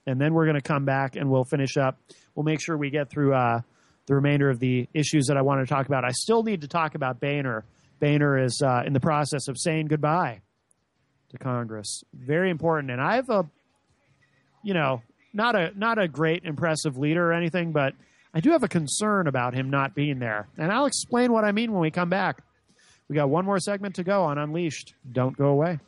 and 0.07 0.19
then 0.19 0.33
we're 0.33 0.45
going 0.45 0.55
to 0.55 0.61
come 0.61 0.85
back 0.85 1.15
and 1.15 1.29
we'll 1.29 1.43
finish 1.43 1.77
up. 1.77 1.99
We'll 2.33 2.45
make 2.45 2.61
sure 2.61 2.77
we 2.77 2.89
get 2.89 3.09
through 3.09 3.35
uh, 3.35 3.61
the 4.05 4.15
remainder 4.15 4.49
of 4.49 4.59
the 4.59 4.87
issues 4.93 5.27
that 5.27 5.37
I 5.37 5.41
want 5.41 5.65
to 5.65 5.73
talk 5.73 5.87
about. 5.87 6.03
I 6.03 6.11
still 6.11 6.43
need 6.43 6.61
to 6.61 6.67
talk 6.67 6.95
about 6.95 7.19
Boehner. 7.19 7.63
Boehner 7.99 8.43
is 8.43 8.61
uh, 8.63 8.83
in 8.85 8.93
the 8.93 8.99
process 8.99 9.47
of 9.47 9.57
saying 9.57 9.87
goodbye 9.87 10.41
to 11.29 11.37
Congress. 11.37 12.03
Very 12.13 12.49
important. 12.49 12.91
And 12.91 13.01
I 13.01 13.15
have 13.15 13.29
a, 13.29 13.45
you 14.63 14.73
know, 14.73 15.01
not 15.33 15.55
a 15.55 15.71
not 15.75 15.97
a 15.99 16.07
great 16.07 16.43
impressive 16.43 16.97
leader 16.97 17.31
or 17.31 17.33
anything, 17.33 17.71
but 17.71 17.93
I 18.33 18.39
do 18.39 18.51
have 18.51 18.63
a 18.63 18.67
concern 18.67 19.27
about 19.27 19.53
him 19.53 19.69
not 19.69 19.95
being 19.95 20.19
there. 20.19 20.47
And 20.57 20.71
I'll 20.71 20.85
explain 20.85 21.31
what 21.31 21.43
I 21.43 21.51
mean 21.51 21.71
when 21.71 21.81
we 21.81 21.91
come 21.91 22.09
back. 22.09 22.43
We 23.07 23.15
got 23.15 23.29
one 23.29 23.45
more 23.45 23.59
segment 23.59 23.95
to 23.95 24.03
go 24.03 24.23
on 24.23 24.37
Unleashed. 24.37 24.95
Don't 25.11 25.37
go 25.37 25.47
away. 25.47 25.79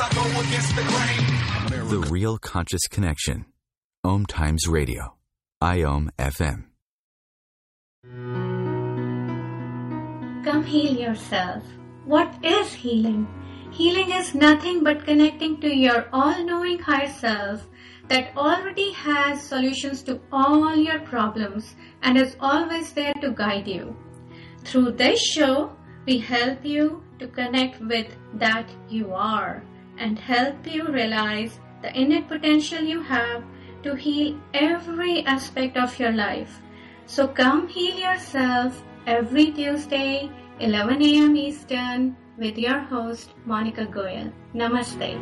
The, 0.00 1.86
the 1.90 2.08
Real 2.10 2.38
Conscious 2.38 2.86
Connection. 2.86 3.44
Om 4.02 4.24
Times 4.24 4.66
Radio. 4.66 5.18
IOM 5.62 6.08
FM. 6.18 6.64
come 10.42 10.64
heal 10.64 10.96
yourself. 10.96 11.62
What 12.06 12.34
is 12.42 12.72
healing? 12.72 13.28
Healing 13.72 14.12
is 14.12 14.34
nothing 14.34 14.82
but 14.82 15.04
connecting 15.04 15.60
to 15.60 15.68
your 15.68 16.08
all 16.14 16.42
knowing 16.46 16.78
higher 16.78 17.12
self 17.12 17.68
that 18.08 18.34
already 18.38 18.92
has 18.92 19.42
solutions 19.42 20.02
to 20.04 20.18
all 20.32 20.74
your 20.76 21.00
problems 21.00 21.76
and 22.02 22.16
is 22.16 22.36
always 22.40 22.94
there 22.94 23.12
to 23.20 23.32
guide 23.32 23.68
you. 23.68 23.94
Through 24.64 24.92
this 24.92 25.20
show, 25.20 25.76
we 26.06 26.16
help 26.20 26.64
you 26.64 27.04
to 27.18 27.28
connect 27.28 27.82
with 27.82 28.06
that 28.32 28.66
you 28.88 29.12
are 29.12 29.62
and 30.00 30.18
help 30.18 30.66
you 30.66 30.88
realize 30.88 31.60
the 31.82 31.96
innate 31.96 32.26
potential 32.26 32.82
you 32.82 33.02
have 33.02 33.44
to 33.84 33.94
heal 33.94 34.40
every 34.54 35.24
aspect 35.24 35.76
of 35.76 35.96
your 35.98 36.12
life. 36.12 36.60
So 37.06 37.28
come 37.28 37.68
heal 37.68 37.96
yourself 37.98 38.82
every 39.06 39.52
Tuesday, 39.52 40.30
11 40.58 41.02
a.m. 41.02 41.36
Eastern, 41.36 42.16
with 42.38 42.56
your 42.58 42.80
host, 42.80 43.30
Monica 43.44 43.86
Goyal. 43.86 44.32
Namaste. 44.54 45.18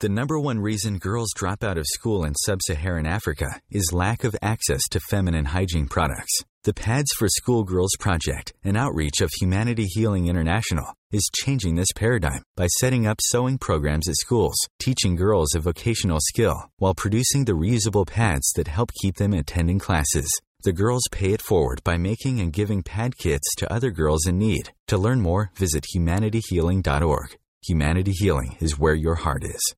The 0.00 0.08
number 0.08 0.40
one 0.40 0.60
reason 0.60 0.96
girls 0.96 1.28
drop 1.34 1.62
out 1.62 1.76
of 1.76 1.84
school 1.86 2.24
in 2.24 2.34
sub 2.34 2.60
Saharan 2.62 3.06
Africa 3.06 3.60
is 3.70 3.92
lack 3.92 4.24
of 4.24 4.34
access 4.40 4.88
to 4.90 5.00
feminine 5.00 5.44
hygiene 5.44 5.88
products. 5.88 6.42
The 6.64 6.74
Pads 6.74 7.08
for 7.16 7.26
Schoolgirls 7.26 7.96
Project, 7.98 8.52
an 8.64 8.76
outreach 8.76 9.22
of 9.22 9.30
Humanity 9.40 9.86
Healing 9.86 10.28
International, 10.28 10.92
is 11.10 11.30
changing 11.34 11.76
this 11.76 11.88
paradigm 11.96 12.42
by 12.54 12.66
setting 12.66 13.06
up 13.06 13.16
sewing 13.22 13.56
programs 13.56 14.06
at 14.10 14.16
schools, 14.16 14.56
teaching 14.78 15.16
girls 15.16 15.54
a 15.54 15.60
vocational 15.60 16.18
skill, 16.20 16.68
while 16.76 16.92
producing 16.92 17.46
the 17.46 17.52
reusable 17.52 18.06
pads 18.06 18.52
that 18.56 18.68
help 18.68 18.90
keep 19.00 19.16
them 19.16 19.32
attending 19.32 19.78
classes. 19.78 20.28
The 20.62 20.74
girls 20.74 21.04
pay 21.10 21.32
it 21.32 21.40
forward 21.40 21.82
by 21.82 21.96
making 21.96 22.40
and 22.40 22.52
giving 22.52 22.82
pad 22.82 23.16
kits 23.16 23.54
to 23.56 23.72
other 23.72 23.90
girls 23.90 24.26
in 24.26 24.36
need. 24.36 24.70
To 24.88 24.98
learn 24.98 25.22
more, 25.22 25.52
visit 25.54 25.86
humanityhealing.org. 25.96 27.38
Humanity 27.66 28.12
Healing 28.12 28.58
is 28.60 28.78
where 28.78 28.94
your 28.94 29.14
heart 29.14 29.44
is. 29.44 29.74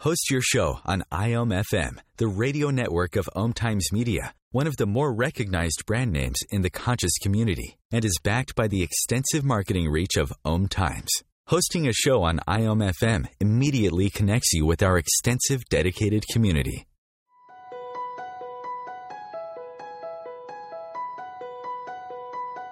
Host 0.00 0.30
your 0.30 0.40
show 0.40 0.80
on 0.86 1.04
iOmFM, 1.12 1.98
the 2.16 2.26
radio 2.26 2.70
network 2.70 3.16
of 3.16 3.28
Om 3.36 3.52
Times 3.52 3.92
Media, 3.92 4.32
one 4.50 4.66
of 4.66 4.78
the 4.78 4.86
more 4.86 5.12
recognized 5.12 5.84
brand 5.84 6.10
names 6.10 6.38
in 6.48 6.62
the 6.62 6.70
conscious 6.70 7.18
community, 7.18 7.76
and 7.92 8.02
is 8.02 8.18
backed 8.24 8.54
by 8.54 8.66
the 8.66 8.82
extensive 8.82 9.44
marketing 9.44 9.90
reach 9.90 10.16
of 10.16 10.32
Om 10.42 10.68
Times. 10.68 11.10
Hosting 11.48 11.86
a 11.86 11.92
show 11.92 12.22
on 12.22 12.40
iOmFM 12.48 13.26
immediately 13.40 14.08
connects 14.08 14.54
you 14.54 14.64
with 14.64 14.82
our 14.82 14.96
extensive 14.96 15.64
dedicated 15.68 16.24
community. 16.32 16.86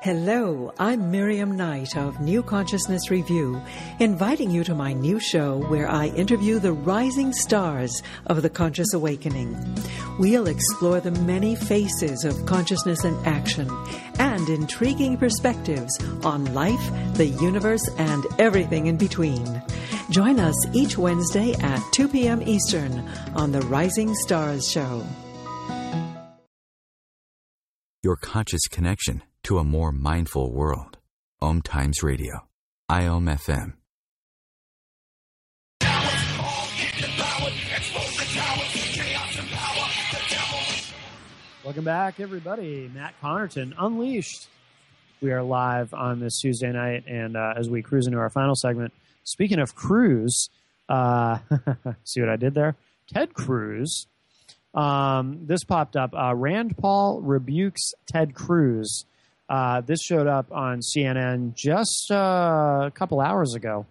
Hello, 0.01 0.73
I'm 0.79 1.11
Miriam 1.11 1.57
Knight 1.57 1.97
of 1.97 2.21
New 2.21 2.41
Consciousness 2.41 3.11
Review, 3.11 3.61
inviting 3.99 4.49
you 4.49 4.63
to 4.63 4.73
my 4.73 4.93
new 4.93 5.19
show 5.19 5.59
where 5.67 5.91
I 5.91 6.07
interview 6.11 6.61
the 6.61 6.73
rising 6.73 7.33
stars 7.33 8.01
of 8.27 8.43
the 8.43 8.49
conscious 8.49 8.95
awakening. 8.95 9.57
We'll 10.21 10.47
explore 10.47 11.01
the 11.01 11.11
many 11.11 11.57
faces 11.57 12.25
of 12.25 12.47
consciousness 12.47 13.03
and 13.03 13.27
action 13.27 13.69
and 14.21 14.49
intriguing 14.49 15.17
perspectives 15.17 15.99
on 16.23 16.55
life, 16.55 17.15
the 17.15 17.27
universe, 17.27 17.87
and 17.99 18.25
everything 18.39 18.87
in 18.87 18.99
between. 18.99 19.61
Join 20.11 20.39
us 20.39 20.55
each 20.73 20.97
Wednesday 20.97 21.55
at 21.55 21.83
2 21.91 22.07
p.m. 22.07 22.41
Eastern 22.43 23.01
on 23.35 23.51
the 23.51 23.63
Rising 23.63 24.15
Stars 24.15 24.71
Show. 24.71 25.05
Your 28.05 28.15
conscious 28.15 28.69
connection 28.69 29.25
to 29.45 29.59
a 29.59 29.65
more 29.65 29.93
mindful 29.93 30.53
world. 30.53 30.99
Om 31.41 31.63
Times 31.63 32.03
Radio. 32.03 32.47
IOM 32.91 33.29
FM. 33.39 33.75
Welcome 41.65 41.85
back, 41.85 42.19
everybody. 42.19 42.91
Matt 42.95 43.15
Connerton, 43.23 43.75
Unleashed. 43.79 44.49
We 45.21 45.33
are 45.33 45.43
live 45.43 45.93
on 45.93 46.19
this 46.19 46.41
Tuesday 46.41 46.73
night, 46.73 47.05
and 47.07 47.37
uh, 47.37 47.55
as 47.57 47.69
we 47.69 47.83
cruise 47.83 48.07
into 48.07 48.19
our 48.19 48.31
final 48.31 48.55
segment, 48.55 48.93
speaking 49.25 49.59
of 49.59 49.75
cruise, 49.75 50.49
uh, 50.89 51.39
see 52.05 52.21
what 52.21 52.31
I 52.31 52.37
did 52.37 52.55
there? 52.55 52.75
Ted 53.13 53.35
Cruz. 53.35 54.07
Um, 54.75 55.41
this 55.47 55.63
popped 55.65 55.97
up. 55.97 56.15
Uh, 56.15 56.35
Rand 56.35 56.77
Paul 56.79 57.21
rebukes 57.21 57.93
Ted 58.07 58.35
Cruz. 58.35 59.05
Uh, 59.49 59.81
this 59.81 60.03
showed 60.03 60.27
up 60.27 60.53
on 60.53 60.81
CNN 60.81 61.55
just 61.55 62.11
uh, 62.11 62.85
a 62.87 62.93
couple 62.95 63.21
hours 63.21 63.55
ago. 63.55 63.87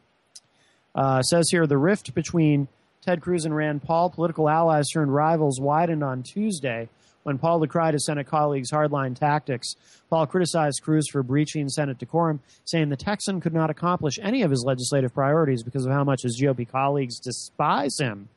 Uh, 0.93 1.21
says 1.21 1.47
here 1.51 1.65
the 1.65 1.77
rift 1.77 2.13
between 2.13 2.67
Ted 3.01 3.21
Cruz 3.21 3.45
and 3.45 3.55
Rand 3.55 3.83
Paul, 3.83 4.09
political 4.09 4.49
allies 4.49 4.89
turned 4.91 5.13
rivals, 5.13 5.59
widened 5.59 6.03
on 6.03 6.23
Tuesday 6.23 6.89
when 7.23 7.37
Paul 7.37 7.59
decried 7.59 7.93
his 7.93 8.05
Senate 8.05 8.27
colleagues' 8.27 8.71
hardline 8.71 9.15
tactics. 9.15 9.75
Paul 10.09 10.27
criticized 10.27 10.81
Cruz 10.81 11.09
for 11.11 11.23
breaching 11.23 11.67
Senate 11.67 11.97
decorum, 11.97 12.39
saying 12.63 12.89
the 12.89 12.95
Texan 12.95 13.41
could 13.41 13.53
not 13.53 13.69
accomplish 13.69 14.17
any 14.21 14.43
of 14.43 14.51
his 14.51 14.63
legislative 14.65 15.13
priorities 15.13 15.61
because 15.61 15.85
of 15.85 15.91
how 15.91 16.03
much 16.03 16.23
his 16.23 16.41
GOP 16.41 16.67
colleagues 16.67 17.19
despise 17.19 17.97
him. 17.99 18.29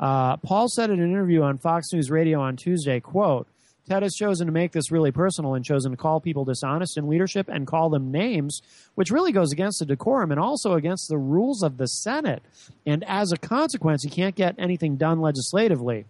Uh, 0.00 0.36
Paul 0.38 0.68
said 0.68 0.90
in 0.90 1.00
an 1.00 1.10
interview 1.10 1.42
on 1.42 1.58
Fox 1.58 1.92
News 1.92 2.10
Radio 2.10 2.40
on 2.40 2.56
Tuesday, 2.56 3.00
quote, 3.00 3.46
Ted 3.88 4.02
has 4.02 4.14
chosen 4.14 4.46
to 4.46 4.52
make 4.52 4.72
this 4.72 4.92
really 4.92 5.10
personal 5.10 5.54
and 5.54 5.64
chosen 5.64 5.92
to 5.92 5.96
call 5.96 6.20
people 6.20 6.44
dishonest 6.44 6.98
in 6.98 7.08
leadership 7.08 7.48
and 7.48 7.66
call 7.66 7.88
them 7.88 8.12
names, 8.12 8.60
which 8.94 9.10
really 9.10 9.32
goes 9.32 9.50
against 9.50 9.78
the 9.78 9.86
decorum 9.86 10.30
and 10.30 10.38
also 10.38 10.74
against 10.74 11.08
the 11.08 11.16
rules 11.16 11.62
of 11.62 11.78
the 11.78 11.86
Senate. 11.86 12.42
And 12.84 13.02
as 13.04 13.32
a 13.32 13.38
consequence, 13.38 14.02
he 14.02 14.10
can't 14.10 14.34
get 14.34 14.56
anything 14.58 14.96
done 14.96 15.20
legislatively. 15.20 16.04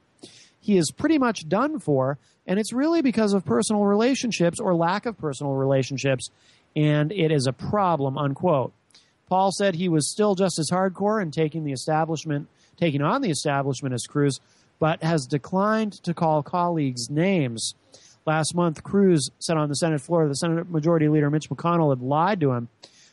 He 0.60 0.76
is 0.76 0.90
pretty 0.90 1.18
much 1.18 1.48
done 1.48 1.78
for, 1.78 2.18
and 2.48 2.58
it's 2.58 2.72
really 2.72 3.00
because 3.00 3.32
of 3.32 3.44
personal 3.44 3.84
relationships 3.84 4.58
or 4.58 4.74
lack 4.74 5.06
of 5.06 5.16
personal 5.16 5.54
relationships, 5.54 6.30
and 6.74 7.12
it 7.12 7.30
is 7.30 7.46
a 7.46 7.52
problem, 7.52 8.18
unquote. 8.18 8.72
Paul 9.28 9.52
said 9.52 9.76
he 9.76 9.88
was 9.88 10.10
still 10.10 10.34
just 10.34 10.58
as 10.58 10.70
hardcore 10.72 11.22
in 11.22 11.30
taking 11.30 11.64
the 11.64 11.72
establishment, 11.72 12.48
taking 12.76 13.02
on 13.02 13.22
the 13.22 13.30
establishment 13.30 13.94
as 13.94 14.04
Cruz, 14.04 14.40
but 14.78 15.02
has 15.02 15.26
declined 15.26 15.92
to 16.04 16.14
call 16.14 16.42
colleagues 16.42 17.10
names. 17.10 17.74
Last 18.26 18.54
month, 18.54 18.82
Cruz 18.82 19.30
said 19.38 19.56
on 19.56 19.68
the 19.68 19.74
Senate 19.74 20.00
floor 20.00 20.28
the 20.28 20.34
Senate 20.34 20.70
Majority 20.70 21.08
Leader 21.08 21.30
Mitch 21.30 21.48
McConnell 21.48 21.90
had 21.90 22.02
lied 22.02 22.40
to 22.40 22.52
him. 22.52 22.68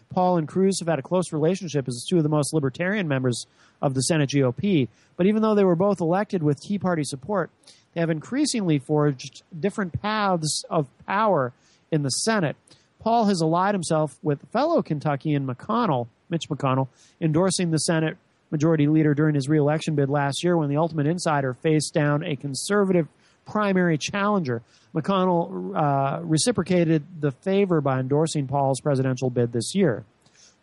Paul 0.10 0.38
and 0.38 0.48
Cruz 0.48 0.80
have 0.80 0.88
had 0.88 1.00
a 1.00 1.04
close 1.04 1.34
relationship 1.34 1.88
as 1.88 2.06
two 2.08 2.18
of 2.18 2.24
the 2.24 2.30
most 2.30 2.54
libertarian 2.54 3.08
members 3.08 3.48
of 3.82 3.94
the 3.94 4.02
Senate 4.02 4.30
GOP. 4.30 4.88
But 5.18 5.26
even 5.26 5.42
though 5.42 5.56
they 5.56 5.64
were 5.64 5.76
both 5.76 6.02
elected 6.02 6.44
with 6.44 6.62
Tea 6.62 6.78
Party 6.78 7.04
support, 7.04 7.50
they 7.94 8.02
have 8.02 8.10
increasingly 8.10 8.78
forged 8.78 9.44
different 9.58 10.02
paths 10.02 10.64
of 10.70 10.88
power 11.06 11.54
in 11.92 12.04
the 12.04 12.10
Senate. 12.10 12.56
Paul 13.00 13.26
has 13.26 13.42
allied 13.42 13.76
himself 13.76 14.18
with 14.22 14.50
fellow 14.52 14.82
Kentuckian 14.82 15.48
McConnell, 15.48 16.08
Mitch 16.30 16.50
McConnell, 16.50 16.88
endorsing 17.22 17.72
the 17.72 17.78
Senate 17.78 18.18
majority 18.56 18.88
leader 18.88 19.14
during 19.14 19.36
his 19.36 19.50
reelection 19.50 19.96
bid 19.96 20.10
last 20.10 20.42
year 20.42 20.56
when 20.56 20.70
the 20.70 20.78
Ultimate 20.78 21.08
Insider 21.08 21.54
faced 21.54 21.94
down 21.94 22.24
a 22.24 22.38
conservative 22.38 23.10
primary 23.46 23.98
challenger. 23.98 24.62
McConnell 24.96 25.76
uh, 25.76 26.22
reciprocated 26.24 27.04
the 27.20 27.32
favor 27.32 27.82
by 27.82 28.00
endorsing 28.00 28.48
Paul's 28.48 28.80
presidential 28.80 29.30
bid 29.30 29.52
this 29.52 29.76
year. 29.76 30.06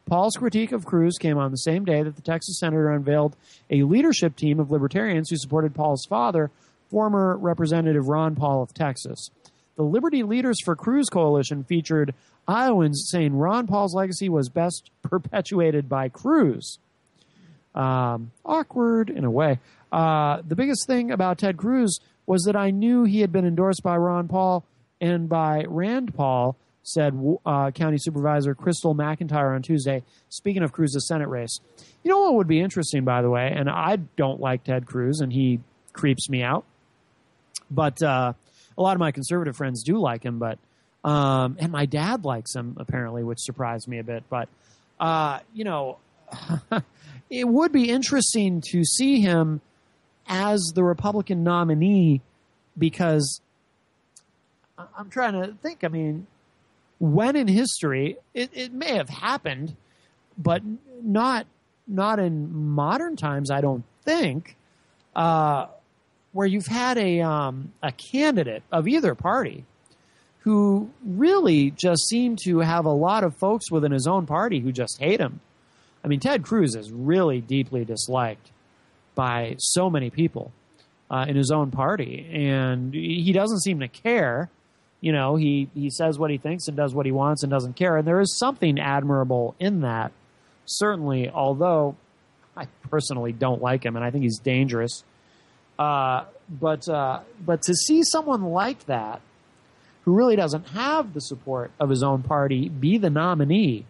Paul's 0.07 0.37
critique 0.37 0.73
of 0.73 0.87
Cruz 0.87 1.19
came 1.19 1.37
on 1.37 1.51
the 1.51 1.59
same 1.59 1.85
day 1.85 2.03
that 2.03 2.17
the 2.17 2.23
Texas 2.23 2.59
senator 2.59 2.91
unveiled 2.91 3.37
a 3.69 3.83
leadership 3.83 4.37
team 4.37 4.59
of 4.59 4.71
libertarians 4.71 5.29
who 5.29 5.37
supported 5.37 5.75
Paul's 5.75 6.07
father, 6.09 6.51
former 6.91 7.37
Representative 7.37 8.09
Ron 8.09 8.35
Paul 8.35 8.63
of 8.63 8.73
Texas. 8.73 9.29
The 9.77 9.83
Liberty 9.83 10.23
Leaders 10.23 10.57
for 10.65 10.75
Cruz 10.75 11.11
coalition 11.11 11.63
featured 11.63 12.15
Iowans 12.49 13.07
saying 13.11 13.37
Ron 13.37 13.67
Paul's 13.67 13.95
legacy 13.95 14.31
was 14.31 14.49
best 14.49 14.91
perpetuated 15.03 15.91
by 15.91 16.09
Cruz. 16.09 16.79
Um, 17.75 18.33
awkward 18.45 19.09
in 19.09 19.25
a 19.25 19.31
way. 19.31 19.59
Uh, 19.91 20.43
the 20.47 20.57
biggest 20.57 20.87
thing 20.87 21.11
about 21.11 21.39
Ted 21.39 21.57
Cruz 21.57 21.99
was 22.27 22.43
that 22.45 22.57
I 22.57 22.71
knew 22.71 23.05
he 23.05 23.21
had 23.21 23.33
been 23.33 23.47
endorsed 23.47 23.83
by 23.83 23.97
Ron 23.97 24.29
Paul 24.29 24.65
and 25.01 25.29
by 25.29 25.65
Rand 25.67 26.15
Paul, 26.15 26.57
said 26.83 27.19
uh, 27.45 27.71
County 27.73 27.99
Supervisor 27.99 28.55
Crystal 28.55 28.95
McIntyre 28.95 29.55
on 29.55 29.63
Tuesday, 29.63 30.03
speaking 30.29 30.63
of 30.63 30.73
Cruz's 30.73 31.07
Senate 31.07 31.29
race. 31.29 31.61
You 32.03 32.11
know 32.11 32.21
what 32.21 32.35
would 32.35 32.49
be 32.49 32.61
interesting, 32.61 33.05
by 33.05 33.23
the 33.23 33.31
way, 33.31 33.53
and 33.55 33.69
I 33.69 33.97
don't 34.17 34.41
like 34.41 34.65
Ted 34.65 34.87
Cruz, 34.87 35.21
and 35.21 35.33
he 35.33 35.61
creeps 35.93 36.29
me 36.29 36.43
out, 36.43 36.65
but 37.71 38.03
uh, 38.03 38.33
a 38.77 38.83
lot 38.83 38.95
of 38.95 39.01
my 39.01 39.13
conservative 39.13 39.57
friends 39.57 39.83
do 39.83 39.99
like 39.99 40.25
him, 40.25 40.39
but 40.39 40.59
um, 41.05 41.57
and 41.59 41.73
my 41.73 41.87
dad 41.87 42.25
likes 42.25 42.55
him 42.55 42.77
apparently, 42.79 43.25
which 43.25 43.41
surprised 43.41 43.89
me 43.89 43.99
a 43.99 44.05
bit. 44.05 44.25
But 44.31 44.49
uh, 45.01 45.41
you 45.53 45.65
know, 45.65 45.99
it 47.31 47.47
would 47.47 47.73
be 47.73 47.91
interesting 47.91 48.63
to 48.73 48.85
see 48.85 49.21
him 49.21 49.61
as 50.27 50.73
the 50.75 50.85
Republican 50.85 51.43
nominee 51.43 52.21
because 52.79 53.41
I'm 54.97 55.11
trying 55.11 55.35
to 55.35 55.55
think. 55.63 55.85
I 55.85 55.89
mean, 55.89 56.27
when 56.99 57.37
in 57.37 57.49
history 57.49 58.17
it, 58.35 58.51
it 58.53 58.73
may 58.73 58.97
have 58.97 59.09
happened, 59.09 59.77
but 60.39 60.63
not 61.03 61.47
not 61.87 62.19
in 62.19 62.55
modern 62.55 63.17
times. 63.17 63.51
I 63.51 63.61
don't 63.61 63.85
think 64.05 64.57
uh, 65.15 65.67
where 66.33 66.47
you've 66.47 66.67
had 66.67 66.99
a 66.99 67.21
um, 67.21 67.73
a 67.83 67.93
candidate 67.93 68.63
of 68.71 68.89
either 68.89 69.15
party 69.15 69.65
who 70.41 70.91
really 71.05 71.71
just 71.71 72.09
seemed 72.09 72.39
to 72.45 72.59
have 72.59 72.85
a 72.85 72.93
lot 72.93 73.23
of 73.23 73.37
folks 73.37 73.71
within 73.71 73.93
his 73.93 74.07
own 74.07 74.27
party 74.27 74.59
who 74.61 74.73
just 74.73 74.99
hate 74.99 75.21
him. 75.21 75.41
I 76.05 76.09
mean, 76.09 76.21
Ted 76.21 76.43
Cruz 76.43 76.75
is 76.75 76.91
really 76.91 77.41
deeply 77.41 77.85
disliked 77.85 78.51
by 79.15 79.57
so 79.59 79.89
many 79.91 80.11
people 80.11 80.53
uh, 81.11 81.27
in 81.29 81.37
his 81.37 81.51
own 81.51 81.71
party, 81.71 82.27
and 82.33 82.93
he 82.95 83.33
doesn't 83.33 83.61
seem 83.61 83.81
to 83.81 83.89
care. 83.89 84.51
You 85.01 85.13
know, 85.13 85.37
he 85.37 85.69
he 85.75 85.91
says 85.91 86.19
what 86.19 86.31
he 86.31 86.39
thinks 86.39 86.69
and 86.69 86.77
does 86.77 86.95
what 86.95 87.07
he 87.07 87.13
wants 87.13 87.43
and 87.43 87.51
doesn't 87.51 87.77
care, 87.77 87.97
and 87.97 88.07
there 88.07 88.21
is 88.21 88.39
something 88.39 88.79
admirable 88.79 89.55
in 89.59 89.83
that. 89.83 90.13
Certainly, 90.65 91.29
although 91.29 91.97
I 92.57 92.67
personally 92.89 93.33
don't 93.33 93.61
like 93.61 93.85
him, 93.85 93.97
and 93.97 94.05
I 94.05 94.11
think 94.11 94.25
he's 94.25 94.39
dangerous. 94.39 95.05
Uh, 95.79 96.25
but 96.49 96.89
uh, 96.89 97.21
but 97.45 97.63
to 97.63 97.75
see 97.75 98.03
someone 98.05 98.43
like 98.43 98.87
that, 98.87 99.21
who 100.05 100.15
really 100.15 100.37
doesn't 100.37 100.69
have 100.69 101.15
the 101.15 101.21
support 101.21 101.71
of 101.79 101.91
his 101.91 102.03
own 102.03 102.23
party, 102.23 102.69
be 102.69 102.99
the 102.99 103.11
nominee, 103.11 103.87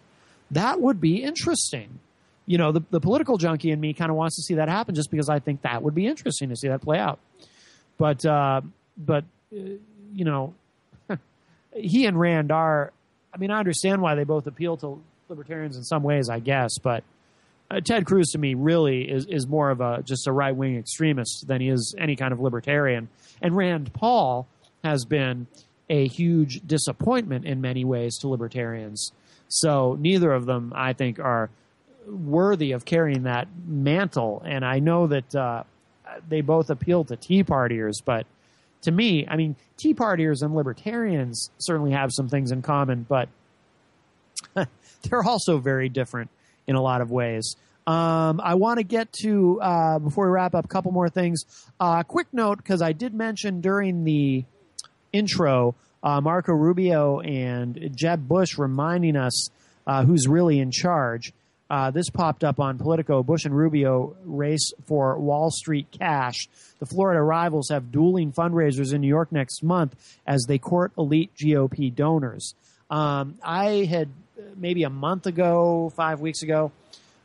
that 0.52 0.80
would 0.80 1.00
be 1.00 1.22
interesting. 1.22 1.98
You 2.46 2.58
know, 2.58 2.72
the, 2.72 2.82
the 2.90 3.00
political 3.00 3.38
junkie 3.38 3.70
in 3.70 3.80
me 3.80 3.92
kind 3.94 4.10
of 4.10 4.16
wants 4.16 4.36
to 4.36 4.42
see 4.42 4.54
that 4.54 4.68
happen, 4.68 4.94
just 4.94 5.10
because 5.10 5.28
I 5.28 5.38
think 5.38 5.62
that 5.62 5.82
would 5.82 5.94
be 5.94 6.06
interesting 6.06 6.48
to 6.48 6.56
see 6.56 6.68
that 6.68 6.82
play 6.82 6.98
out. 6.98 7.18
But 7.98 8.24
uh, 8.24 8.62
but 8.96 9.24
uh, 9.52 9.60
you 10.12 10.24
know, 10.24 10.54
he 11.74 12.06
and 12.06 12.18
Rand 12.18 12.52
are. 12.52 12.92
I 13.34 13.38
mean, 13.38 13.50
I 13.50 13.58
understand 13.58 14.02
why 14.02 14.14
they 14.14 14.24
both 14.24 14.46
appeal 14.46 14.76
to 14.78 15.02
libertarians 15.28 15.76
in 15.76 15.84
some 15.84 16.02
ways, 16.02 16.28
I 16.28 16.38
guess, 16.38 16.76
but 16.82 17.02
uh, 17.72 17.80
Ted 17.80 18.04
Cruz 18.04 18.28
to 18.32 18.38
me 18.38 18.54
really 18.54 19.10
is 19.10 19.26
is 19.26 19.46
more 19.46 19.70
of 19.70 19.80
a 19.80 20.02
just 20.02 20.26
a 20.26 20.32
right 20.32 20.54
wing 20.54 20.76
extremist 20.76 21.46
than 21.46 21.60
he 21.60 21.68
is 21.68 21.94
any 21.98 22.16
kind 22.16 22.32
of 22.32 22.40
libertarian. 22.40 23.08
And 23.40 23.56
Rand 23.56 23.92
Paul 23.94 24.46
has 24.84 25.04
been 25.04 25.46
a 25.88 26.06
huge 26.08 26.60
disappointment 26.66 27.44
in 27.44 27.60
many 27.60 27.84
ways 27.84 28.18
to 28.18 28.28
libertarians. 28.28 29.12
So 29.52 29.98
neither 30.00 30.32
of 30.32 30.46
them, 30.46 30.72
I 30.74 30.94
think, 30.94 31.18
are 31.18 31.50
worthy 32.06 32.72
of 32.72 32.86
carrying 32.86 33.24
that 33.24 33.48
mantle. 33.66 34.42
And 34.44 34.64
I 34.64 34.78
know 34.78 35.06
that 35.08 35.34
uh, 35.34 35.64
they 36.26 36.40
both 36.40 36.70
appeal 36.70 37.04
to 37.04 37.16
Tea 37.16 37.44
Partiers, 37.44 38.02
but 38.02 38.26
to 38.82 38.90
me, 38.90 39.26
I 39.28 39.36
mean, 39.36 39.54
Tea 39.76 39.92
Partiers 39.92 40.42
and 40.42 40.54
libertarians 40.54 41.50
certainly 41.58 41.92
have 41.92 42.10
some 42.12 42.28
things 42.28 42.50
in 42.50 42.62
common, 42.62 43.04
but 43.06 43.28
they're 44.54 45.22
also 45.22 45.58
very 45.58 45.90
different 45.90 46.30
in 46.66 46.74
a 46.74 46.80
lot 46.80 47.02
of 47.02 47.10
ways. 47.10 47.56
Um, 47.86 48.40
I 48.42 48.54
want 48.54 48.78
to 48.78 48.84
get 48.84 49.12
to 49.24 49.60
uh, 49.60 49.98
before 49.98 50.26
we 50.26 50.32
wrap 50.32 50.54
up 50.54 50.64
a 50.64 50.68
couple 50.68 50.92
more 50.92 51.10
things. 51.10 51.44
Uh, 51.78 52.02
quick 52.04 52.28
note 52.32 52.56
because 52.56 52.80
I 52.80 52.92
did 52.92 53.12
mention 53.12 53.60
during 53.60 54.04
the 54.04 54.44
intro 55.12 55.74
uh, 56.02 56.20
Marco 56.20 56.52
Rubio 56.52 57.20
and 57.20 57.90
Jeb 57.94 58.26
Bush 58.26 58.58
reminding 58.58 59.16
us 59.16 59.48
uh, 59.86 60.04
who's 60.04 60.26
really 60.26 60.58
in 60.58 60.70
charge. 60.70 61.32
Uh, 61.70 61.90
this 61.90 62.10
popped 62.10 62.44
up 62.44 62.60
on 62.60 62.76
Politico. 62.76 63.22
Bush 63.22 63.46
and 63.46 63.56
Rubio 63.56 64.14
race 64.26 64.72
for 64.86 65.18
Wall 65.18 65.50
Street 65.50 65.86
cash. 65.90 66.46
The 66.80 66.86
Florida 66.86 67.22
rivals 67.22 67.70
have 67.70 67.90
dueling 67.90 68.30
fundraisers 68.30 68.92
in 68.92 69.00
New 69.00 69.08
York 69.08 69.32
next 69.32 69.62
month 69.62 69.96
as 70.26 70.44
they 70.46 70.58
court 70.58 70.92
elite 70.98 71.30
GOP 71.34 71.94
donors. 71.94 72.54
Um, 72.90 73.36
I 73.42 73.86
had 73.88 74.10
maybe 74.56 74.82
a 74.82 74.90
month 74.90 75.26
ago, 75.26 75.90
five 75.96 76.20
weeks 76.20 76.42
ago, 76.42 76.72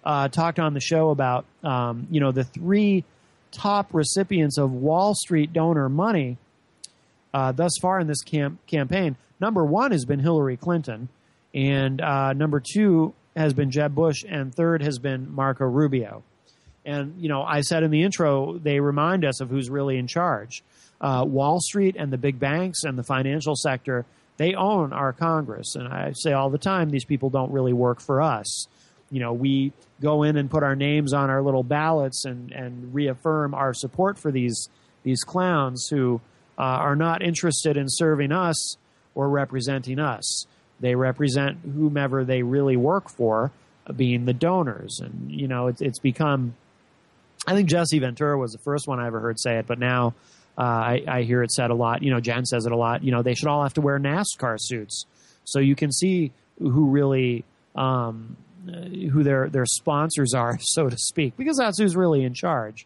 uh, 0.06 0.30
talked 0.30 0.60
on 0.60 0.74
the 0.74 0.80
show 0.80 1.10
about 1.10 1.46
um, 1.64 2.08
you 2.10 2.22
know 2.22 2.32
the 2.32 2.46
three 2.46 3.04
top 3.52 3.94
recipients 3.94 4.58
of 4.58 4.72
Wall 4.72 5.14
Street 5.14 5.52
donor 5.52 5.90
money 5.90 6.38
uh, 7.34 7.52
thus 7.52 7.78
far 7.82 8.00
in 8.00 8.08
this 8.08 8.22
camp- 8.22 8.66
campaign. 8.68 9.16
Number 9.40 9.64
one 9.64 9.92
has 9.92 10.06
been 10.06 10.20
Hillary 10.20 10.58
Clinton, 10.58 11.10
and 11.54 12.02
uh, 12.02 12.34
number 12.34 12.62
two 12.62 13.14
has 13.36 13.54
been 13.54 13.70
Jeb 13.70 13.94
Bush, 13.94 14.24
and 14.28 14.54
third 14.54 14.82
has 14.82 14.98
been 15.00 15.34
Marco 15.34 15.66
Rubio. 15.66 16.24
And 16.86 17.22
you 17.22 17.30
know, 17.30 17.44
I 17.44 17.62
said 17.62 17.84
in 17.84 17.92
the 17.92 18.04
intro, 18.04 18.58
they 18.58 18.80
remind 18.80 19.26
us 19.26 19.42
of 19.42 19.50
who's 19.50 19.70
really 19.70 19.98
in 19.98 20.08
charge. 20.08 20.64
Uh, 21.00 21.26
Wall 21.28 21.60
Street 21.60 21.96
and 22.00 22.12
the 22.12 22.18
big 22.18 22.40
banks 22.40 22.84
and 22.84 22.98
the 22.98 23.04
financial 23.04 23.56
sector, 23.56 24.06
they 24.38 24.56
own 24.56 24.94
our 24.94 25.14
Congress. 25.14 25.76
And 25.76 25.88
I 25.88 26.14
say 26.16 26.34
all 26.34 26.50
the 26.50 26.58
time, 26.58 26.90
these 26.90 27.06
people 27.06 27.30
don't 27.30 27.52
really 27.52 27.74
work 27.74 28.00
for 28.00 28.22
us. 28.22 28.68
You 29.12 29.20
know, 29.20 29.34
we 29.34 29.74
go 30.02 30.24
in 30.24 30.38
and 30.38 30.50
put 30.50 30.64
our 30.64 30.76
names 30.76 31.14
on 31.14 31.30
our 31.30 31.42
little 31.42 31.64
ballots 31.64 32.26
and, 32.26 32.52
and 32.52 32.94
reaffirm 32.94 33.54
our 33.54 33.74
support 33.74 34.18
for 34.18 34.32
these 34.32 34.70
these 35.04 35.24
clowns 35.24 35.88
who 35.90 36.20
uh, 36.58 36.62
are 36.62 36.96
not 36.96 37.22
interested 37.22 37.78
in 37.78 37.86
serving 37.88 38.32
us 38.32 38.78
or 39.16 39.30
representing 39.30 40.00
us. 40.00 40.46
They 40.80 40.96
represent 40.96 41.60
whomever 41.64 42.24
they 42.24 42.44
really 42.44 42.78
work 42.78 43.10
for, 43.10 43.52
uh, 43.86 43.94
being 43.94 44.26
the 44.26 44.34
donors. 44.34 45.00
And, 45.02 45.32
you 45.32 45.48
know, 45.48 45.68
it's, 45.68 45.82
it's 45.82 46.00
become, 46.00 46.56
I 47.46 47.54
think 47.54 47.70
Jesse 47.70 48.00
Ventura 48.00 48.38
was 48.38 48.52
the 48.52 48.60
first 48.60 48.88
one 48.88 49.00
I 49.00 49.08
ever 49.08 49.20
heard 49.20 49.40
say 49.40 49.58
it, 49.58 49.68
but 49.68 49.80
now 49.80 50.14
uh, 50.58 50.62
I, 50.62 51.04
I 51.08 51.22
hear 51.24 51.44
it 51.44 51.52
said 51.52 51.72
a 51.72 51.76
lot. 51.76 52.04
You 52.04 52.12
know, 52.12 52.20
Jen 52.20 52.46
says 52.46 52.66
it 52.66 52.72
a 52.72 52.78
lot. 52.78 53.04
You 53.04 53.12
know, 53.12 53.22
they 53.22 53.34
should 53.34 53.48
all 53.48 53.64
have 53.64 53.74
to 53.76 53.82
wear 53.82 54.00
NASCAR 54.00 54.58
suits 54.60 55.06
so 55.46 55.60
you 55.60 55.76
can 55.76 55.92
see 55.92 56.32
who 56.60 56.90
really, 56.90 57.46
um, 57.76 58.38
uh, 58.68 58.82
who 58.82 59.24
their, 59.24 59.50
their 59.50 59.66
sponsors 59.66 60.34
are, 60.34 60.58
so 60.62 60.90
to 60.90 60.98
speak, 60.98 61.38
because 61.38 61.58
that's 61.58 61.80
who's 61.80 61.96
really 61.96 62.24
in 62.24 62.34
charge. 62.34 62.86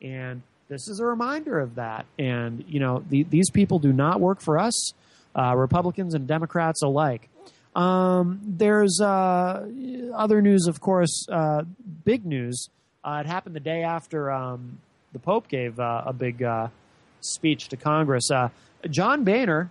And 0.00 0.42
this 0.68 0.88
is 0.88 1.00
a 1.00 1.04
reminder 1.04 1.60
of 1.60 1.76
that. 1.76 2.06
And, 2.18 2.64
you 2.68 2.80
know, 2.80 3.04
the, 3.08 3.22
these 3.24 3.50
people 3.50 3.78
do 3.78 3.92
not 3.92 4.20
work 4.20 4.40
for 4.40 4.58
us, 4.58 4.92
uh, 5.34 5.54
Republicans 5.56 6.14
and 6.14 6.26
Democrats 6.26 6.82
alike. 6.82 7.28
Um, 7.74 8.40
there's 8.42 9.00
uh, 9.02 9.68
other 10.14 10.40
news, 10.40 10.66
of 10.66 10.80
course, 10.80 11.26
uh, 11.30 11.62
big 12.04 12.24
news. 12.24 12.70
Uh, 13.04 13.22
it 13.24 13.26
happened 13.26 13.54
the 13.54 13.60
day 13.60 13.82
after 13.82 14.30
um, 14.32 14.78
the 15.12 15.18
Pope 15.18 15.48
gave 15.48 15.78
uh, 15.78 16.02
a 16.06 16.12
big 16.12 16.42
uh, 16.42 16.68
speech 17.20 17.68
to 17.68 17.76
Congress. 17.76 18.28
John 18.90 19.24
Boehner 19.24 19.70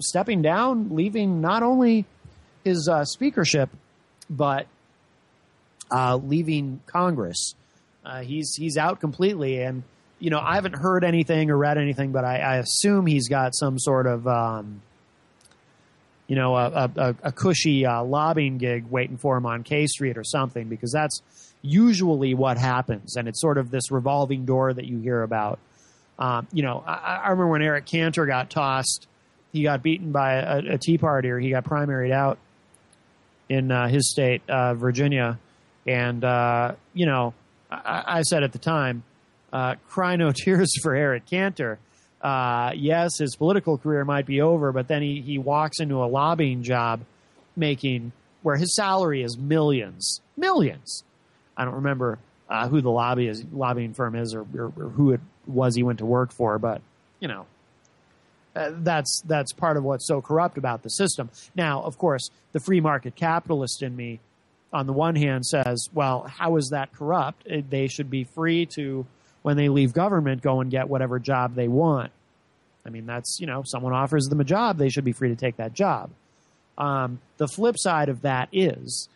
stepping 0.00 0.40
down, 0.42 0.94
leaving 0.96 1.40
not 1.40 1.62
only 1.62 2.06
his 2.64 2.88
speakership, 3.04 3.68
but 4.30 4.66
leaving 5.92 6.80
Congress. 6.86 7.54
Uh, 8.04 8.20
he's 8.20 8.54
he's 8.54 8.76
out 8.76 9.00
completely, 9.00 9.62
and 9.62 9.82
you 10.18 10.30
know 10.30 10.38
I 10.38 10.56
haven't 10.56 10.76
heard 10.76 11.04
anything 11.04 11.50
or 11.50 11.56
read 11.56 11.78
anything, 11.78 12.12
but 12.12 12.24
I, 12.24 12.38
I 12.38 12.56
assume 12.56 13.06
he's 13.06 13.28
got 13.28 13.54
some 13.54 13.78
sort 13.78 14.06
of 14.06 14.26
um, 14.28 14.82
you 16.26 16.36
know 16.36 16.54
a, 16.56 16.90
a, 16.96 17.14
a 17.22 17.32
cushy 17.32 17.86
uh, 17.86 18.04
lobbying 18.04 18.58
gig 18.58 18.84
waiting 18.90 19.16
for 19.16 19.36
him 19.36 19.46
on 19.46 19.62
K 19.62 19.86
Street 19.86 20.18
or 20.18 20.24
something, 20.24 20.68
because 20.68 20.92
that's 20.92 21.22
usually 21.62 22.34
what 22.34 22.58
happens, 22.58 23.16
and 23.16 23.26
it's 23.26 23.40
sort 23.40 23.56
of 23.56 23.70
this 23.70 23.90
revolving 23.90 24.44
door 24.44 24.74
that 24.74 24.84
you 24.84 24.98
hear 24.98 25.22
about. 25.22 25.58
Um, 26.18 26.46
you 26.52 26.62
know, 26.62 26.84
I, 26.86 27.22
I, 27.24 27.30
remember 27.30 27.48
when 27.48 27.62
Eric 27.62 27.86
Cantor 27.86 28.26
got 28.26 28.48
tossed, 28.48 29.08
he 29.52 29.62
got 29.64 29.82
beaten 29.82 30.12
by 30.12 30.34
a, 30.34 30.74
a 30.74 30.78
Tea 30.78 30.98
Party, 30.98 31.30
or 31.30 31.40
he 31.40 31.50
got 31.50 31.64
primaried 31.64 32.12
out 32.12 32.38
in 33.48 33.72
uh, 33.72 33.88
his 33.88 34.10
state, 34.10 34.42
uh, 34.48 34.74
Virginia, 34.74 35.38
and 35.86 36.22
uh, 36.22 36.74
you 36.92 37.06
know 37.06 37.32
I, 37.84 38.18
I 38.18 38.22
said 38.22 38.42
at 38.42 38.52
the 38.52 38.58
time, 38.58 39.02
uh, 39.52 39.76
cry 39.88 40.16
no 40.16 40.32
tears 40.34 40.72
for 40.82 40.94
Eric 40.94 41.26
Cantor. 41.26 41.78
Uh, 42.20 42.72
yes, 42.74 43.18
his 43.18 43.36
political 43.36 43.76
career 43.76 44.04
might 44.04 44.26
be 44.26 44.40
over, 44.40 44.72
but 44.72 44.88
then 44.88 45.02
he, 45.02 45.20
he 45.20 45.38
walks 45.38 45.78
into 45.80 46.02
a 46.02 46.06
lobbying 46.06 46.62
job 46.62 47.00
making 47.54 48.12
where 48.42 48.56
his 48.56 48.74
salary 48.74 49.22
is 49.22 49.36
millions, 49.38 50.20
millions. 50.36 51.04
I 51.56 51.64
don't 51.64 51.74
remember 51.74 52.18
uh, 52.48 52.68
who 52.68 52.80
the 52.80 52.90
lobby 52.90 53.26
is, 53.26 53.44
lobbying 53.52 53.94
firm 53.94 54.14
is 54.14 54.34
or, 54.34 54.46
or, 54.56 54.72
or, 54.76 54.88
who 54.90 55.12
it 55.12 55.20
was 55.46 55.74
he 55.74 55.82
went 55.82 55.98
to 55.98 56.06
work 56.06 56.32
for, 56.32 56.58
but 56.58 56.80
you 57.20 57.28
know, 57.28 57.46
uh, 58.56 58.70
that's 58.78 59.22
that's 59.26 59.52
part 59.52 59.76
of 59.76 59.84
what's 59.84 60.06
so 60.06 60.20
corrupt 60.20 60.58
about 60.58 60.82
the 60.82 60.90
system. 60.90 61.30
Now, 61.54 61.82
of 61.82 61.98
course, 61.98 62.30
the 62.52 62.60
free 62.60 62.80
market 62.80 63.16
capitalist 63.16 63.82
in 63.82 63.96
me 63.96 64.20
on 64.74 64.86
the 64.86 64.92
one 64.92 65.14
hand 65.14 65.46
says, 65.46 65.88
well, 65.94 66.26
how 66.28 66.56
is 66.56 66.70
that 66.70 66.92
corrupt? 66.92 67.46
They 67.70 67.86
should 67.86 68.10
be 68.10 68.24
free 68.24 68.66
to, 68.74 69.06
when 69.42 69.56
they 69.56 69.68
leave 69.68 69.94
government, 69.94 70.42
go 70.42 70.60
and 70.60 70.70
get 70.70 70.88
whatever 70.88 71.20
job 71.20 71.54
they 71.54 71.68
want. 71.68 72.10
I 72.84 72.90
mean, 72.90 73.06
that's, 73.06 73.38
you 73.40 73.46
know, 73.46 73.62
someone 73.64 73.92
offers 73.92 74.24
them 74.26 74.40
a 74.40 74.44
job, 74.44 74.76
they 74.76 74.90
should 74.90 75.04
be 75.04 75.12
free 75.12 75.28
to 75.28 75.36
take 75.36 75.56
that 75.56 75.72
job. 75.72 76.10
Um, 76.76 77.20
the 77.36 77.46
flip 77.46 77.76
side 77.78 78.08
of 78.08 78.22
that 78.22 78.48
is 78.52 79.08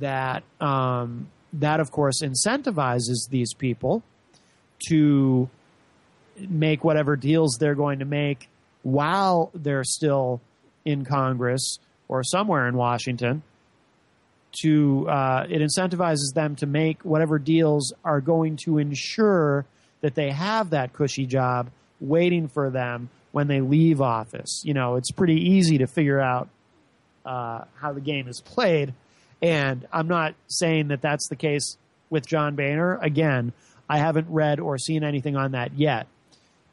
that, 0.00 0.42
um, 0.60 1.28
that 1.52 1.78
of 1.78 1.92
course 1.92 2.20
incentivizes 2.20 3.28
these 3.30 3.54
people 3.54 4.02
to 4.88 5.48
make 6.48 6.82
whatever 6.82 7.14
deals 7.14 7.56
they're 7.60 7.76
going 7.76 8.00
to 8.00 8.04
make 8.04 8.48
while 8.82 9.50
they're 9.54 9.84
still 9.84 10.40
in 10.84 11.04
Congress 11.04 11.78
or 12.08 12.24
somewhere 12.24 12.66
in 12.66 12.76
Washington. 12.76 13.42
To 14.62 15.08
uh, 15.08 15.46
it 15.48 15.60
incentivizes 15.60 16.32
them 16.34 16.56
to 16.56 16.66
make 16.66 17.02
whatever 17.02 17.38
deals 17.38 17.92
are 18.04 18.20
going 18.20 18.56
to 18.64 18.78
ensure 18.78 19.66
that 20.00 20.14
they 20.14 20.30
have 20.30 20.70
that 20.70 20.92
cushy 20.92 21.26
job 21.26 21.70
waiting 22.00 22.46
for 22.48 22.70
them 22.70 23.08
when 23.32 23.48
they 23.48 23.60
leave 23.60 24.00
office. 24.00 24.62
You 24.64 24.74
know, 24.74 24.96
it's 24.96 25.10
pretty 25.10 25.50
easy 25.50 25.78
to 25.78 25.86
figure 25.86 26.20
out 26.20 26.48
uh, 27.24 27.64
how 27.74 27.92
the 27.92 28.00
game 28.00 28.28
is 28.28 28.40
played. 28.40 28.94
And 29.42 29.86
I'm 29.92 30.08
not 30.08 30.34
saying 30.46 30.88
that 30.88 31.02
that's 31.02 31.28
the 31.28 31.36
case 31.36 31.76
with 32.10 32.26
John 32.26 32.54
Boehner. 32.54 32.96
Again, 32.98 33.52
I 33.88 33.98
haven't 33.98 34.28
read 34.30 34.60
or 34.60 34.78
seen 34.78 35.02
anything 35.04 35.36
on 35.36 35.52
that 35.52 35.74
yet. 35.74 36.06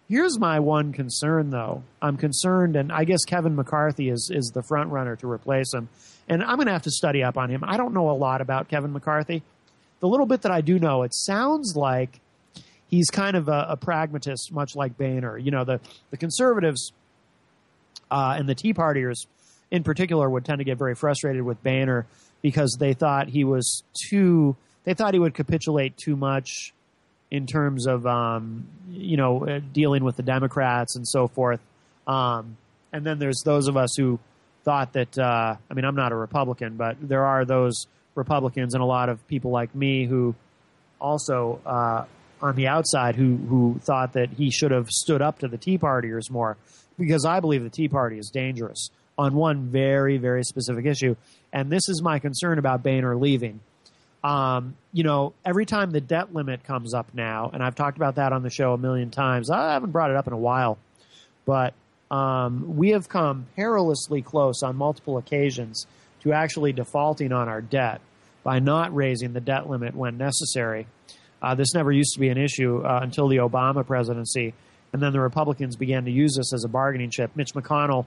Here's 0.08 0.38
my 0.38 0.60
one 0.60 0.92
concern, 0.92 1.52
though. 1.52 1.84
I'm 2.02 2.18
concerned, 2.18 2.76
and 2.76 2.92
I 2.92 3.06
guess 3.06 3.24
Kevin 3.26 3.56
McCarthy 3.56 4.10
is 4.10 4.30
is 4.34 4.52
the 4.54 4.62
front 4.62 4.90
runner 4.90 5.16
to 5.16 5.32
replace 5.32 5.74
him. 5.74 5.88
And 6.32 6.42
I'm 6.42 6.56
going 6.56 6.68
to 6.68 6.72
have 6.72 6.84
to 6.84 6.92
study 6.92 7.24
up 7.24 7.38
on 7.38 7.50
him. 7.50 7.62
I 7.62 7.76
don't 7.76 7.94
know 7.94 8.10
a 8.10 8.16
lot 8.16 8.40
about 8.40 8.70
Kevin 8.70 8.94
McCarthy. 8.94 9.44
The 10.00 10.08
little 10.08 10.26
bit 10.26 10.44
that 10.44 10.52
I 10.52 10.62
do 10.62 10.80
know, 10.80 11.04
it 11.04 11.14
sounds 11.14 11.76
like 11.76 12.22
he's 12.88 13.10
kind 13.10 13.36
of 13.36 13.50
a, 13.50 13.68
a 13.72 13.78
pragmatist, 13.78 14.50
much 14.50 14.74
like 14.74 14.98
Boehner. 14.98 15.38
You 15.38 15.52
know, 15.52 15.66
the 15.66 15.82
the 16.10 16.16
conservatives 16.16 16.94
uh, 18.10 18.36
and 18.38 18.48
the 18.48 18.56
Tea 18.56 18.74
Partiers, 18.74 19.28
in 19.72 19.84
particular, 19.84 20.30
would 20.30 20.46
tend 20.46 20.60
to 20.60 20.64
get 20.64 20.78
very 20.78 20.96
frustrated 20.96 21.42
with 21.44 21.62
Boehner 21.64 22.08
because 22.42 22.78
they 22.80 22.94
thought 22.94 23.28
he 23.28 23.44
was 23.44 23.84
too. 24.10 24.56
They 24.86 24.94
thought 24.94 25.14
he 25.14 25.20
would 25.20 25.34
capitulate 25.34 25.98
too 25.98 26.16
much 26.16 26.74
in 27.30 27.46
terms 27.46 27.88
of 27.88 28.08
um, 28.08 28.68
you 28.90 29.18
know 29.18 29.46
uh, 29.46 29.60
dealing 29.74 30.06
with 30.06 30.16
the 30.16 30.24
Democrats 30.24 30.96
and 30.96 31.06
so 31.06 31.28
forth. 31.28 31.60
Um, 32.08 32.56
and 32.94 33.06
then 33.06 33.20
there's 33.20 33.42
those 33.44 33.68
of 33.68 33.76
us 33.76 33.96
who 33.98 34.18
thought 34.64 34.94
that. 34.94 35.18
Uh, 35.18 35.56
I 35.70 35.74
mean, 35.74 35.86
I'm 35.86 35.96
not 35.96 36.12
a 36.12 36.16
Republican, 36.16 36.76
but 36.78 36.98
there 37.02 37.26
are 37.26 37.46
those 37.46 37.88
Republicans 38.16 38.74
and 38.74 38.84
a 38.84 38.86
lot 38.86 39.10
of 39.10 39.26
people 39.28 39.52
like 39.52 39.74
me 39.74 40.06
who 40.06 40.36
also 41.00 41.60
uh, 41.66 42.06
on 42.42 42.56
the 42.56 42.68
outside 42.68 43.16
who 43.16 43.38
who 43.38 43.80
thought 43.84 44.14
that 44.14 44.30
he 44.32 44.52
should 44.52 44.72
have 44.72 44.90
stood 44.90 45.22
up 45.22 45.40
to 45.40 45.48
the 45.48 45.58
Tea 45.58 45.78
Partiers 45.78 46.30
more 46.30 46.58
because 46.98 47.26
I 47.26 47.40
believe 47.40 47.64
the 47.64 47.70
Tea 47.70 47.88
Party 47.88 48.18
is 48.18 48.30
dangerous 48.30 48.90
on 49.18 49.34
one 49.34 49.68
very 49.68 50.18
very 50.18 50.44
specific 50.44 50.86
issue, 50.86 51.16
and 51.54 51.70
this 51.70 51.88
is 51.90 52.02
my 52.02 52.20
concern 52.20 52.60
about 52.60 52.84
Boehner 52.84 53.16
leaving. 53.16 53.60
Um, 54.24 54.76
you 54.94 55.04
know, 55.04 55.34
every 55.44 55.66
time 55.66 55.92
the 55.92 56.02
debt 56.02 56.34
limit 56.34 56.64
comes 56.64 56.94
up 56.94 57.08
now, 57.14 57.50
and 57.52 57.64
I've 57.64 57.74
talked 57.74 57.98
about 57.98 58.16
that 58.16 58.34
on 58.34 58.44
the 58.44 58.52
show 58.52 58.74
a 58.74 58.78
million 58.78 59.10
times. 59.10 59.50
I 59.50 59.74
haven't 59.74 59.92
brought 59.92 60.12
it 60.12 60.16
up 60.16 60.28
in 60.28 60.34
a 60.34 60.38
while, 60.38 60.78
but 61.46 61.74
um, 62.12 62.76
we 62.76 62.90
have 62.90 63.08
come 63.08 63.48
perilously 63.56 64.22
close 64.22 64.62
on 64.64 64.76
multiple 64.76 65.18
occasions 65.18 65.88
to 66.22 66.34
actually 66.34 66.74
defaulting 66.74 67.32
on 67.32 67.48
our 67.48 67.62
debt 67.62 68.02
by 68.44 68.60
not 68.60 68.94
raising 68.94 69.34
the 69.34 69.40
debt 69.40 69.70
limit 69.70 69.96
when 69.96 70.18
necessary. 70.18 70.88
Uh, 71.42 71.56
this 71.56 71.74
never 71.74 71.92
used 71.92 72.14
to 72.14 72.20
be 72.20 72.28
an 72.28 72.38
issue 72.38 72.84
uh, 72.84 73.00
until 73.02 73.28
the 73.30 73.38
Obama 73.38 73.86
presidency, 73.88 74.54
and 74.94 75.02
then 75.02 75.14
the 75.14 75.22
Republicans 75.22 75.76
began 75.78 76.04
to 76.06 76.12
use 76.12 76.36
this 76.36 76.54
as 76.54 76.66
a 76.66 76.68
bargaining 76.68 77.10
chip. 77.10 77.32
Mitch 77.36 77.54
McConnell 77.54 78.06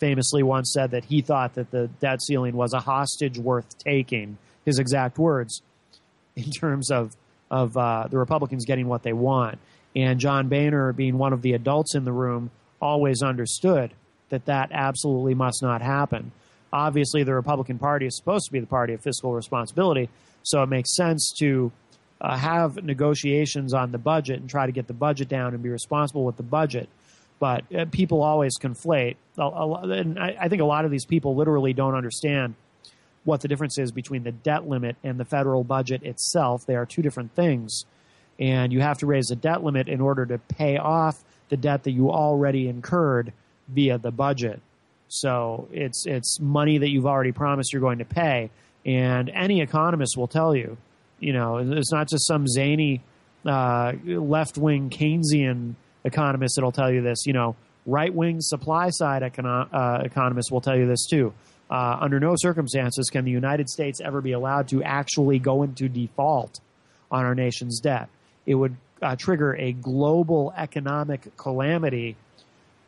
famously 0.00 0.42
once 0.42 0.72
said 0.74 0.90
that 0.90 1.04
he 1.04 1.22
thought 1.22 1.54
that 1.54 1.70
the 1.70 1.88
debt 2.00 2.20
ceiling 2.20 2.56
was 2.56 2.72
a 2.74 2.80
hostage 2.80 3.38
worth 3.38 3.78
taking 3.78 4.36
his 4.64 4.80
exact 4.80 5.16
words 5.16 5.62
in 6.36 6.50
terms 6.50 6.90
of 6.90 7.14
of 7.50 7.76
uh, 7.76 8.08
the 8.10 8.18
Republicans 8.18 8.64
getting 8.64 8.88
what 8.88 9.04
they 9.04 9.12
want. 9.12 9.58
And 9.94 10.18
John 10.18 10.48
Boehner, 10.48 10.92
being 10.92 11.18
one 11.18 11.32
of 11.32 11.42
the 11.42 11.52
adults 11.52 11.94
in 11.94 12.04
the 12.04 12.10
room, 12.10 12.50
always 12.84 13.22
understood 13.22 13.92
that 14.28 14.44
that 14.44 14.70
absolutely 14.72 15.34
must 15.34 15.62
not 15.62 15.80
happen. 15.80 16.32
Obviously, 16.72 17.22
the 17.22 17.32
Republican 17.32 17.78
Party 17.78 18.06
is 18.06 18.16
supposed 18.16 18.44
to 18.46 18.52
be 18.52 18.60
the 18.60 18.66
party 18.66 18.92
of 18.92 19.00
fiscal 19.00 19.32
responsibility, 19.32 20.10
so 20.42 20.62
it 20.62 20.68
makes 20.68 20.94
sense 20.94 21.32
to 21.38 21.72
uh, 22.20 22.36
have 22.36 22.82
negotiations 22.84 23.72
on 23.72 23.90
the 23.92 23.98
budget 23.98 24.40
and 24.40 24.50
try 24.50 24.66
to 24.66 24.72
get 24.72 24.86
the 24.86 24.92
budget 24.92 25.28
down 25.28 25.54
and 25.54 25.62
be 25.62 25.70
responsible 25.70 26.24
with 26.24 26.36
the 26.36 26.42
budget. 26.42 26.88
But 27.38 27.64
uh, 27.74 27.86
people 27.90 28.22
always 28.22 28.58
conflate, 28.58 29.16
and 29.38 30.18
I, 30.18 30.36
I 30.40 30.48
think 30.48 30.60
a 30.60 30.66
lot 30.66 30.84
of 30.84 30.90
these 30.90 31.06
people 31.06 31.34
literally 31.34 31.72
don't 31.72 31.94
understand 31.94 32.54
what 33.24 33.40
the 33.40 33.48
difference 33.48 33.78
is 33.78 33.90
between 33.90 34.22
the 34.22 34.32
debt 34.32 34.68
limit 34.68 34.96
and 35.02 35.18
the 35.18 35.24
federal 35.24 35.64
budget 35.64 36.02
itself. 36.02 36.66
They 36.66 36.76
are 36.76 36.86
two 36.86 37.02
different 37.02 37.34
things. 37.34 37.84
And 38.38 38.72
you 38.72 38.80
have 38.80 38.98
to 38.98 39.06
raise 39.06 39.26
the 39.26 39.36
debt 39.36 39.62
limit 39.62 39.88
in 39.88 40.00
order 40.00 40.26
to 40.26 40.38
pay 40.38 40.76
off 40.76 41.22
the 41.54 41.60
debt 41.60 41.84
that 41.84 41.92
you 41.92 42.10
already 42.10 42.68
incurred 42.68 43.32
via 43.68 43.96
the 43.96 44.10
budget. 44.10 44.60
So 45.06 45.68
it's 45.70 46.04
it's 46.04 46.40
money 46.40 46.78
that 46.78 46.88
you've 46.88 47.06
already 47.06 47.30
promised 47.30 47.72
you're 47.72 47.80
going 47.80 47.98
to 47.98 48.04
pay. 48.04 48.50
And 48.84 49.30
any 49.30 49.60
economist 49.60 50.16
will 50.16 50.26
tell 50.26 50.54
you, 50.56 50.76
you 51.20 51.32
know, 51.32 51.58
it's 51.58 51.92
not 51.92 52.08
just 52.08 52.26
some 52.26 52.48
zany 52.48 53.02
uh, 53.46 53.92
left 54.04 54.58
wing 54.58 54.90
Keynesian 54.90 55.76
economist 56.02 56.56
that'll 56.56 56.72
tell 56.72 56.92
you 56.92 57.02
this. 57.02 57.24
You 57.24 57.34
know, 57.34 57.54
right 57.86 58.12
wing 58.12 58.40
supply 58.40 58.90
side 58.90 59.22
econo- 59.22 59.68
uh, 59.72 60.02
economists 60.04 60.50
will 60.50 60.60
tell 60.60 60.76
you 60.76 60.88
this 60.88 61.06
too. 61.06 61.32
Uh, 61.70 61.98
under 62.00 62.18
no 62.18 62.34
circumstances 62.36 63.10
can 63.10 63.24
the 63.24 63.30
United 63.30 63.68
States 63.70 64.00
ever 64.00 64.20
be 64.20 64.32
allowed 64.32 64.66
to 64.68 64.82
actually 64.82 65.38
go 65.38 65.62
into 65.62 65.88
default 65.88 66.58
on 67.12 67.24
our 67.24 67.34
nation's 67.36 67.78
debt. 67.78 68.08
It 68.44 68.56
would 68.56 68.76
uh, 69.02 69.16
trigger 69.16 69.54
a 69.56 69.72
global 69.72 70.52
economic 70.56 71.36
calamity 71.36 72.16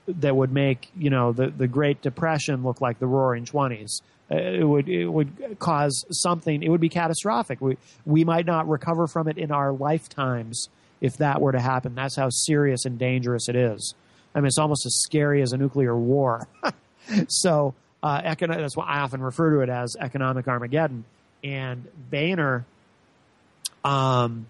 that 0.07 0.37
would 0.37 0.53
make 0.53 0.91
you 0.97 1.11
know 1.11 1.33
the, 1.33 1.49
the 1.49 1.67
Great 1.67 2.01
Depression 2.03 2.63
look 2.63 2.81
like 2.81 2.99
the 2.99 3.07
Roaring 3.07 3.45
Twenties. 3.45 4.03
Uh, 4.31 4.37
it 4.37 4.65
would 4.65 4.89
it 4.89 5.07
would 5.07 5.57
cause 5.59 6.05
something. 6.11 6.63
It 6.63 6.69
would 6.69 6.81
be 6.81 6.89
catastrophic. 6.89 7.61
We 7.61 7.77
we 8.05 8.25
might 8.25 8.47
not 8.47 8.69
recover 8.69 9.07
from 9.07 9.29
it 9.29 9.39
in 9.39 9.51
our 9.51 9.73
lifetimes 9.73 10.69
if 11.01 11.19
that 11.19 11.41
were 11.41 11.53
to 11.53 11.61
happen. 11.61 11.95
That's 11.95 12.17
how 12.17 12.31
serious 12.31 12.85
and 12.85 12.99
dangerous 12.99 13.49
it 13.49 13.57
is. 13.57 13.95
I 14.35 14.41
mean, 14.41 14.47
it's 14.47 14.59
almost 14.59 14.87
as 14.87 14.95
scary 15.01 15.43
as 15.43 15.53
a 15.53 15.57
nuclear 15.57 15.97
war. 15.97 16.47
so 17.29 17.75
uh, 18.03 18.35
that's 18.35 18.77
what 18.77 18.87
I 18.87 19.01
often 19.01 19.23
refer 19.23 19.51
to 19.51 19.61
it 19.61 19.69
as 19.69 19.97
economic 19.99 20.47
Armageddon. 20.47 21.05
And 21.43 21.87
Boehner, 22.11 22.65
um, 23.85 24.47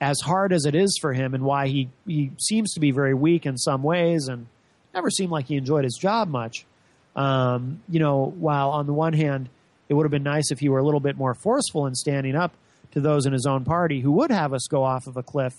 as 0.00 0.20
hard 0.20 0.52
as 0.52 0.64
it 0.66 0.74
is 0.74 0.98
for 1.00 1.12
him, 1.12 1.34
and 1.34 1.42
why 1.42 1.68
he 1.68 1.88
he 2.06 2.30
seems 2.38 2.74
to 2.74 2.80
be 2.80 2.90
very 2.90 3.14
weak 3.14 3.46
in 3.46 3.56
some 3.56 3.82
ways, 3.82 4.28
and 4.28 4.46
never 4.94 5.10
seemed 5.10 5.30
like 5.30 5.46
he 5.46 5.56
enjoyed 5.56 5.84
his 5.84 5.96
job 5.96 6.28
much. 6.28 6.66
Um, 7.14 7.80
you 7.88 7.98
know, 7.98 8.34
while 8.38 8.70
on 8.70 8.86
the 8.86 8.92
one 8.92 9.14
hand, 9.14 9.48
it 9.88 9.94
would 9.94 10.04
have 10.04 10.10
been 10.10 10.22
nice 10.22 10.50
if 10.50 10.58
he 10.58 10.68
were 10.68 10.78
a 10.78 10.84
little 10.84 11.00
bit 11.00 11.16
more 11.16 11.34
forceful 11.34 11.86
in 11.86 11.94
standing 11.94 12.36
up 12.36 12.52
to 12.92 13.00
those 13.00 13.26
in 13.26 13.32
his 13.32 13.46
own 13.46 13.64
party 13.64 14.00
who 14.00 14.12
would 14.12 14.30
have 14.30 14.52
us 14.52 14.66
go 14.68 14.84
off 14.84 15.06
of 15.06 15.16
a 15.16 15.22
cliff. 15.22 15.54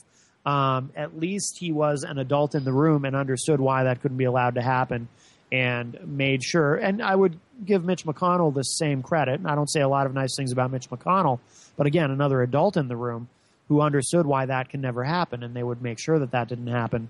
Um, 0.45 0.91
at 0.95 1.19
least 1.19 1.57
he 1.59 1.71
was 1.71 2.03
an 2.03 2.17
adult 2.19 2.55
in 2.55 2.63
the 2.63 2.71
room 2.71 3.05
and 3.05 3.15
understood 3.15 3.59
why 3.59 3.83
that 3.83 4.01
couldn't 4.01 4.17
be 4.17 4.23
allowed 4.23 4.55
to 4.55 4.61
happen 4.61 5.07
and 5.51 5.97
made 6.05 6.43
sure. 6.43 6.75
And 6.75 7.01
I 7.01 7.15
would 7.15 7.37
give 7.65 7.83
Mitch 7.83 8.05
McConnell 8.05 8.53
the 8.53 8.63
same 8.63 9.01
credit. 9.01 9.39
And 9.39 9.47
I 9.47 9.55
don't 9.55 9.69
say 9.69 9.81
a 9.81 9.89
lot 9.89 10.05
of 10.05 10.13
nice 10.13 10.35
things 10.37 10.51
about 10.51 10.71
Mitch 10.71 10.89
McConnell, 10.89 11.39
but 11.75 11.87
again, 11.87 12.11
another 12.11 12.41
adult 12.41 12.77
in 12.77 12.87
the 12.87 12.95
room 12.95 13.27
who 13.67 13.81
understood 13.81 14.25
why 14.25 14.45
that 14.45 14.69
can 14.69 14.81
never 14.81 15.03
happen, 15.03 15.43
and 15.43 15.53
they 15.55 15.63
would 15.63 15.81
make 15.81 15.99
sure 15.99 16.19
that 16.19 16.31
that 16.31 16.47
didn't 16.47 16.67
happen, 16.67 17.09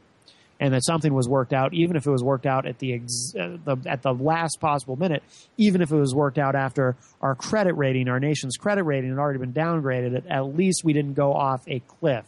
and 0.60 0.74
that 0.74 0.84
something 0.84 1.14
was 1.14 1.28
worked 1.30 1.54
out, 1.54 1.74
even 1.74 1.96
if 1.96 2.06
it 2.06 2.12
was 2.12 2.24
worked 2.24 2.46
out 2.46 2.66
at 2.66 2.80
the, 2.80 2.94
ex- 2.94 3.36
uh, 3.40 3.58
the 3.64 3.78
at 3.86 4.02
the 4.02 4.14
last 4.14 4.60
possible 4.60 4.96
minute, 4.96 5.24
even 5.58 5.82
if 5.82 5.92
it 5.92 5.96
was 5.96 6.16
worked 6.16 6.38
out 6.38 6.56
after 6.56 6.96
our 7.22 7.36
credit 7.36 7.74
rating, 7.74 8.10
our 8.10 8.20
nation's 8.20 8.58
credit 8.58 8.84
rating 8.84 9.12
had 9.12 9.20
already 9.20 9.40
been 9.40 9.54
downgraded. 9.54 10.24
At 10.30 10.56
least 10.56 10.84
we 10.84 10.94
didn't 10.94 11.14
go 11.14 11.34
off 11.34 11.62
a 11.68 11.80
cliff, 11.80 12.26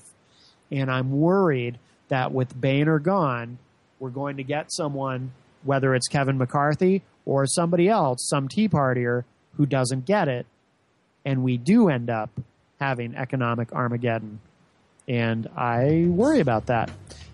and 0.71 0.91
I'm 0.91 1.11
worried 1.11 1.79
that 2.09 2.31
with 2.31 2.59
Boehner 2.59 2.99
gone, 2.99 3.57
we're 3.99 4.09
going 4.09 4.37
to 4.37 4.43
get 4.43 4.71
someone 4.71 5.31
whether 5.63 5.93
it's 5.93 6.07
Kevin 6.07 6.37
McCarthy 6.37 7.01
or 7.25 7.45
somebody 7.45 7.89
else, 7.89 8.27
some 8.29 8.47
Tea 8.47 8.69
Partier 8.69 9.23
who 9.55 9.65
doesn't 9.65 10.05
get 10.05 10.27
it, 10.27 10.45
and 11.25 11.43
we 11.43 11.57
do 11.57 11.89
end 11.89 12.09
up 12.09 12.29
having 12.79 13.15
economic 13.15 13.71
Armageddon. 13.73 14.39
And 15.07 15.47
I 15.57 16.05
worry 16.07 16.39
about 16.39 16.67
that. 16.67 16.91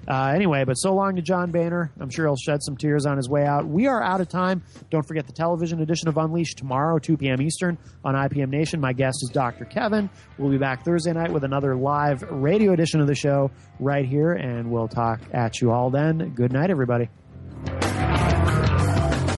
Uh, 0.07 0.27
anyway, 0.35 0.63
but 0.63 0.75
so 0.75 0.93
long 0.93 1.15
to 1.15 1.21
John 1.21 1.51
Boehner. 1.51 1.91
I'm 1.99 2.09
sure 2.09 2.25
he'll 2.25 2.35
shed 2.35 2.61
some 2.61 2.77
tears 2.77 3.05
on 3.05 3.17
his 3.17 3.27
way 3.27 3.43
out. 3.43 3.65
We 3.65 3.87
are 3.87 4.01
out 4.03 4.21
of 4.21 4.29
time. 4.29 4.63
Don't 4.91 5.05
forget 5.05 5.25
the 5.25 5.33
television 5.33 5.81
edition 5.81 6.07
of 6.07 6.17
Unleashed 6.17 6.57
tomorrow, 6.59 6.99
2 6.99 7.17
p.m. 7.17 7.41
Eastern 7.41 7.77
on 8.03 8.13
IPM 8.13 8.49
Nation. 8.49 8.79
My 8.79 8.93
guest 8.93 9.17
is 9.23 9.31
Dr. 9.33 9.65
Kevin. 9.65 10.09
We'll 10.37 10.51
be 10.51 10.57
back 10.57 10.85
Thursday 10.85 11.11
night 11.11 11.31
with 11.31 11.43
another 11.43 11.75
live 11.75 12.21
radio 12.29 12.71
edition 12.71 13.01
of 13.01 13.07
the 13.07 13.15
show 13.15 13.49
right 13.79 14.05
here, 14.05 14.33
and 14.33 14.71
we'll 14.71 14.87
talk 14.87 15.21
at 15.33 15.59
you 15.59 15.71
all 15.71 15.89
then. 15.89 16.33
Good 16.35 16.53
night, 16.53 16.69
everybody. 16.69 17.09